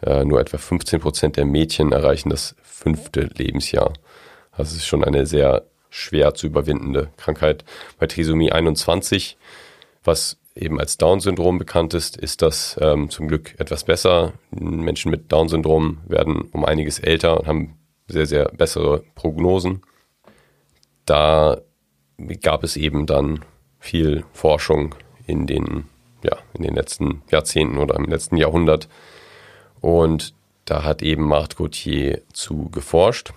Äh, 0.01 0.25
nur 0.25 0.39
etwa 0.39 0.57
15 0.57 0.99
Prozent 0.99 1.37
der 1.37 1.45
Mädchen 1.45 1.91
erreichen 1.91 2.29
das 2.29 2.55
fünfte 2.63 3.29
Lebensjahr. 3.35 3.93
Also 4.51 4.71
es 4.71 4.77
ist 4.77 4.87
schon 4.87 5.03
eine 5.03 5.25
sehr 5.25 5.65
schwer 5.89 6.33
zu 6.33 6.47
überwindende 6.47 7.09
Krankheit. 7.17 7.63
Bei 7.99 8.07
Trisomie 8.07 8.51
21, 8.51 9.37
was 10.03 10.37
eben 10.55 10.79
als 10.79 10.97
Down-Syndrom 10.97 11.57
bekannt 11.57 11.93
ist, 11.93 12.17
ist 12.17 12.41
das 12.41 12.77
ähm, 12.81 13.09
zum 13.09 13.27
Glück 13.27 13.59
etwas 13.59 13.83
besser. 13.83 14.33
Menschen 14.51 15.11
mit 15.11 15.31
Down-Syndrom 15.31 15.99
werden 16.07 16.49
um 16.51 16.65
einiges 16.65 16.99
älter 16.99 17.39
und 17.39 17.47
haben 17.47 17.77
sehr, 18.07 18.25
sehr 18.25 18.45
bessere 18.45 19.03
Prognosen. 19.15 19.81
Da 21.05 21.61
gab 22.41 22.63
es 22.63 22.77
eben 22.77 23.05
dann 23.05 23.45
viel 23.79 24.23
Forschung 24.33 24.95
in 25.27 25.47
den, 25.47 25.85
ja, 26.23 26.37
in 26.53 26.63
den 26.63 26.75
letzten 26.75 27.21
Jahrzehnten 27.29 27.77
oder 27.77 27.95
im 27.95 28.05
letzten 28.05 28.37
Jahrhundert. 28.37 28.87
Und 29.81 30.33
da 30.65 30.83
hat 30.83 31.03
eben 31.03 31.23
Marthe 31.23 31.55
Gauthier 31.57 32.21
zu 32.33 32.69
geforscht. 32.69 33.33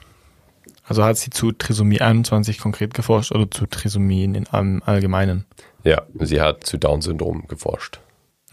Also 0.85 1.05
hat 1.05 1.19
sie 1.19 1.29
zu 1.29 1.53
Trisomie 1.53 2.01
21 2.01 2.59
konkret 2.59 2.95
geforscht 2.95 3.33
oder 3.33 3.51
zu 3.51 3.67
Trisomien 3.67 4.35
in 4.35 4.47
Allgemeinen? 4.47 5.45
Ja, 5.85 6.03
sie 6.19 6.41
hat 6.41 6.65
zu 6.65 6.79
Down-Syndrom 6.79 7.47
geforscht. 7.47 8.01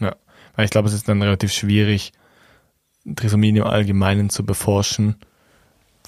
Ja, 0.00 0.14
weil 0.54 0.66
ich 0.66 0.70
glaube, 0.70 0.88
es 0.88 0.94
ist 0.94 1.08
dann 1.08 1.22
relativ 1.22 1.50
schwierig, 1.52 2.12
Trisomien 3.14 3.56
im 3.56 3.64
Allgemeinen 3.64 4.28
zu 4.28 4.44
beforschen, 4.44 5.16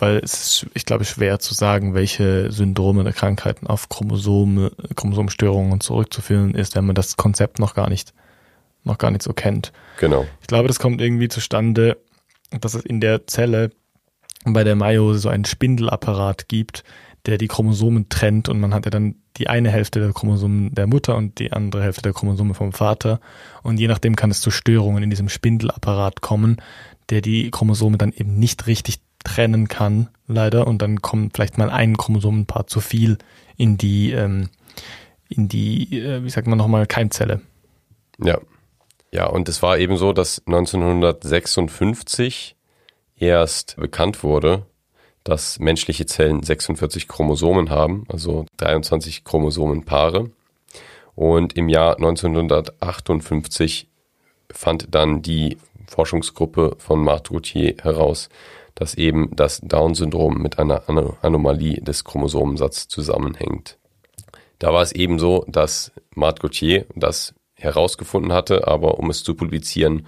weil 0.01 0.19
es 0.19 0.35
ist, 0.35 0.67
ich 0.75 0.85
glaube, 0.85 1.05
schwer 1.05 1.39
zu 1.39 1.55
sagen, 1.55 1.95
welche 1.95 2.51
Syndrome 2.51 3.01
oder 3.01 3.13
Krankheiten 3.13 3.67
auf 3.67 3.89
Chromosome, 3.89 4.73
Chromosomstörungen 4.95 5.81
zurückzuführen 5.81 6.55
ist, 6.55 6.75
wenn 6.75 6.87
man 6.87 6.95
das 6.95 7.17
Konzept 7.17 7.59
noch 7.59 7.75
gar 7.75 7.89
nicht, 7.89 8.15
noch 8.85 8.99
gar 8.99 9.11
nicht 9.11 9.23
so 9.23 9.33
kennt. 9.33 9.73
Genau. 9.99 10.27
Ich 10.41 10.47
glaube, 10.47 10.69
das 10.69 10.79
kommt 10.79 11.01
irgendwie 11.01 11.29
zustande, 11.29 11.99
dass 12.61 12.75
es 12.75 12.85
in 12.85 13.01
der 13.01 13.27
Zelle 13.27 13.71
bei 14.45 14.65
der 14.65 14.77
Meiose 14.77 15.19
so 15.19 15.29
einen 15.29 15.45
Spindelapparat 15.45 16.49
gibt, 16.49 16.85
der 17.27 17.39
die 17.39 17.49
Chromosomen 17.49 18.09
trennt 18.09 18.49
und 18.49 18.61
man 18.61 18.73
hat 18.73 18.87
ja 18.87 18.91
dann 18.91 19.17
die 19.37 19.49
eine 19.49 19.71
Hälfte 19.71 20.01
der 20.01 20.13
Chromosomen 20.13 20.75
der 20.75 20.87
Mutter 20.87 21.17
und 21.17 21.39
die 21.39 21.53
andere 21.53 21.83
Hälfte 21.83 22.03
der 22.03 22.13
Chromosomen 22.13 22.55
vom 22.55 22.73
Vater 22.73 23.21
und 23.63 23.79
je 23.79 23.89
nachdem 23.89 24.17
kann 24.17 24.31
es 24.31 24.41
zu 24.41 24.51
Störungen 24.51 25.03
in 25.03 25.11
diesem 25.11 25.29
Spindelapparat 25.29 26.21
kommen, 26.21 26.57
der 27.11 27.21
die 27.21 27.51
Chromosome 27.51 27.99
dann 27.99 28.13
eben 28.13 28.39
nicht 28.39 28.67
richtig 28.67 29.01
trennen 29.29 29.69
kann, 29.69 30.09
leider, 30.27 30.67
und 30.67 30.83
dann 30.83 31.03
kommt 31.03 31.37
vielleicht 31.37 31.59
mal 31.59 31.71
ein 31.71 31.97
Chromosomenpaar 31.97 32.67
zu 32.67 32.81
viel 32.81 33.19
in 33.57 33.77
die, 33.77 34.13
ähm, 34.13 34.49
in 35.29 35.49
die, 35.49 36.01
äh, 36.01 36.25
wie 36.25 36.31
sagt 36.31 36.47
man 36.47 36.59
nochmal, 36.59 36.87
Keimzelle. 36.87 37.43
Ja. 38.23 38.39
Ja, 39.11 39.27
und 39.27 39.49
es 39.49 39.63
war 39.63 39.79
eben 39.79 39.97
so, 39.97 40.13
dass 40.13 40.43
1956 40.47 42.57
erst 43.17 43.77
bekannt 43.77 44.23
wurde, 44.23 44.67
dass 45.25 45.59
menschliche 45.59 46.05
Zellen 46.05 46.43
46 46.43 47.09
Chromosomen 47.09 47.71
haben, 47.71 48.05
also 48.09 48.45
23 48.59 49.25
Chromosomenpaare. 49.25 50.31
Und 51.15 51.57
im 51.57 51.71
Jahr 51.71 51.97
1958 51.97 53.89
fand 54.53 54.95
dann 54.95 55.23
die 55.23 55.57
Forschungsgruppe 55.87 56.77
von 56.79 57.03
Marthe 57.03 57.33
Gauthier 57.33 57.77
heraus, 57.83 58.29
dass 58.79 58.95
eben 58.95 59.35
das 59.35 59.61
Down-Syndrom 59.61 60.41
mit 60.41 60.61
einer 60.61 60.85
Anomalie 61.21 61.81
des 61.81 62.05
Chromosomensatzes 62.05 62.87
zusammenhängt. 62.87 63.77
Da 64.61 64.73
war 64.73 64.83
es 64.83 64.93
eben 64.93 65.19
so, 65.19 65.45
dass 65.49 65.91
Marthe 66.15 66.43
Gauthier 66.43 66.87
das 66.95 67.35
herausgefunden 67.55 68.33
hatte, 68.33 68.69
aber 68.69 69.01
um 69.01 69.11
es 69.11 69.25
zu 69.25 69.35
publizieren, 69.35 70.07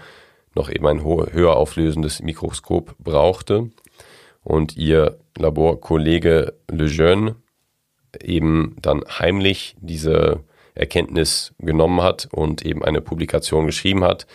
noch 0.54 0.70
eben 0.70 0.86
ein 0.86 1.02
höher 1.02 1.56
auflösendes 1.56 2.22
Mikroskop 2.22 2.94
brauchte 3.00 3.70
und 4.44 4.76
ihr 4.76 5.18
Laborkollege 5.36 6.54
Lejeune 6.70 7.34
eben 8.22 8.76
dann 8.80 9.02
heimlich 9.18 9.74
diese 9.80 10.44
Erkenntnis 10.76 11.54
genommen 11.58 12.02
hat 12.02 12.28
und 12.30 12.64
eben 12.64 12.84
eine 12.84 13.00
Publikation 13.00 13.66
geschrieben 13.66 14.04
hat 14.04 14.28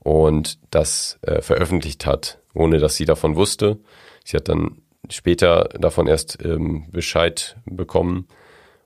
und 0.00 0.58
das 0.72 1.20
äh, 1.22 1.42
veröffentlicht 1.42 2.06
hat 2.06 2.40
ohne 2.58 2.78
dass 2.78 2.96
sie 2.96 3.04
davon 3.04 3.36
wusste. 3.36 3.78
Sie 4.24 4.36
hat 4.36 4.48
dann 4.48 4.82
später 5.08 5.68
davon 5.78 6.06
erst 6.06 6.44
ähm, 6.44 6.86
Bescheid 6.90 7.56
bekommen 7.64 8.26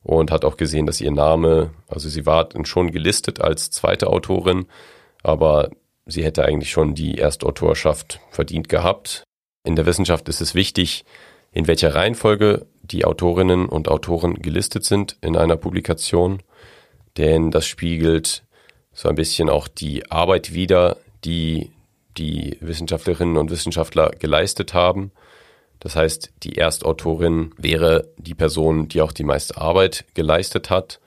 und 0.02 0.30
hat 0.30 0.44
auch 0.44 0.56
gesehen, 0.56 0.86
dass 0.86 1.00
ihr 1.00 1.10
Name, 1.10 1.70
also 1.88 2.08
sie 2.08 2.26
war 2.26 2.48
schon 2.64 2.92
gelistet 2.92 3.40
als 3.40 3.70
zweite 3.70 4.08
Autorin, 4.08 4.66
aber 5.22 5.70
sie 6.06 6.22
hätte 6.22 6.44
eigentlich 6.44 6.70
schon 6.70 6.94
die 6.94 7.18
Erstautorschaft 7.18 8.20
verdient 8.30 8.68
gehabt. 8.68 9.24
In 9.64 9.74
der 9.74 9.86
Wissenschaft 9.86 10.28
ist 10.28 10.40
es 10.40 10.54
wichtig, 10.54 11.04
in 11.50 11.66
welcher 11.66 11.94
Reihenfolge 11.94 12.66
die 12.82 13.04
Autorinnen 13.04 13.66
und 13.68 13.88
Autoren 13.88 14.34
gelistet 14.34 14.84
sind 14.84 15.16
in 15.22 15.36
einer 15.36 15.56
Publikation, 15.56 16.42
denn 17.16 17.50
das 17.50 17.66
spiegelt 17.66 18.44
so 18.92 19.08
ein 19.08 19.14
bisschen 19.14 19.48
auch 19.48 19.68
die 19.68 20.10
Arbeit 20.10 20.52
wider, 20.52 20.98
die 21.24 21.70
die 22.16 22.58
Wissenschaftlerinnen 22.60 23.36
und 23.36 23.50
Wissenschaftler 23.50 24.10
geleistet 24.10 24.74
haben. 24.74 25.12
Das 25.80 25.96
heißt, 25.96 26.32
die 26.42 26.58
Erstautorin 26.58 27.52
wäre 27.56 28.08
die 28.16 28.34
Person, 28.34 28.88
die 28.88 29.00
auch 29.00 29.12
die 29.12 29.24
meiste 29.24 29.56
Arbeit 29.56 30.04
geleistet 30.14 30.70
hat. 30.70 31.00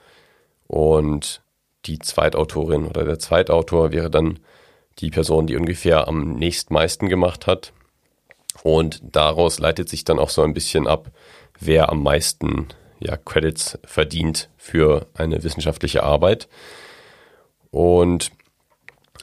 Und 0.66 1.42
die 1.86 1.98
Zweitautorin 1.98 2.86
oder 2.86 3.04
der 3.04 3.18
Zweitautor 3.18 3.92
wäre 3.92 4.10
dann 4.10 4.38
die 4.98 5.10
Person, 5.10 5.46
die 5.46 5.56
ungefähr 5.56 6.08
am 6.08 6.34
nächstmeisten 6.34 7.08
gemacht 7.08 7.46
hat. 7.46 7.72
Und 8.62 9.00
daraus 9.02 9.58
leitet 9.58 9.88
sich 9.88 10.04
dann 10.04 10.18
auch 10.18 10.30
so 10.30 10.42
ein 10.42 10.54
bisschen 10.54 10.86
ab, 10.86 11.10
wer 11.60 11.90
am 11.90 12.02
meisten 12.02 12.68
ja, 12.98 13.16
Credits 13.16 13.78
verdient 13.84 14.48
für 14.56 15.06
eine 15.14 15.42
wissenschaftliche 15.42 16.02
Arbeit. 16.02 16.48
Und 17.70 18.30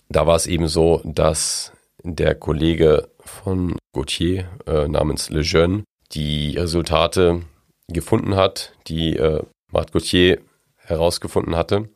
da 0.10 0.28
war 0.28 0.36
es 0.36 0.48
eben 0.48 0.68
so, 0.68 1.02
dass 1.04 1.72
der 2.04 2.36
Kollege 2.36 3.10
von 3.20 3.78
Gauthier 3.94 4.50
äh, 4.68 4.88
namens 4.88 5.30
Lejeune 5.30 5.84
die 6.12 6.58
Resultate 6.58 7.42
gefunden 7.88 8.36
hat, 8.36 8.74
die 8.88 9.16
äh, 9.16 9.42
Marthe 9.72 9.94
Gauthier 9.94 10.40
herausgefunden 10.78 11.56
hatte 11.56 11.90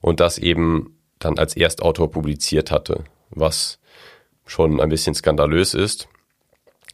und 0.00 0.20
das 0.20 0.38
eben 0.38 0.98
dann 1.18 1.38
als 1.38 1.56
Erstautor 1.56 2.10
publiziert 2.10 2.70
hatte, 2.70 3.04
was 3.30 3.78
schon 4.46 4.80
ein 4.80 4.88
bisschen 4.88 5.14
skandalös 5.14 5.74
ist, 5.74 6.08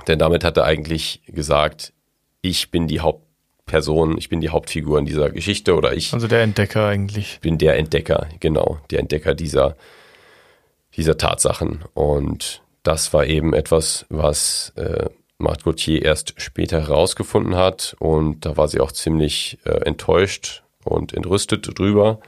denn 0.07 0.19
damit 0.19 0.45
hat 0.45 0.57
er 0.57 0.65
eigentlich 0.65 1.23
gesagt, 1.27 1.93
ich 2.41 2.71
bin 2.71 2.89
die 2.89 3.01
Hauptperson, 3.01 4.19
ich 4.19 4.29
bin 4.29 4.41
die 4.41 4.51
Hauptfigur 4.51 4.99
in 4.99 5.07
dieser 5.07 5.31
Geschichte 5.31 5.75
oder 5.75 5.95
ich. 5.95 6.13
Also 6.13 6.29
der 6.29 6.43
Entdecker 6.43 6.87
eigentlich. 6.87 7.39
Bin 7.41 7.59
der 7.59 7.77
Entdecker, 7.77 8.29
genau, 8.41 8.79
der 8.91 9.01
Entdecker 9.01 9.35
dieser 9.35 9.77
dieser 10.97 11.17
Tatsachen. 11.17 11.85
Und 11.95 12.63
das 12.83 13.13
war 13.13 13.27
eben 13.27 13.55
etwas, 13.55 14.07
was 14.09 14.73
äh, 14.77 15.09
Marthe 15.39 15.65
Gauthier 15.65 16.03
erst 16.03 16.41
später 16.41 16.81
herausgefunden 16.81 17.57
hat. 17.57 17.97
Und 17.99 18.47
da 18.47 18.57
war 18.57 18.69
sie 18.69 18.81
auch 18.81 18.93
ziemlich 18.93 19.59
äh, 19.65 19.71
enttäuscht 19.85 20.63
und 20.85 21.13
entrüstet 21.15 21.79
drüber. 21.79 22.21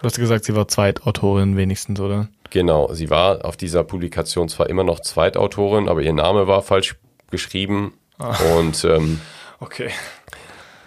Du 0.00 0.06
hast 0.06 0.18
gesagt, 0.18 0.44
sie 0.44 0.54
war 0.54 0.68
Zweitautorin 0.68 1.56
wenigstens, 1.56 1.98
oder? 1.98 2.28
Genau, 2.50 2.92
sie 2.92 3.10
war 3.10 3.44
auf 3.44 3.56
dieser 3.56 3.84
Publikation 3.84 4.48
zwar 4.48 4.68
immer 4.68 4.84
noch 4.84 5.00
Zweitautorin, 5.00 5.88
aber 5.88 6.02
ihr 6.02 6.12
Name 6.12 6.46
war 6.46 6.62
falsch 6.62 6.96
geschrieben. 7.30 7.94
Ah. 8.18 8.36
Und 8.56 8.84
ähm, 8.84 9.20
okay. 9.60 9.90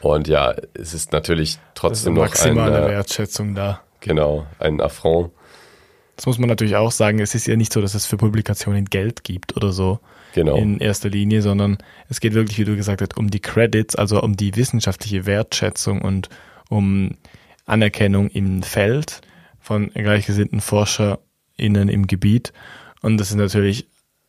Und 0.01 0.27
ja, 0.27 0.55
es 0.73 0.93
ist 0.93 1.11
natürlich 1.11 1.57
trotzdem 1.73 2.13
ist 2.13 2.19
eine 2.19 2.25
noch 2.25 2.29
maximale 2.29 2.87
Wertschätzung 2.87 3.55
da. 3.55 3.81
Genau, 3.99 4.45
ein 4.59 4.79
Affront. 4.79 5.31
Das 6.17 6.25
muss 6.25 6.39
man 6.39 6.49
natürlich 6.49 6.75
auch 6.75 6.91
sagen. 6.91 7.19
Es 7.19 7.35
ist 7.35 7.47
ja 7.47 7.55
nicht 7.55 7.71
so, 7.71 7.79
dass 7.79 7.93
es 7.93 8.07
für 8.07 8.17
Publikationen 8.17 8.85
Geld 8.85 9.23
gibt 9.23 9.55
oder 9.55 9.71
so. 9.71 9.99
Genau. 10.33 10.57
In 10.57 10.79
erster 10.79 11.09
Linie, 11.09 11.41
sondern 11.41 11.77
es 12.09 12.19
geht 12.19 12.33
wirklich, 12.33 12.57
wie 12.57 12.65
du 12.65 12.75
gesagt 12.75 13.01
hast, 13.01 13.15
um 13.15 13.29
die 13.29 13.39
Credits, 13.39 13.95
also 13.95 14.21
um 14.21 14.35
die 14.35 14.55
wissenschaftliche 14.55 15.25
Wertschätzung 15.25 16.01
und 16.01 16.29
um 16.69 17.17
Anerkennung 17.65 18.29
im 18.29 18.63
Feld 18.63 19.21
von 19.59 19.89
gleichgesinnten 19.89 20.59
ForscherInnen 20.59 21.87
im 21.87 22.07
Gebiet. 22.07 22.51
Und 23.01 23.17
das 23.17 23.29
ist 23.29 23.35
natürlich 23.35 23.87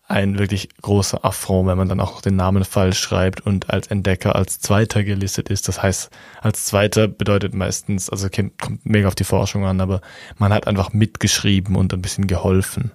ein 0.08 0.38
wirklich 0.38 0.70
großer 0.80 1.22
Affront, 1.22 1.68
wenn 1.68 1.76
man 1.76 1.88
dann 1.90 2.00
auch 2.00 2.22
den 2.22 2.34
Namen 2.34 2.64
falsch 2.64 2.98
schreibt 2.98 3.42
und 3.42 3.68
als 3.68 3.88
Entdecker 3.88 4.34
als 4.34 4.58
Zweiter 4.58 5.04
gelistet 5.04 5.50
ist. 5.50 5.68
Das 5.68 5.82
heißt, 5.82 6.10
als 6.40 6.64
Zweiter 6.64 7.08
bedeutet 7.08 7.54
meistens, 7.54 8.08
also 8.08 8.28
kommt 8.30 8.84
mega 8.84 9.06
auf 9.06 9.14
die 9.14 9.24
Forschung 9.24 9.66
an, 9.66 9.82
aber 9.82 10.00
man 10.38 10.52
hat 10.52 10.66
einfach 10.66 10.94
mitgeschrieben 10.94 11.76
und 11.76 11.92
ein 11.92 12.00
bisschen 12.00 12.26
geholfen. 12.26 12.92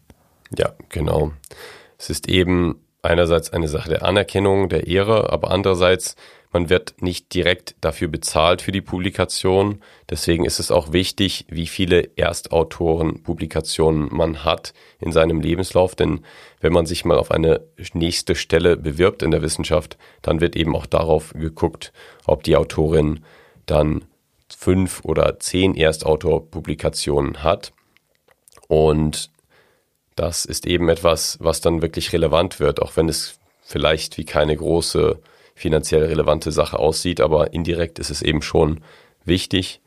Ja, 0.57 0.73
genau. 0.89 1.31
Es 1.99 2.09
ist 2.09 2.27
eben 2.27 2.81
einerseits 3.03 3.53
eine 3.53 3.67
Sache 3.67 3.89
der 3.89 4.03
Anerkennung, 4.03 4.69
der 4.69 4.87
Ehre, 4.87 5.31
aber 5.31 5.51
andererseits 5.51 6.15
man 6.53 6.69
wird 6.69 7.01
nicht 7.01 7.33
direkt 7.33 7.75
dafür 7.81 8.07
bezahlt 8.07 8.61
für 8.61 8.71
die 8.71 8.81
Publikation. 8.81 9.81
Deswegen 10.09 10.45
ist 10.45 10.59
es 10.59 10.69
auch 10.69 10.93
wichtig, 10.93 11.45
wie 11.49 11.65
viele 11.65 12.15
Erstautoren-Publikationen 12.15 14.09
man 14.11 14.45
hat 14.45 14.75
in 14.99 15.11
seinem 15.11 15.41
Lebenslauf. 15.41 15.95
Denn 15.95 16.23
wenn 16.61 16.71
man 16.71 16.85
sich 16.85 17.05
mal 17.05 17.17
auf 17.17 17.31
eine 17.31 17.61
nächste 17.93 18.35
Stelle 18.35 18.77
bewirbt 18.77 19.23
in 19.23 19.31
der 19.31 19.41
Wissenschaft, 19.41 19.97
dann 20.21 20.41
wird 20.41 20.55
eben 20.55 20.75
auch 20.75 20.85
darauf 20.85 21.33
geguckt, 21.33 21.91
ob 22.25 22.43
die 22.43 22.55
Autorin 22.55 23.25
dann 23.65 24.05
fünf 24.55 25.03
oder 25.03 25.39
zehn 25.39 25.75
Erstautor-Publikationen 25.75 27.41
hat. 27.41 27.73
Und 28.67 29.31
das 30.15 30.45
ist 30.45 30.67
eben 30.67 30.87
etwas, 30.89 31.37
was 31.41 31.61
dann 31.61 31.81
wirklich 31.81 32.13
relevant 32.13 32.59
wird, 32.59 32.79
auch 32.79 32.95
wenn 32.95 33.09
es 33.09 33.39
vielleicht 33.63 34.19
wie 34.19 34.25
keine 34.25 34.55
große 34.55 35.19
finanziell 35.55 36.03
relevante 36.05 36.51
Sache 36.51 36.79
aussieht, 36.79 37.21
aber 37.21 37.53
indirekt 37.53 37.99
ist 37.99 38.09
es 38.09 38.21
eben 38.21 38.41
schon 38.41 38.81
wichtig. 39.25 39.81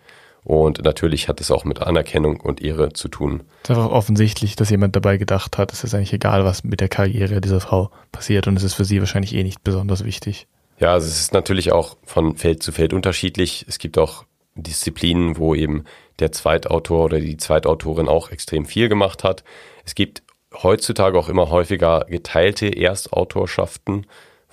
Und 0.45 0.85
natürlich 0.85 1.29
hat 1.29 1.41
es 1.41 1.51
auch 1.51 1.65
mit 1.65 1.83
Anerkennung 1.83 2.41
und 2.41 2.63
Ehre 2.63 2.93
zu 2.93 3.09
tun. 3.09 3.43
Es 3.65 3.71
ist 3.71 3.77
einfach 3.77 3.91
offensichtlich, 3.91 4.55
dass 4.55 4.71
jemand 4.71 4.95
dabei 4.95 5.17
gedacht 5.17 5.59
hat, 5.59 5.73
es 5.73 5.83
ist 5.83 5.93
eigentlich 5.93 6.13
egal, 6.13 6.45
was 6.45 6.63
mit 6.63 6.81
der 6.81 6.89
Karriere 6.89 7.41
dieser 7.41 7.59
Frau 7.59 7.91
passiert 8.13 8.47
und 8.47 8.57
es 8.57 8.63
ist 8.63 8.75
für 8.75 8.85
sie 8.85 9.01
wahrscheinlich 9.01 9.35
eh 9.35 9.43
nicht 9.43 9.65
besonders 9.65 10.05
wichtig. 10.05 10.47
Ja, 10.79 10.93
also 10.93 11.09
es 11.09 11.19
ist 11.19 11.33
natürlich 11.33 11.73
auch 11.73 11.97
von 12.05 12.37
Feld 12.37 12.63
zu 12.63 12.71
Feld 12.71 12.93
unterschiedlich. 12.93 13.65
Es 13.67 13.79
gibt 13.79 13.99
auch 13.99 14.25
Disziplinen, 14.55 15.37
wo 15.37 15.57
eben 15.57 15.85
der 16.21 16.31
Zweitautor 16.31 17.07
oder 17.07 17.21
die 17.21 17.37
Zweitautorin 17.37 18.09
auch 18.09 18.31
extrem 18.31 18.67
viel 18.67 18.89
gemacht 18.89 19.25
hat. 19.25 19.43
Es 19.85 19.97
gibt 19.97 20.23
heutzutage 20.63 21.19
auch 21.19 21.29
immer 21.29 21.51
häufiger 21.51 22.07
geteilte 22.09 22.69
Erstautorschaften 22.69 24.07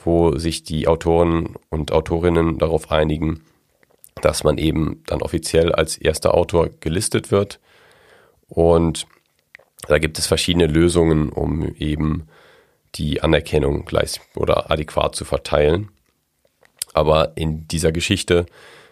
wo 0.03 0.37
sich 0.37 0.63
die 0.63 0.87
Autoren 0.87 1.55
und 1.69 1.91
Autorinnen 1.91 2.57
darauf 2.57 2.91
einigen, 2.91 3.41
dass 4.21 4.43
man 4.43 4.57
eben 4.57 5.03
dann 5.07 5.21
offiziell 5.21 5.71
als 5.71 5.97
erster 5.97 6.33
Autor 6.33 6.69
gelistet 6.79 7.31
wird. 7.31 7.59
Und 8.47 9.07
da 9.87 9.97
gibt 9.97 10.17
es 10.19 10.27
verschiedene 10.27 10.67
Lösungen, 10.67 11.29
um 11.29 11.73
eben 11.75 12.27
die 12.95 13.21
Anerkennung 13.21 13.85
gleich 13.85 14.19
oder 14.35 14.71
adäquat 14.71 15.15
zu 15.15 15.25
verteilen. 15.25 15.89
Aber 16.93 17.33
in 17.35 17.67
dieser 17.67 17.91
Geschichte 17.91 18.45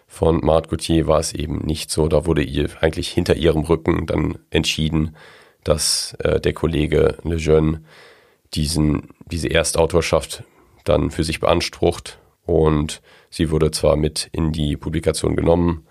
von 0.08 0.40
Marthe 0.44 0.68
Gauthier 0.68 1.06
war 1.06 1.20
es 1.20 1.32
eben 1.32 1.58
nicht 1.58 1.90
so. 1.90 2.08
Da 2.08 2.26
wurde 2.26 2.42
ihr 2.42 2.68
eigentlich 2.80 3.08
hinter 3.08 3.36
ihrem 3.36 3.62
Rücken 3.62 4.06
dann 4.06 4.38
entschieden, 4.50 5.16
dass 5.64 6.14
äh, 6.18 6.40
der 6.40 6.52
Kollege 6.52 7.16
Lejeune 7.22 7.82
diesen, 8.54 9.08
diese 9.26 9.48
Erstautorschaft 9.48 10.44
dann 10.84 11.10
für 11.10 11.24
sich 11.24 11.40
beansprucht 11.40 12.18
und 12.44 13.02
sie 13.30 13.50
wurde 13.50 13.70
zwar 13.70 13.96
mit 13.96 14.28
in 14.32 14.52
die 14.52 14.76
Publikation 14.76 15.36
genommen, 15.36 15.86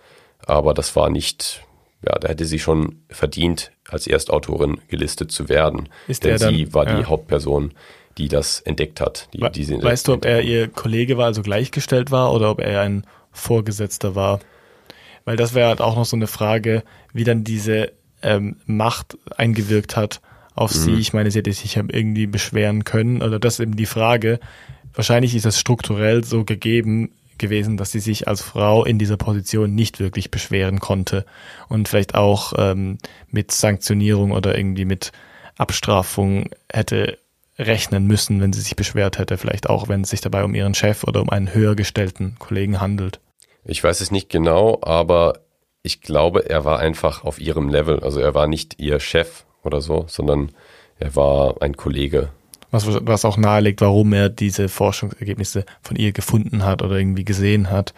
aber 0.45 0.73
das 0.73 0.95
war 0.95 1.09
nicht, 1.09 1.63
ja, 2.05 2.17
da 2.17 2.27
hätte 2.27 2.45
sie 2.45 2.59
schon 2.59 3.03
verdient, 3.09 3.71
als 3.87 4.07
Erstautorin 4.07 4.79
gelistet 4.87 5.31
zu 5.31 5.49
werden. 5.49 5.89
Ist 6.07 6.23
Denn 6.23 6.37
dann, 6.37 6.53
sie 6.53 6.73
war 6.73 6.87
ja. 6.87 6.97
die 6.97 7.05
Hauptperson, 7.05 7.73
die 8.17 8.27
das 8.27 8.59
entdeckt 8.61 8.99
hat. 8.99 9.29
Die, 9.33 9.43
diese 9.53 9.81
weißt 9.81 10.07
du, 10.07 10.13
ob 10.13 10.25
er 10.25 10.41
ihr 10.41 10.67
Kollege 10.67 11.17
war, 11.17 11.25
also 11.25 11.41
gleichgestellt 11.41 12.11
war, 12.11 12.33
oder 12.33 12.51
ob 12.51 12.59
er 12.59 12.81
ein 12.81 13.05
Vorgesetzter 13.31 14.15
war? 14.15 14.39
Weil 15.23 15.37
das 15.37 15.53
wäre 15.53 15.69
halt 15.69 15.81
auch 15.81 15.95
noch 15.95 16.05
so 16.05 16.15
eine 16.15 16.27
Frage, 16.27 16.83
wie 17.13 17.23
dann 17.23 17.43
diese 17.43 17.91
ähm, 18.21 18.57
Macht 18.65 19.17
eingewirkt 19.37 19.95
hat 19.95 20.21
auf 20.53 20.71
sie. 20.71 20.95
Ich 20.95 21.13
meine, 21.13 21.31
sie 21.31 21.39
hätte 21.39 21.53
sich 21.53 21.75
ja 21.75 21.83
irgendwie 21.87 22.27
beschweren 22.27 22.83
können, 22.83 23.21
oder 23.21 23.39
das 23.39 23.55
ist 23.55 23.59
eben 23.61 23.75
die 23.75 23.85
Frage. 23.85 24.39
Wahrscheinlich 24.93 25.35
ist 25.35 25.45
es 25.45 25.59
strukturell 25.59 26.23
so 26.23 26.43
gegeben 26.43 27.11
gewesen, 27.37 27.75
dass 27.75 27.91
sie 27.91 27.99
sich 27.99 28.27
als 28.27 28.41
Frau 28.41 28.85
in 28.85 28.99
dieser 28.99 29.17
Position 29.17 29.73
nicht 29.73 29.99
wirklich 29.99 30.31
beschweren 30.31 30.79
konnte 30.79 31.25
und 31.67 31.89
vielleicht 31.89 32.15
auch 32.15 32.53
ähm, 32.57 32.99
mit 33.29 33.51
Sanktionierung 33.51 34.31
oder 34.31 34.55
irgendwie 34.57 34.85
mit 34.85 35.11
Abstrafung 35.57 36.49
hätte 36.71 37.17
rechnen 37.57 38.07
müssen, 38.07 38.41
wenn 38.41 38.53
sie 38.53 38.61
sich 38.61 38.75
beschwert 38.75 39.17
hätte, 39.17 39.37
vielleicht 39.37 39.69
auch, 39.69 39.89
wenn 39.89 40.01
es 40.01 40.09
sich 40.09 40.21
dabei 40.21 40.43
um 40.43 40.55
ihren 40.55 40.73
Chef 40.73 41.03
oder 41.03 41.21
um 41.21 41.29
einen 41.29 41.53
höher 41.53 41.75
gestellten 41.75 42.35
Kollegen 42.39 42.79
handelt. 42.79 43.19
Ich 43.65 43.83
weiß 43.83 44.01
es 44.01 44.11
nicht 44.11 44.29
genau, 44.29 44.79
aber 44.81 45.39
ich 45.83 46.01
glaube, 46.01 46.49
er 46.49 46.65
war 46.65 46.79
einfach 46.79 47.23
auf 47.23 47.39
ihrem 47.39 47.69
Level. 47.69 47.99
Also 47.99 48.19
er 48.19 48.33
war 48.33 48.47
nicht 48.47 48.79
ihr 48.79 48.99
Chef 48.99 49.45
oder 49.63 49.81
so, 49.81 50.05
sondern 50.07 50.51
er 50.99 51.15
war 51.15 51.61
ein 51.61 51.75
Kollege. 51.75 52.29
Was, 52.71 52.85
was 52.87 53.25
auch 53.25 53.37
nahelegt, 53.37 53.81
warum 53.81 54.13
er 54.13 54.29
diese 54.29 54.69
Forschungsergebnisse 54.69 55.65
von 55.81 55.97
ihr 55.97 56.13
gefunden 56.13 56.63
hat 56.63 56.81
oder 56.81 56.95
irgendwie 56.95 57.25
gesehen 57.25 57.69
hat. 57.69 57.93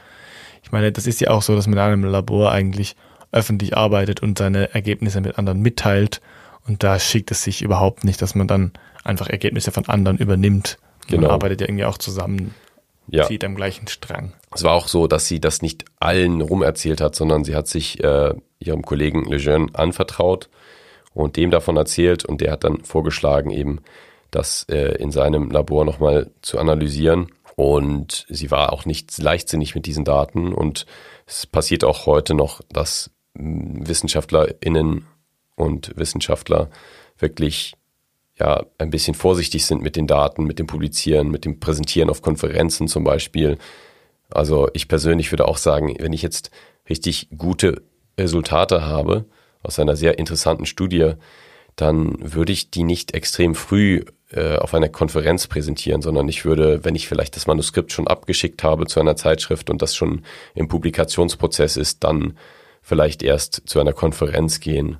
Ich 0.63 0.71
meine, 0.71 0.91
das 0.91 1.05
ist 1.05 1.21
ja 1.21 1.29
auch 1.29 1.43
so, 1.43 1.55
dass 1.55 1.67
man 1.67 1.73
in 1.77 1.79
einem 1.83 2.03
Labor 2.05 2.51
eigentlich 2.51 2.95
öffentlich 3.31 3.77
arbeitet 3.77 4.21
und 4.23 4.37
seine 4.37 4.73
Ergebnisse 4.73 5.21
mit 5.21 5.37
anderen 5.37 5.61
mitteilt. 5.61 6.21
Und 6.67 6.81
da 6.83 6.97
schickt 6.97 7.29
es 7.31 7.43
sich 7.43 7.61
überhaupt 7.61 8.03
nicht, 8.03 8.21
dass 8.21 8.35
man 8.35 8.47
dann 8.47 8.71
einfach 9.03 9.27
Ergebnisse 9.29 9.71
von 9.71 9.85
anderen 9.87 10.17
übernimmt. 10.17 10.77
Genau. 11.07 11.23
Man 11.23 11.31
arbeitet 11.31 11.61
ja 11.61 11.67
irgendwie 11.67 11.85
auch 11.85 11.97
zusammen, 11.97 12.55
Ja. 13.07 13.25
zieht 13.27 13.43
am 13.43 13.55
gleichen 13.55 13.87
Strang. 13.87 14.33
Es 14.55 14.63
war 14.63 14.71
auch 14.71 14.87
so, 14.87 15.07
dass 15.07 15.27
sie 15.27 15.39
das 15.41 15.61
nicht 15.61 15.83
allen 15.99 16.41
rumerzählt 16.41 17.01
hat, 17.01 17.15
sondern 17.15 17.43
sie 17.43 17.53
hat 17.55 17.67
sich 17.67 18.01
äh, 18.03 18.33
ihrem 18.59 18.81
Kollegen 18.83 19.25
Lejeune 19.25 19.67
anvertraut 19.73 20.49
und 21.13 21.35
dem 21.35 21.51
davon 21.51 21.75
erzählt 21.75 22.23
und 22.23 22.39
der 22.41 22.53
hat 22.53 22.63
dann 22.63 22.83
vorgeschlagen, 22.85 23.49
eben 23.51 23.81
das 24.35 24.65
äh, 24.69 24.95
in 24.95 25.11
seinem 25.11 25.49
Labor 25.49 25.85
nochmal 25.85 26.29
zu 26.41 26.59
analysieren. 26.59 27.31
Und 27.55 28.25
sie 28.29 28.51
war 28.51 28.73
auch 28.73 28.85
nicht 28.85 29.17
leichtsinnig 29.19 29.75
mit 29.75 29.85
diesen 29.85 30.05
Daten 30.05 30.53
und 30.53 30.85
es 31.27 31.45
passiert 31.45 31.83
auch 31.83 32.05
heute 32.05 32.33
noch, 32.33 32.61
dass 32.69 33.11
mh, 33.35 33.87
WissenschaftlerInnen 33.87 35.05
und 35.55 35.95
Wissenschaftler 35.95 36.69
wirklich 37.17 37.73
ja 38.39 38.65
ein 38.79 38.89
bisschen 38.89 39.13
vorsichtig 39.13 39.65
sind 39.65 39.83
mit 39.83 39.95
den 39.95 40.07
Daten, 40.07 40.45
mit 40.45 40.57
dem 40.57 40.67
Publizieren, 40.67 41.29
mit 41.29 41.45
dem 41.45 41.59
Präsentieren 41.59 42.09
auf 42.09 42.21
Konferenzen 42.21 42.87
zum 42.87 43.03
Beispiel. 43.03 43.57
Also 44.31 44.69
ich 44.73 44.87
persönlich 44.87 45.31
würde 45.31 45.47
auch 45.47 45.57
sagen, 45.57 45.95
wenn 45.99 46.13
ich 46.13 46.23
jetzt 46.23 46.49
richtig 46.89 47.29
gute 47.37 47.83
Resultate 48.19 48.85
habe 48.85 49.25
aus 49.61 49.79
einer 49.79 49.95
sehr 49.95 50.17
interessanten 50.17 50.65
Studie, 50.65 51.13
dann 51.75 52.15
würde 52.19 52.51
ich 52.51 52.69
die 52.69 52.83
nicht 52.83 53.13
extrem 53.13 53.55
früh 53.55 54.03
äh, 54.31 54.57
auf 54.57 54.73
einer 54.73 54.89
Konferenz 54.89 55.47
präsentieren, 55.47 56.01
sondern 56.01 56.27
ich 56.27 56.45
würde, 56.45 56.83
wenn 56.83 56.95
ich 56.95 57.07
vielleicht 57.07 57.35
das 57.35 57.47
Manuskript 57.47 57.91
schon 57.91 58.07
abgeschickt 58.07 58.63
habe 58.63 58.87
zu 58.87 58.99
einer 58.99 59.15
Zeitschrift 59.15 59.69
und 59.69 59.81
das 59.81 59.95
schon 59.95 60.23
im 60.55 60.67
Publikationsprozess 60.67 61.77
ist, 61.77 62.03
dann 62.03 62.37
vielleicht 62.81 63.23
erst 63.23 63.63
zu 63.65 63.79
einer 63.79 63.93
Konferenz 63.93 64.59
gehen, 64.59 64.97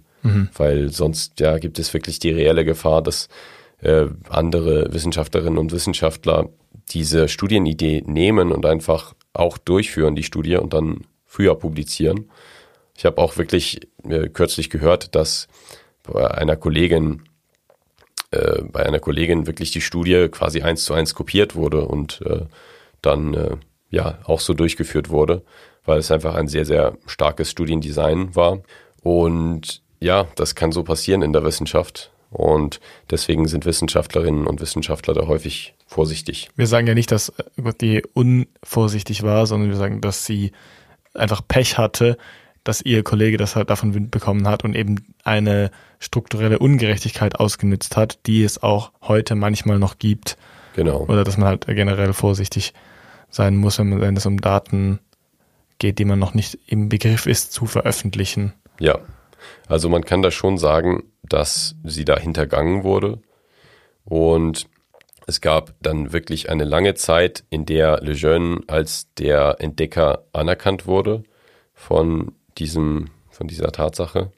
weil 0.55 0.89
sonst 0.89 1.39
ja 1.39 1.57
gibt 1.57 1.79
es 1.79 1.93
wirklich 1.93 2.19
die 2.19 2.31
reelle 2.31 2.63
Gefahr, 2.63 3.01
dass 3.01 3.27
äh, 3.81 4.05
andere 4.29 4.93
Wissenschaftlerinnen 4.93 5.57
und 5.57 5.71
Wissenschaftler 5.71 6.49
diese 6.89 7.27
Studienidee 7.27 8.03
nehmen 8.05 8.51
und 8.51 8.65
einfach 8.65 9.13
auch 9.33 9.57
durchführen, 9.57 10.15
die 10.15 10.23
Studie 10.23 10.55
und 10.55 10.73
dann 10.73 11.01
früher 11.25 11.55
publizieren. 11.55 12.29
Ich 12.95 13.05
habe 13.05 13.17
auch 13.17 13.37
wirklich 13.37 13.81
äh, 14.07 14.29
kürzlich 14.29 14.69
gehört, 14.69 15.15
dass 15.15 15.47
bei 16.03 16.29
einer 16.29 16.55
Kollegin 16.55 17.23
äh, 18.33 18.63
bei 18.63 18.83
einer 18.85 18.99
Kollegin 18.99 19.45
wirklich 19.45 19.71
die 19.71 19.81
Studie 19.81 20.27
quasi 20.29 20.63
eins 20.63 20.85
zu 20.85 20.93
eins 20.93 21.13
kopiert 21.13 21.55
wurde 21.55 21.85
und 21.85 22.21
äh, 22.25 22.45
dann 23.01 23.33
äh, 23.35 23.57
ja 23.91 24.17
auch 24.23 24.39
so 24.39 24.55
durchgeführt 24.55 25.09
wurde, 25.09 25.43
weil 25.85 25.99
es 25.99 26.09
einfach 26.09 26.33
ein 26.33 26.47
sehr, 26.47 26.65
sehr 26.65 26.97
starkes 27.05 27.51
Studiendesign 27.51 28.35
war. 28.35 28.61
Und 29.03 29.83
ja, 29.99 30.25
das 30.35 30.55
kann 30.55 30.71
so 30.71 30.83
passieren 30.83 31.21
in 31.21 31.31
der 31.31 31.43
Wissenschaft. 31.43 32.11
Und 32.31 32.79
deswegen 33.11 33.47
sind 33.47 33.65
Wissenschaftlerinnen 33.65 34.47
und 34.47 34.59
Wissenschaftler 34.59 35.13
da 35.13 35.27
häufig 35.27 35.75
vorsichtig. 35.85 36.49
Wir 36.55 36.65
sagen 36.65 36.87
ja 36.87 36.95
nicht, 36.95 37.11
dass 37.11 37.31
die 37.79 38.01
unvorsichtig 38.13 39.21
war, 39.21 39.45
sondern 39.45 39.69
wir 39.69 39.77
sagen, 39.77 40.01
dass 40.01 40.25
sie 40.25 40.53
einfach 41.13 41.47
Pech 41.47 41.77
hatte, 41.77 42.17
dass 42.63 42.81
ihr 42.81 43.03
Kollege 43.03 43.37
das 43.37 43.55
halt 43.55 43.69
davon 43.69 43.93
Wind 43.93 44.11
bekommen 44.11 44.47
hat 44.47 44.63
und 44.63 44.75
eben 44.75 45.03
eine 45.23 45.71
strukturelle 45.99 46.59
Ungerechtigkeit 46.59 47.39
ausgenutzt 47.39 47.97
hat, 47.97 48.25
die 48.25 48.43
es 48.43 48.61
auch 48.61 48.91
heute 49.01 49.35
manchmal 49.35 49.79
noch 49.79 49.99
gibt. 49.99 50.37
Genau. 50.75 51.05
Oder 51.05 51.23
dass 51.23 51.37
man 51.37 51.47
halt 51.47 51.65
generell 51.67 52.13
vorsichtig 52.13 52.73
sein 53.29 53.57
muss, 53.57 53.79
wenn, 53.79 53.89
man, 53.89 54.01
wenn 54.01 54.15
es 54.15 54.25
um 54.25 54.39
Daten 54.39 54.99
geht, 55.77 55.99
die 55.99 56.05
man 56.05 56.19
noch 56.19 56.33
nicht 56.33 56.57
im 56.67 56.89
Begriff 56.89 57.25
ist 57.25 57.51
zu 57.51 57.65
veröffentlichen. 57.65 58.53
Ja. 58.79 58.99
Also 59.67 59.89
man 59.89 60.05
kann 60.05 60.21
da 60.21 60.31
schon 60.31 60.57
sagen, 60.57 61.03
dass 61.23 61.75
sie 61.83 62.05
da 62.05 62.17
hintergangen 62.17 62.83
wurde. 62.83 63.19
Und 64.05 64.67
es 65.27 65.41
gab 65.41 65.73
dann 65.81 66.13
wirklich 66.13 66.49
eine 66.49 66.63
lange 66.63 66.95
Zeit, 66.95 67.43
in 67.49 67.65
der 67.65 68.01
Lejeune 68.01 68.61
als 68.67 69.13
der 69.15 69.57
Entdecker 69.59 70.25
anerkannt 70.33 70.85
wurde 70.85 71.23
von 71.73 72.33
diesem, 72.57 73.09
von 73.29 73.47
dieser 73.47 73.71
Tatsache. 73.71 74.31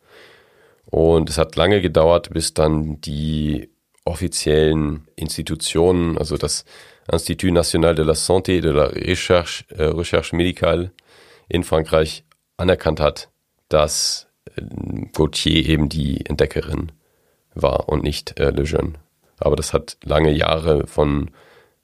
Und 0.85 1.29
es 1.29 1.37
hat 1.37 1.55
lange 1.55 1.81
gedauert, 1.81 2.29
bis 2.31 2.53
dann 2.53 3.01
die 3.01 3.69
offiziellen 4.05 5.07
Institutionen, 5.15 6.17
also 6.17 6.37
das 6.37 6.63
Institut 7.11 7.51
National 7.51 7.95
de 7.95 8.05
la 8.05 8.13
Santé 8.13 8.61
de 8.61 8.71
la 8.71 8.85
Recherche, 8.85 9.65
äh, 9.69 9.83
Recherche 9.83 10.35
Médicale 10.35 10.91
in 11.49 11.63
Frankreich 11.63 12.23
anerkannt 12.57 12.99
hat, 12.99 13.29
dass 13.69 14.27
äh, 14.55 14.61
Gauthier 15.13 15.65
eben 15.65 15.89
die 15.89 16.25
Entdeckerin 16.25 16.91
war 17.53 17.89
und 17.89 18.03
nicht 18.03 18.39
äh, 18.39 18.51
Lejeune. 18.51 18.93
Aber 19.39 19.55
das 19.55 19.73
hat 19.73 19.97
lange 20.03 20.31
Jahre 20.31 20.87
von 20.87 21.31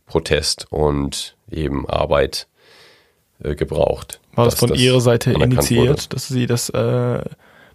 Protest 0.06 0.68
und 0.72 1.36
eben 1.50 1.88
Arbeit 1.88 2.48
äh, 3.44 3.56
gebraucht. 3.56 4.20
War 4.36 4.46
das 4.46 4.56
von 4.56 4.70
das 4.70 4.80
ihrer 4.80 5.02
Seite 5.02 5.32
initiiert, 5.32 5.88
wurde. 5.88 6.10
dass 6.10 6.28
sie 6.28 6.46
das, 6.46 6.70
äh, 6.70 7.24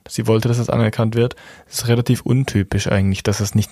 dass 0.05 0.15
sie 0.15 0.27
wollte, 0.27 0.49
dass 0.49 0.59
das 0.59 0.71
anerkannt 0.71 1.15
wird? 1.15 1.37
Das 1.67 1.79
ist 1.79 1.89
relativ 1.89 2.23
untypisch 2.23 2.89
eigentlich, 2.89 3.23
dass 3.23 3.41
es 3.41 3.55
nicht, 3.55 3.71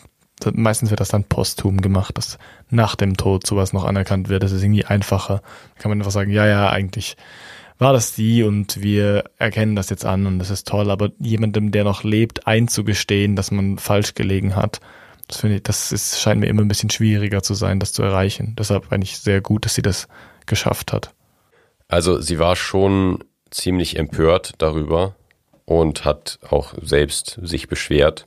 meistens 0.52 0.90
wird 0.90 1.00
das 1.00 1.08
dann 1.08 1.24
posthum 1.24 1.80
gemacht, 1.80 2.18
dass 2.18 2.38
nach 2.70 2.96
dem 2.96 3.16
Tod 3.16 3.46
sowas 3.46 3.72
noch 3.72 3.84
anerkannt 3.84 4.28
wird. 4.28 4.42
Das 4.42 4.52
ist 4.52 4.62
irgendwie 4.62 4.84
einfacher. 4.84 5.42
Da 5.74 5.82
kann 5.82 5.90
man 5.90 6.00
einfach 6.00 6.12
sagen, 6.12 6.30
ja, 6.30 6.46
ja, 6.46 6.70
eigentlich 6.70 7.16
war 7.78 7.92
das 7.92 8.14
die 8.14 8.42
und 8.42 8.82
wir 8.82 9.24
erkennen 9.38 9.74
das 9.74 9.90
jetzt 9.90 10.04
an 10.04 10.26
und 10.26 10.38
das 10.38 10.50
ist 10.50 10.68
toll, 10.68 10.90
aber 10.90 11.10
jemandem, 11.18 11.72
der 11.72 11.84
noch 11.84 12.04
lebt, 12.04 12.46
einzugestehen, 12.46 13.34
dass 13.34 13.50
man 13.50 13.78
falsch 13.78 14.14
gelegen 14.14 14.54
hat, 14.54 14.80
das 15.28 15.38
finde 15.38 15.56
ich, 15.56 15.62
das 15.62 15.90
ist, 15.90 16.20
scheint 16.20 16.40
mir 16.40 16.46
immer 16.46 16.62
ein 16.62 16.68
bisschen 16.68 16.90
schwieriger 16.90 17.42
zu 17.42 17.54
sein, 17.54 17.80
das 17.80 17.92
zu 17.92 18.02
erreichen. 18.02 18.54
Deshalb 18.58 18.86
fand 18.86 19.02
ich 19.02 19.18
sehr 19.18 19.40
gut, 19.40 19.64
dass 19.64 19.74
sie 19.74 19.82
das 19.82 20.06
geschafft 20.46 20.92
hat. 20.92 21.14
Also 21.88 22.20
sie 22.20 22.38
war 22.38 22.56
schon 22.56 23.24
ziemlich 23.50 23.98
empört 23.98 24.54
darüber 24.58 25.14
und 25.64 26.04
hat 26.04 26.38
auch 26.48 26.74
selbst 26.82 27.38
sich 27.42 27.68
beschwert. 27.68 28.26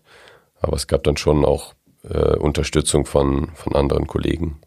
Aber 0.60 0.76
es 0.76 0.88
gab 0.88 1.04
dann 1.04 1.18
schon 1.18 1.46
auch 1.46 1.74
äh, 2.04 2.38
Unterstützung 2.38 3.06
von, 3.06 3.50
von 3.56 3.76
anderen 3.76 4.08
Kollegen 4.08 4.60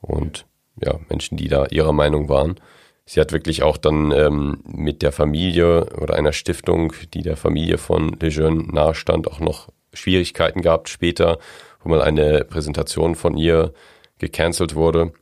und 0.00 0.46
ja, 0.80 0.98
Menschen, 1.08 1.36
die 1.36 1.48
da 1.48 1.66
ihrer 1.66 1.92
Meinung 1.92 2.28
waren. 2.28 2.56
Sie 3.04 3.20
hat 3.20 3.32
wirklich 3.32 3.62
auch 3.62 3.76
dann 3.76 4.10
ähm, 4.10 4.62
mit 4.66 5.02
der 5.02 5.12
Familie 5.12 5.86
oder 6.00 6.14
einer 6.14 6.32
Stiftung, 6.32 6.92
die 7.14 7.22
der 7.22 7.36
Familie 7.36 7.78
von 7.78 8.16
Lejeune 8.20 8.64
nahestand, 8.72 9.30
auch 9.30 9.38
noch 9.38 9.68
Schwierigkeiten 9.92 10.60
gehabt 10.60 10.88
später, 10.88 11.38
wo 11.82 11.88
mal 11.88 12.02
eine 12.02 12.44
Präsentation 12.44 13.14
von 13.14 13.36
ihr 13.36 13.72
gecancelt 14.18 14.74
wurde. 14.74 15.12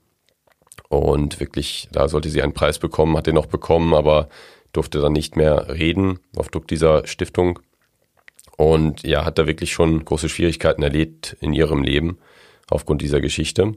Und 0.98 1.40
wirklich, 1.40 1.88
da 1.92 2.08
sollte 2.08 2.30
sie 2.30 2.42
einen 2.42 2.54
Preis 2.54 2.78
bekommen, 2.78 3.16
hat 3.16 3.26
den 3.26 3.34
noch 3.34 3.46
bekommen, 3.46 3.94
aber 3.94 4.28
durfte 4.72 5.00
dann 5.00 5.12
nicht 5.12 5.36
mehr 5.36 5.68
reden 5.68 6.18
auf 6.36 6.48
Druck 6.48 6.68
dieser 6.68 7.06
Stiftung. 7.06 7.60
Und 8.56 9.02
ja, 9.02 9.24
hat 9.24 9.38
da 9.38 9.46
wirklich 9.46 9.72
schon 9.72 10.04
große 10.04 10.28
Schwierigkeiten 10.28 10.82
erlebt 10.82 11.36
in 11.40 11.52
ihrem 11.52 11.82
Leben 11.82 12.18
aufgrund 12.70 13.02
dieser 13.02 13.20
Geschichte. 13.20 13.74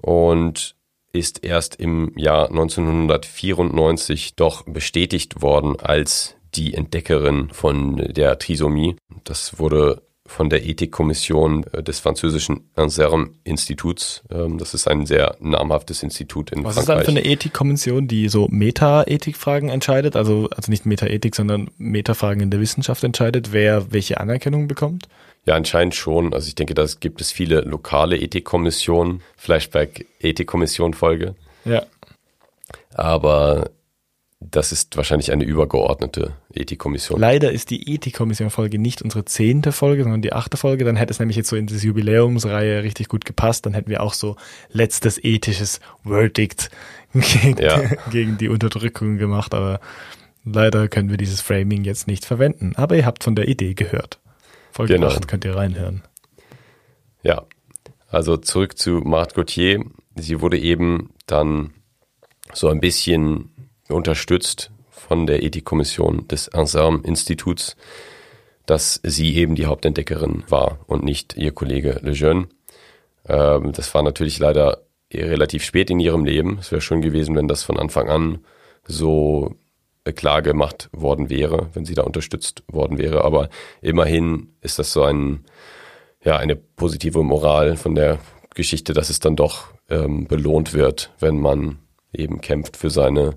Und 0.00 0.76
ist 1.12 1.44
erst 1.44 1.76
im 1.76 2.12
Jahr 2.16 2.48
1994 2.50 4.36
doch 4.36 4.62
bestätigt 4.64 5.40
worden 5.40 5.80
als 5.80 6.36
die 6.54 6.74
Entdeckerin 6.74 7.48
von 7.50 7.96
der 7.96 8.38
Trisomie. 8.38 8.96
Das 9.24 9.58
wurde 9.58 10.02
von 10.28 10.50
der 10.50 10.66
Ethikkommission 10.66 11.64
äh, 11.72 11.82
des 11.82 12.00
französischen 12.00 12.68
INSERM-Instituts. 12.76 14.22
Ähm, 14.30 14.58
das 14.58 14.74
ist 14.74 14.88
ein 14.88 15.06
sehr 15.06 15.36
namhaftes 15.40 16.02
Institut 16.02 16.50
in 16.50 16.64
Was 16.64 16.74
Frankreich. 16.74 16.96
Was 16.96 17.02
ist 17.02 17.06
dann 17.08 17.14
für 17.14 17.20
eine 17.20 17.32
Ethikkommission, 17.32 18.08
die 18.08 18.28
so 18.28 18.48
Meta-Ethik-Fragen 18.48 19.68
entscheidet? 19.68 20.16
Also, 20.16 20.48
also 20.54 20.70
nicht 20.70 20.86
Meta-Ethik, 20.86 21.34
sondern 21.34 21.70
Meta-Fragen 21.78 22.40
in 22.40 22.50
der 22.50 22.60
Wissenschaft 22.60 23.02
entscheidet, 23.04 23.52
wer 23.52 23.92
welche 23.92 24.20
Anerkennung 24.20 24.68
bekommt? 24.68 25.08
Ja, 25.46 25.54
anscheinend 25.54 25.94
schon. 25.94 26.34
Also 26.34 26.48
ich 26.48 26.56
denke, 26.56 26.74
da 26.74 26.84
gibt 26.98 27.20
es 27.20 27.30
viele 27.30 27.60
lokale 27.60 28.18
Ethikkommissionen, 28.18 29.22
Flashback 29.36 30.06
Ethikkommission 30.20 30.92
Folge. 30.92 31.36
Ja. 31.64 31.86
Aber 32.92 33.70
das 34.50 34.72
ist 34.72 34.96
wahrscheinlich 34.96 35.32
eine 35.32 35.44
übergeordnete 35.44 36.34
Ethikkommission. 36.52 37.18
Leider 37.20 37.50
ist 37.50 37.70
die 37.70 37.94
Ethikkommission-Folge 37.94 38.78
nicht 38.78 39.02
unsere 39.02 39.24
zehnte 39.24 39.72
Folge, 39.72 40.02
sondern 40.02 40.22
die 40.22 40.32
achte 40.32 40.56
Folge. 40.56 40.84
Dann 40.84 40.96
hätte 40.96 41.12
es 41.12 41.18
nämlich 41.18 41.36
jetzt 41.36 41.48
so 41.48 41.56
in 41.56 41.66
diese 41.66 41.86
Jubiläumsreihe 41.86 42.82
richtig 42.82 43.08
gut 43.08 43.24
gepasst. 43.24 43.66
Dann 43.66 43.74
hätten 43.74 43.90
wir 43.90 44.02
auch 44.02 44.14
so 44.14 44.36
letztes 44.70 45.22
ethisches 45.22 45.80
Verdict 46.04 46.70
gegen, 47.12 47.62
ja. 47.62 47.80
gegen 48.10 48.38
die 48.38 48.48
Unterdrückung 48.48 49.18
gemacht. 49.18 49.54
Aber 49.54 49.80
leider 50.44 50.88
können 50.88 51.10
wir 51.10 51.16
dieses 51.16 51.40
Framing 51.40 51.84
jetzt 51.84 52.06
nicht 52.06 52.24
verwenden. 52.24 52.74
Aber 52.76 52.96
ihr 52.96 53.06
habt 53.06 53.24
von 53.24 53.34
der 53.34 53.48
Idee 53.48 53.74
gehört. 53.74 54.20
Folge 54.70 54.94
genau. 54.94 55.08
8 55.08 55.26
könnt 55.26 55.44
ihr 55.44 55.56
reinhören. 55.56 56.02
Ja, 57.22 57.44
also 58.08 58.36
zurück 58.36 58.78
zu 58.78 59.00
Marthe 59.04 59.34
Gauthier. 59.34 59.84
Sie 60.14 60.40
wurde 60.40 60.58
eben 60.58 61.10
dann 61.26 61.72
so 62.52 62.68
ein 62.68 62.80
bisschen 62.80 63.50
unterstützt 63.88 64.70
von 64.90 65.26
der 65.26 65.42
Ethikkommission 65.42 66.26
des 66.28 66.48
Anselm-Instituts, 66.48 67.76
dass 68.66 69.00
sie 69.04 69.36
eben 69.36 69.54
die 69.54 69.66
Hauptentdeckerin 69.66 70.44
war 70.48 70.78
und 70.86 71.04
nicht 71.04 71.36
ihr 71.36 71.52
Kollege 71.52 72.00
Lejeune. 72.02 72.48
Ähm, 73.28 73.72
das 73.72 73.94
war 73.94 74.02
natürlich 74.02 74.38
leider 74.38 74.82
relativ 75.12 75.64
spät 75.64 75.90
in 75.90 76.00
ihrem 76.00 76.24
Leben. 76.24 76.58
Es 76.60 76.72
wäre 76.72 76.80
schon 76.80 77.00
gewesen, 77.00 77.36
wenn 77.36 77.48
das 77.48 77.62
von 77.62 77.78
Anfang 77.78 78.08
an 78.08 78.38
so 78.84 79.54
klar 80.14 80.42
gemacht 80.42 80.88
worden 80.92 81.30
wäre, 81.30 81.70
wenn 81.74 81.84
sie 81.84 81.94
da 81.94 82.02
unterstützt 82.02 82.62
worden 82.68 82.98
wäre. 82.98 83.24
Aber 83.24 83.48
immerhin 83.80 84.54
ist 84.60 84.78
das 84.78 84.92
so 84.92 85.02
ein, 85.02 85.44
ja, 86.24 86.36
eine 86.36 86.56
positive 86.56 87.22
Moral 87.22 87.76
von 87.76 87.94
der 87.94 88.18
Geschichte, 88.54 88.92
dass 88.92 89.10
es 89.10 89.20
dann 89.20 89.36
doch 89.36 89.68
ähm, 89.90 90.26
belohnt 90.26 90.72
wird, 90.74 91.12
wenn 91.20 91.38
man 91.40 91.78
eben 92.12 92.40
kämpft 92.40 92.76
für 92.76 92.90
seine 92.90 93.36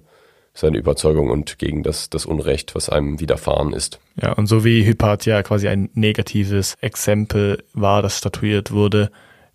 seine 0.53 0.77
Überzeugung 0.77 1.29
und 1.29 1.57
gegen 1.59 1.83
das, 1.83 2.09
das 2.09 2.25
Unrecht, 2.25 2.75
was 2.75 2.89
einem 2.89 3.19
widerfahren 3.19 3.73
ist. 3.73 3.99
Ja, 4.21 4.33
und 4.33 4.47
so 4.47 4.65
wie 4.65 4.85
Hypatia 4.85 5.41
quasi 5.43 5.67
ein 5.67 5.89
negatives 5.93 6.75
Exempel 6.81 7.63
war, 7.73 8.01
das 8.01 8.17
statuiert 8.17 8.71
wurde, 8.71 9.11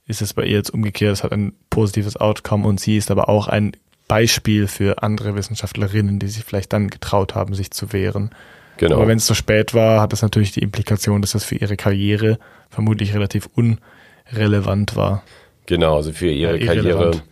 ist 0.07 0.23
es 0.23 0.35
bei 0.35 0.45
ihr 0.45 0.57
jetzt 0.57 0.71
umgekehrt. 0.71 1.13
Es 1.13 1.25
hat 1.25 1.33
ein 1.33 1.55
positives 1.71 2.17
Outcome 2.17 2.67
und 2.67 2.81
sie 2.81 2.97
ist 2.97 3.11
aber 3.11 3.29
auch 3.29 3.49
ein 3.49 3.73
Beispiel 4.09 4.67
für 4.67 5.03
andere 5.03 5.35
Wissenschaftlerinnen, 5.35 6.19
die 6.19 6.29
sich 6.29 6.45
vielleicht 6.45 6.73
dann 6.73 6.89
getraut 6.89 7.35
haben, 7.35 7.55
sich 7.55 7.71
zu 7.71 7.93
wehren. 7.93 8.31
Genau. 8.77 8.97
Aber 8.97 9.09
wenn 9.09 9.19
es 9.19 9.27
zu 9.27 9.35
spät 9.35 9.73
war, 9.73 10.01
hat 10.01 10.13
das 10.13 10.23
natürlich 10.23 10.53
die 10.53 10.61
Implikation, 10.61 11.21
dass 11.23 11.33
das 11.33 11.45
für 11.45 11.55
ihre 11.55 11.77
Karriere 11.77 12.39
vermutlich 12.71 13.15
relativ 13.15 13.49
unrelevant 13.55 14.97
war. 14.97 15.23
Genau, 15.67 15.97
also 15.97 16.13
für 16.13 16.31
ihre 16.31 16.59
ja, 16.59 16.67
Karriere 16.67 17.23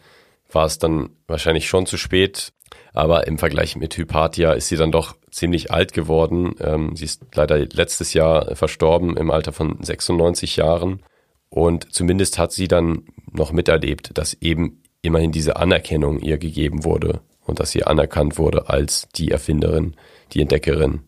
war 0.51 0.67
es 0.67 0.79
dann 0.79 1.11
wahrscheinlich 1.27 1.69
schon 1.69 1.87
zu 1.87 1.97
spät. 1.97 2.53
Aber 2.93 3.27
im 3.27 3.39
Vergleich 3.39 3.77
mit 3.77 3.97
Hypatia 3.97 4.53
ist 4.53 4.69
sie 4.69 4.77
dann 4.77 4.93
doch 4.93 5.17
ziemlich 5.31 5.71
alt 5.71 5.93
geworden. 5.93 6.55
Ähm, 6.61 6.97
sie 6.97 7.07
ist 7.07 7.23
leider 7.35 7.59
letztes 7.59 8.13
Jahr 8.15 8.55
verstorben 8.55 9.17
im 9.17 9.31
Alter 9.31 9.53
von 9.53 9.83
96 9.83 10.57
Jahren. 10.57 11.03
Und 11.49 11.93
zumindest 11.93 12.39
hat 12.39 12.53
sie 12.53 12.69
dann 12.69 13.05
noch 13.31 13.53
miterlebt, 13.53 14.17
dass 14.17 14.35
eben 14.35 14.83
immerhin 15.03 15.33
diese 15.33 15.57
Anerkennung 15.57 16.21
ihr 16.21 16.39
gegeben 16.39 16.85
wurde 16.85 17.21
und 17.45 17.61
dass 17.61 17.73
sie 17.73 17.85
anerkannt 17.85 18.39
wurde 18.39 18.69
als 18.69 19.09
die 19.15 19.31
Erfinderin, 19.31 19.95
die 20.33 20.41
Entdeckerin 20.41 21.01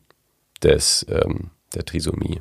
des, 0.63 1.07
ähm, 1.09 1.51
der 1.75 1.85
Trisomie 1.85 2.41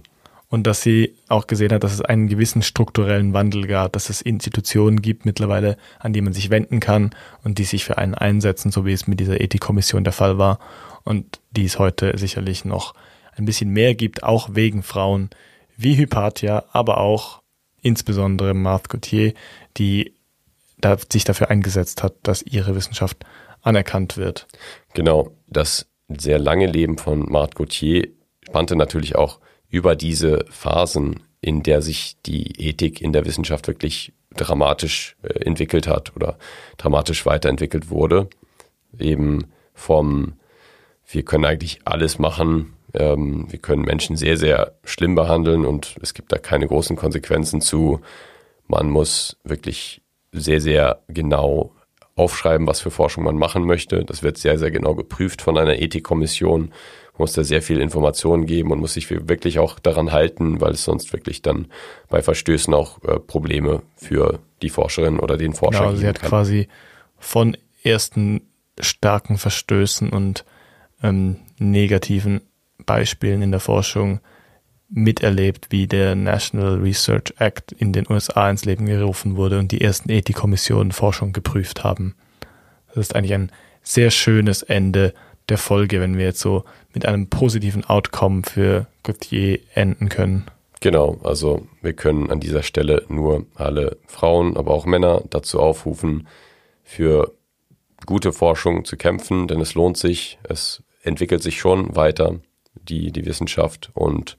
und 0.54 0.68
dass 0.68 0.84
sie 0.84 1.16
auch 1.30 1.48
gesehen 1.48 1.74
hat, 1.74 1.84
dass 1.84 1.96
es 1.96 2.02
einen 2.02 2.28
gewissen 2.28 2.62
strukturellen 2.62 3.34
Wandel 3.34 3.66
gab, 3.66 3.94
dass 3.94 4.12
es 4.12 4.22
Institutionen 4.22 5.02
gibt 5.02 5.26
mittlerweile, 5.26 5.78
an 5.98 6.14
die 6.14 6.22
man 6.22 6.32
sich 6.32 6.52
wenden 6.52 6.80
kann 6.80 7.10
und 7.44 7.58
die 7.58 7.64
sich 7.64 7.84
für 7.86 7.98
einen 7.98 8.14
einsetzen, 8.14 8.72
so 8.72 8.86
wie 8.86 8.94
es 8.94 9.08
mit 9.08 9.20
dieser 9.20 9.42
Ethikkommission 9.42 10.04
der 10.04 10.14
Fall 10.14 10.38
war 10.38 10.60
und 11.06 11.40
die 11.50 11.66
es 11.66 11.80
heute 11.80 12.16
sicherlich 12.20 12.66
noch 12.66 12.94
ein 13.36 13.46
bisschen 13.46 13.72
mehr 13.72 13.96
gibt, 13.96 14.22
auch 14.22 14.50
wegen 14.54 14.84
Frauen 14.84 15.32
wie 15.76 15.98
Hypatia, 15.98 16.66
aber 16.72 17.00
auch 17.00 17.42
insbesondere 17.82 18.54
Marthe 18.54 18.90
Gauthier, 18.90 19.34
die 19.78 20.14
da 20.78 20.98
sich 21.12 21.24
dafür 21.24 21.50
eingesetzt 21.50 22.04
hat, 22.04 22.14
dass 22.22 22.44
ihre 22.44 22.76
Wissenschaft 22.76 23.26
anerkannt 23.64 24.18
wird. 24.18 24.46
Genau, 24.94 25.32
das 25.48 25.88
sehr 26.10 26.38
lange 26.38 26.68
Leben 26.68 27.00
von 27.00 27.22
Marthe 27.22 27.56
Gauthier 27.56 28.08
spannte 28.44 28.76
natürlich 28.76 29.16
auch 29.16 29.40
über 29.74 29.96
diese 29.96 30.46
Phasen, 30.52 31.22
in 31.42 31.64
der 31.64 31.82
sich 31.82 32.16
die 32.28 32.62
Ethik 32.62 33.02
in 33.02 33.12
der 33.12 33.26
Wissenschaft 33.26 33.68
wirklich 33.68 34.14
dramatisch 34.36 35.16
äh, 35.24 35.46
entwickelt 35.46 35.88
hat 35.88 36.16
oder 36.16 36.38
dramatisch 36.78 37.26
weiterentwickelt 37.26 37.90
wurde. 37.90 38.30
Eben 39.00 39.46
vom, 39.74 40.34
wir 41.08 41.26
können 41.26 41.46
eigentlich 41.46 41.80
alles 41.86 42.20
machen, 42.20 42.74
ähm, 42.94 43.48
wir 43.50 43.58
können 43.58 43.82
Menschen 43.82 44.16
sehr, 44.16 44.38
sehr 44.38 44.76
schlimm 44.84 45.16
behandeln 45.16 45.66
und 45.66 45.96
es 46.04 46.14
gibt 46.14 46.32
da 46.32 46.38
keine 46.38 46.68
großen 46.68 46.96
Konsequenzen 46.96 47.60
zu. 47.60 48.00
Man 48.68 48.92
muss 48.92 49.38
wirklich 49.44 50.04
sehr, 50.32 50.62
sehr 50.62 51.00
genau 51.08 51.74
aufschreiben, 52.16 52.68
was 52.68 52.80
für 52.80 52.92
Forschung 52.92 53.24
man 53.24 53.38
machen 53.38 53.66
möchte. 53.66 54.06
Das 54.06 54.22
wird 54.22 54.38
sehr, 54.38 54.60
sehr 54.60 54.70
genau 54.70 54.94
geprüft 54.94 55.42
von 55.42 55.58
einer 55.58 55.80
Ethikkommission. 55.80 56.72
Muss 57.18 57.34
da 57.34 57.44
sehr 57.44 57.62
viel 57.62 57.80
Informationen 57.80 58.46
geben 58.48 58.72
und 58.72 58.80
muss 58.80 58.94
sich 58.94 59.10
wirklich 59.12 59.60
auch 59.60 59.78
daran 59.80 60.12
halten, 60.12 60.62
weil 60.62 60.72
es 60.72 60.84
sonst 60.84 61.14
wirklich 61.14 61.42
dann 61.44 61.68
bei 62.10 62.22
Verstößen 62.24 62.74
auch 62.74 63.04
äh, 63.04 63.20
Probleme 63.20 63.84
für 63.96 64.40
die 64.64 64.70
Forscherin 64.70 65.20
oder 65.20 65.38
den 65.38 65.54
Forscher 65.54 65.80
Genau, 65.80 65.90
geben 65.92 66.02
sie 66.02 66.08
hat 66.08 66.20
kann. 66.20 66.30
quasi 66.30 66.68
von 67.20 67.56
ersten 67.84 68.42
starken 68.80 69.38
Verstößen 69.38 70.10
und 70.10 70.44
ähm, 71.04 71.38
negativen 71.60 72.42
Beispielen 72.86 73.42
in 73.44 73.52
der 73.52 73.60
Forschung 73.60 74.20
miterlebt, 74.90 75.68
wie 75.70 75.88
der 75.88 76.16
National 76.16 76.76
Research 76.80 77.34
Act 77.40 77.72
in 77.72 77.94
den 77.94 78.06
USA 78.10 78.50
ins 78.50 78.66
Leben 78.66 78.86
gerufen 78.86 79.36
wurde 79.36 79.60
und 79.60 79.72
die 79.72 79.82
ersten 79.82 80.10
Ethikkommissionen 80.10 80.92
Forschung 80.92 81.34
geprüft 81.34 81.84
haben. 81.84 82.16
Das 82.88 82.98
ist 82.98 83.16
eigentlich 83.16 83.34
ein 83.34 83.52
sehr 83.82 84.12
schönes 84.12 84.62
Ende 84.62 85.14
der 85.50 85.58
Folge, 85.58 86.02
wenn 86.02 86.18
wir 86.18 86.26
jetzt 86.26 86.40
so 86.40 86.64
mit 86.94 87.06
einem 87.06 87.28
positiven 87.28 87.84
Outcome 87.86 88.44
für 88.44 88.88
Gauthier 89.04 89.60
enden 89.74 90.10
können. 90.10 90.46
Genau, 90.80 91.18
also 91.24 91.68
wir 91.82 91.94
können 91.94 92.30
an 92.30 92.40
dieser 92.40 92.64
Stelle 92.64 93.06
nur 93.08 93.46
alle 93.56 93.98
Frauen, 94.06 94.58
aber 94.58 94.72
auch 94.72 94.86
Männer 94.86 95.24
dazu 95.30 95.60
aufrufen, 95.60 96.28
für 96.84 97.34
gute 98.06 98.34
Forschung 98.34 98.84
zu 98.84 98.98
kämpfen, 98.98 99.48
denn 99.48 99.62
es 99.62 99.76
lohnt 99.76 99.98
sich, 99.98 100.40
es 100.44 100.84
entwickelt 101.02 101.42
sich 101.42 101.60
schon 101.60 101.96
weiter, 101.96 102.40
die, 102.76 103.12
die 103.12 103.26
Wissenschaft 103.26 103.92
und 103.94 104.38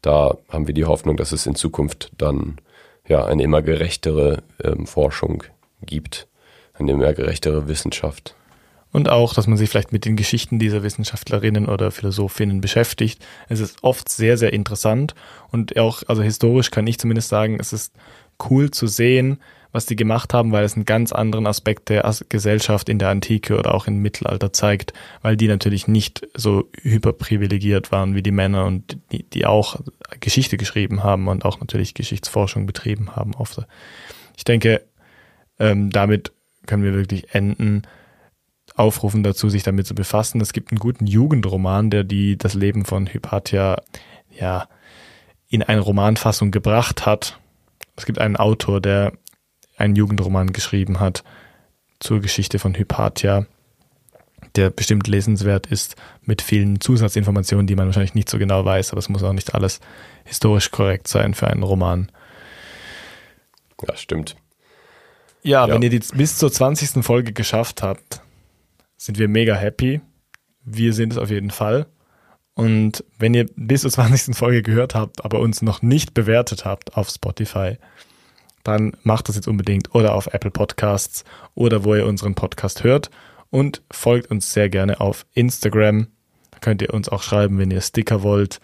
da 0.00 0.36
haben 0.48 0.66
wir 0.66 0.74
die 0.74 0.84
Hoffnung, 0.84 1.16
dass 1.16 1.32
es 1.32 1.46
in 1.46 1.54
Zukunft 1.54 2.12
dann 2.18 2.60
ja 3.08 3.24
eine 3.24 3.42
immer 3.42 3.62
gerechtere 3.62 4.42
ähm, 4.62 4.86
Forschung 4.86 5.44
gibt, 5.82 6.28
eine 6.74 6.92
immer 6.92 7.14
gerechtere 7.14 7.68
Wissenschaft. 7.68 8.36
Und 8.94 9.08
auch, 9.08 9.34
dass 9.34 9.48
man 9.48 9.58
sich 9.58 9.68
vielleicht 9.68 9.90
mit 9.90 10.04
den 10.04 10.14
Geschichten 10.14 10.60
dieser 10.60 10.84
Wissenschaftlerinnen 10.84 11.66
oder 11.66 11.90
Philosophinnen 11.90 12.60
beschäftigt. 12.60 13.26
Es 13.48 13.58
ist 13.58 13.82
oft 13.82 14.08
sehr, 14.08 14.38
sehr 14.38 14.52
interessant 14.52 15.16
und 15.50 15.76
auch, 15.76 16.04
also 16.06 16.22
historisch 16.22 16.70
kann 16.70 16.86
ich 16.86 17.00
zumindest 17.00 17.28
sagen, 17.28 17.58
es 17.58 17.72
ist 17.72 17.92
cool 18.48 18.70
zu 18.70 18.86
sehen, 18.86 19.40
was 19.72 19.86
die 19.86 19.96
gemacht 19.96 20.32
haben, 20.32 20.52
weil 20.52 20.62
es 20.64 20.76
einen 20.76 20.84
ganz 20.84 21.10
anderen 21.10 21.48
Aspekt 21.48 21.88
der 21.88 22.08
Gesellschaft 22.28 22.88
in 22.88 23.00
der 23.00 23.08
Antike 23.08 23.58
oder 23.58 23.74
auch 23.74 23.88
im 23.88 24.00
Mittelalter 24.00 24.52
zeigt, 24.52 24.92
weil 25.22 25.36
die 25.36 25.48
natürlich 25.48 25.88
nicht 25.88 26.28
so 26.34 26.70
hyperprivilegiert 26.80 27.90
waren 27.90 28.14
wie 28.14 28.22
die 28.22 28.30
Männer 28.30 28.64
und 28.64 28.96
die, 29.10 29.24
die 29.24 29.44
auch 29.44 29.80
Geschichte 30.20 30.56
geschrieben 30.56 31.02
haben 31.02 31.26
und 31.26 31.44
auch 31.44 31.58
natürlich 31.58 31.94
Geschichtsforschung 31.94 32.66
betrieben 32.66 33.16
haben. 33.16 33.34
Oft. 33.34 33.66
Ich 34.36 34.44
denke, 34.44 34.82
ähm, 35.58 35.90
damit 35.90 36.30
können 36.66 36.84
wir 36.84 36.94
wirklich 36.94 37.34
enden 37.34 37.82
aufrufen 38.74 39.22
dazu, 39.22 39.48
sich 39.48 39.62
damit 39.62 39.86
zu 39.86 39.94
befassen. 39.94 40.40
Es 40.40 40.52
gibt 40.52 40.70
einen 40.72 40.78
guten 40.80 41.06
Jugendroman, 41.06 41.90
der 41.90 42.04
die 42.04 42.36
das 42.36 42.54
Leben 42.54 42.84
von 42.84 43.06
Hypatia 43.06 43.80
ja 44.30 44.68
in 45.48 45.62
eine 45.62 45.80
Romanfassung 45.80 46.50
gebracht 46.50 47.06
hat. 47.06 47.38
Es 47.96 48.06
gibt 48.06 48.18
einen 48.18 48.36
Autor, 48.36 48.80
der 48.80 49.12
einen 49.76 49.94
Jugendroman 49.94 50.52
geschrieben 50.52 50.98
hat 51.00 51.22
zur 52.00 52.20
Geschichte 52.20 52.58
von 52.58 52.74
Hypatia, 52.76 53.46
der 54.56 54.70
bestimmt 54.70 55.06
lesenswert 55.06 55.66
ist 55.68 55.94
mit 56.22 56.42
vielen 56.42 56.80
Zusatzinformationen, 56.80 57.66
die 57.66 57.76
man 57.76 57.86
wahrscheinlich 57.86 58.14
nicht 58.14 58.28
so 58.28 58.38
genau 58.38 58.64
weiß, 58.64 58.90
aber 58.90 58.98
es 58.98 59.08
muss 59.08 59.22
auch 59.22 59.32
nicht 59.32 59.54
alles 59.54 59.80
historisch 60.24 60.70
korrekt 60.72 61.06
sein 61.08 61.34
für 61.34 61.46
einen 61.48 61.62
Roman. 61.62 62.10
Ja, 63.86 63.96
stimmt. 63.96 64.36
Ja, 65.42 65.66
Ja. 65.66 65.74
wenn 65.74 65.82
ihr 65.82 65.90
die 65.90 66.00
bis 66.14 66.38
zur 66.38 66.50
20. 66.50 67.04
Folge 67.04 67.32
geschafft 67.32 67.82
habt, 67.82 68.22
sind 69.04 69.18
wir 69.18 69.28
mega 69.28 69.54
happy. 69.54 70.00
Wir 70.64 70.94
sind 70.94 71.12
es 71.12 71.18
auf 71.18 71.30
jeden 71.30 71.50
Fall. 71.50 71.86
Und 72.54 73.04
wenn 73.18 73.34
ihr 73.34 73.46
bis 73.56 73.82
zur 73.82 73.90
20. 73.90 74.34
Folge 74.34 74.62
gehört 74.62 74.94
habt, 74.94 75.24
aber 75.24 75.40
uns 75.40 75.60
noch 75.60 75.82
nicht 75.82 76.14
bewertet 76.14 76.64
habt 76.64 76.96
auf 76.96 77.10
Spotify, 77.10 77.76
dann 78.62 78.96
macht 79.02 79.28
das 79.28 79.36
jetzt 79.36 79.48
unbedingt 79.48 79.94
oder 79.94 80.14
auf 80.14 80.28
Apple 80.32 80.50
Podcasts 80.50 81.24
oder 81.54 81.84
wo 81.84 81.94
ihr 81.94 82.06
unseren 82.06 82.34
Podcast 82.34 82.82
hört 82.82 83.10
und 83.50 83.82
folgt 83.90 84.30
uns 84.30 84.52
sehr 84.52 84.70
gerne 84.70 85.00
auf 85.00 85.26
Instagram. 85.34 86.06
Da 86.52 86.58
könnt 86.60 86.80
ihr 86.80 86.94
uns 86.94 87.10
auch 87.10 87.22
schreiben, 87.22 87.58
wenn 87.58 87.70
ihr 87.70 87.82
Sticker 87.82 88.22
wollt. 88.22 88.60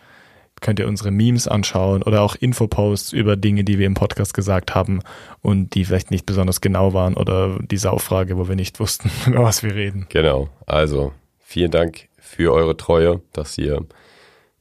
Könnt 0.60 0.78
ihr 0.78 0.88
unsere 0.88 1.10
Memes 1.10 1.48
anschauen 1.48 2.02
oder 2.02 2.22
auch 2.22 2.36
Infoposts 2.36 3.12
über 3.12 3.36
Dinge, 3.36 3.64
die 3.64 3.78
wir 3.78 3.86
im 3.86 3.94
Podcast 3.94 4.34
gesagt 4.34 4.74
haben 4.74 5.00
und 5.42 5.74
die 5.74 5.84
vielleicht 5.84 6.10
nicht 6.10 6.26
besonders 6.26 6.60
genau 6.60 6.92
waren 6.92 7.14
oder 7.14 7.58
die 7.60 7.76
Saufrage, 7.76 8.36
wo 8.36 8.48
wir 8.48 8.56
nicht 8.56 8.80
wussten, 8.80 9.10
über 9.26 9.42
was 9.42 9.62
wir 9.62 9.74
reden. 9.74 10.06
Genau. 10.08 10.48
Also 10.66 11.12
vielen 11.38 11.70
Dank 11.70 12.08
für 12.18 12.52
eure 12.52 12.76
Treue, 12.76 13.20
dass 13.32 13.58
ihr 13.58 13.84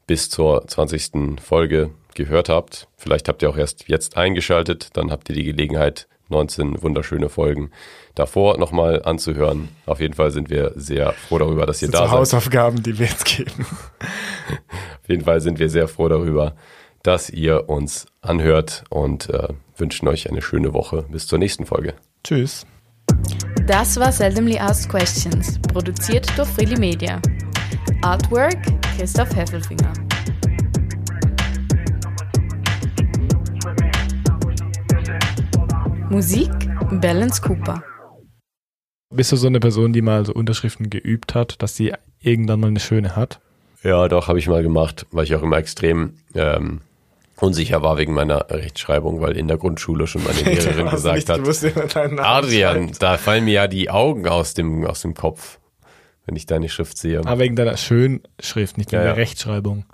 bis 0.08 0.30
zur 0.30 0.68
20. 0.68 1.40
Folge 1.42 1.92
gehört 2.16 2.50
habt. 2.50 2.88
Vielleicht 2.98 3.28
habt 3.28 3.42
ihr 3.42 3.50
auch 3.50 3.58
erst 3.58 3.88
jetzt 3.88 4.18
eingeschaltet, 4.18 4.90
dann 4.94 5.12
habt 5.12 5.30
ihr 5.30 5.36
die 5.36 5.44
Gelegenheit, 5.44 6.08
19 6.30 6.82
wunderschöne 6.82 7.30
Folgen 7.30 7.72
davor 8.16 8.58
nochmal 8.58 9.02
anzuhören. 9.04 9.70
Auf 9.86 10.00
jeden 10.00 10.14
Fall 10.14 10.32
sind 10.32 10.50
wir 10.50 10.74
sehr 10.76 11.14
froh 11.14 11.38
darüber, 11.38 11.66
dass 11.66 11.82
ihr 11.82 11.90
Das 11.90 11.94
da 11.94 12.00
sind 12.00 12.10
seid. 12.10 12.20
Hausaufgaben, 12.20 12.84
die 12.84 12.98
wir 12.98 13.08
jetzt 13.08 13.26
geben. 13.26 13.66
Auf 15.02 15.10
jeden 15.10 15.26
Fall 15.26 15.42
sind 15.42 15.60
wir 15.60 15.70
sehr 15.70 15.88
froh 15.88 16.08
darüber, 16.08 16.56
dass 17.04 17.30
ihr 17.30 17.70
uns 17.70 18.08
anhört 18.22 18.84
und 18.90 19.30
äh, 19.30 19.50
wünschen 19.78 20.08
euch 20.08 20.30
eine 20.30 20.42
schöne 20.42 20.74
Woche. 20.74 21.06
Bis 21.10 21.28
zur 21.28 21.40
nächsten 21.40 21.66
Folge. 21.66 21.94
Tschüss. 22.24 22.66
Das 23.66 24.00
war 24.00 24.12
Seldomly 24.12 24.58
Asked 24.58 24.90
Questions, 24.90 25.60
produziert 25.74 26.28
durch 26.38 26.48
Freely 26.50 26.78
Media. 26.78 27.22
Artwork 28.02 28.58
Christoph 28.98 29.36
Heffelfinger. 29.36 30.09
Musik 36.10 36.50
Balance 37.02 37.40
Cooper. 37.42 37.84
Bist 39.14 39.32
du 39.32 39.36
so 39.36 39.46
eine 39.48 39.60
Person, 39.60 39.94
die 39.94 40.02
mal 40.02 40.26
so 40.26 40.34
Unterschriften 40.34 40.90
geübt 40.90 41.36
hat, 41.36 41.62
dass 41.62 41.76
sie 41.76 41.94
irgendwann 42.20 42.60
mal 42.60 42.68
eine 42.68 42.80
schöne 42.80 43.16
hat? 43.16 43.40
Ja, 43.84 44.08
doch, 44.08 44.28
habe 44.28 44.40
ich 44.40 44.48
mal 44.48 44.64
gemacht, 44.64 45.06
weil 45.12 45.24
ich 45.26 45.36
auch 45.36 45.44
immer 45.44 45.58
extrem 45.58 46.16
ähm, 46.34 46.82
unsicher 47.38 47.82
war 47.84 47.98
wegen 47.98 48.14
meiner 48.14 48.50
Rechtschreibung, 48.50 49.22
weil 49.22 49.38
in 49.38 49.48
der 49.48 49.58
Grundschule 49.58 50.08
schon 50.08 50.24
meine 50.24 50.42
Lehrerin 50.52 50.90
gesagt 50.90 51.30
hat, 51.30 52.20
Adrian, 52.20 52.92
da 53.00 53.18
fallen 53.18 53.46
mir 53.46 53.54
ja 53.54 53.68
die 53.68 53.90
Augen 53.92 54.28
aus 54.28 54.56
dem, 54.56 54.86
aus 54.86 55.02
dem 55.02 55.14
Kopf, 55.14 55.60
wenn 56.26 56.36
ich 56.36 56.48
deine 56.48 56.70
Schrift 56.70 56.98
sehe. 56.98 57.20
Aber 57.20 57.40
wegen 57.40 57.56
deiner 57.56 57.78
Schönschrift, 57.78 58.78
nicht 58.78 58.92
wegen 58.92 59.02
Ja, 59.02 59.04
der 59.04 59.12
ja. 59.12 59.14
Rechtschreibung. 59.14 59.86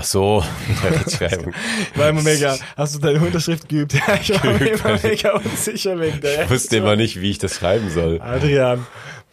Ach 0.00 0.04
so, 0.04 0.44
Rechtschreibung. 0.84 1.52
Ich 1.92 1.98
war 1.98 2.10
immer 2.10 2.22
mega, 2.22 2.56
hast 2.76 2.94
du 2.94 3.00
deine 3.00 3.18
Unterschrift 3.18 3.68
geübt? 3.68 3.94
Ja, 3.94 4.14
ich 4.22 4.30
war 4.30 4.56
Geübt, 4.56 4.84
immer 4.84 5.00
mega 5.02 5.32
unsicher 5.32 5.98
wegen 5.98 6.20
der 6.20 6.44
Ich 6.44 6.50
wusste 6.50 6.76
immer 6.76 6.94
nicht, 6.94 7.20
wie 7.20 7.32
ich 7.32 7.38
das 7.38 7.56
schreiben 7.56 7.90
soll. 7.90 8.20
Adrian, 8.20 8.86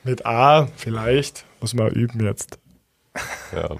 mit 0.03 0.26
A 0.26 0.68
vielleicht, 0.76 1.45
muss 1.61 1.76
man 1.76 1.89
üben 1.89 2.26
jetzt. 2.26 2.57
Ja. 3.55 3.76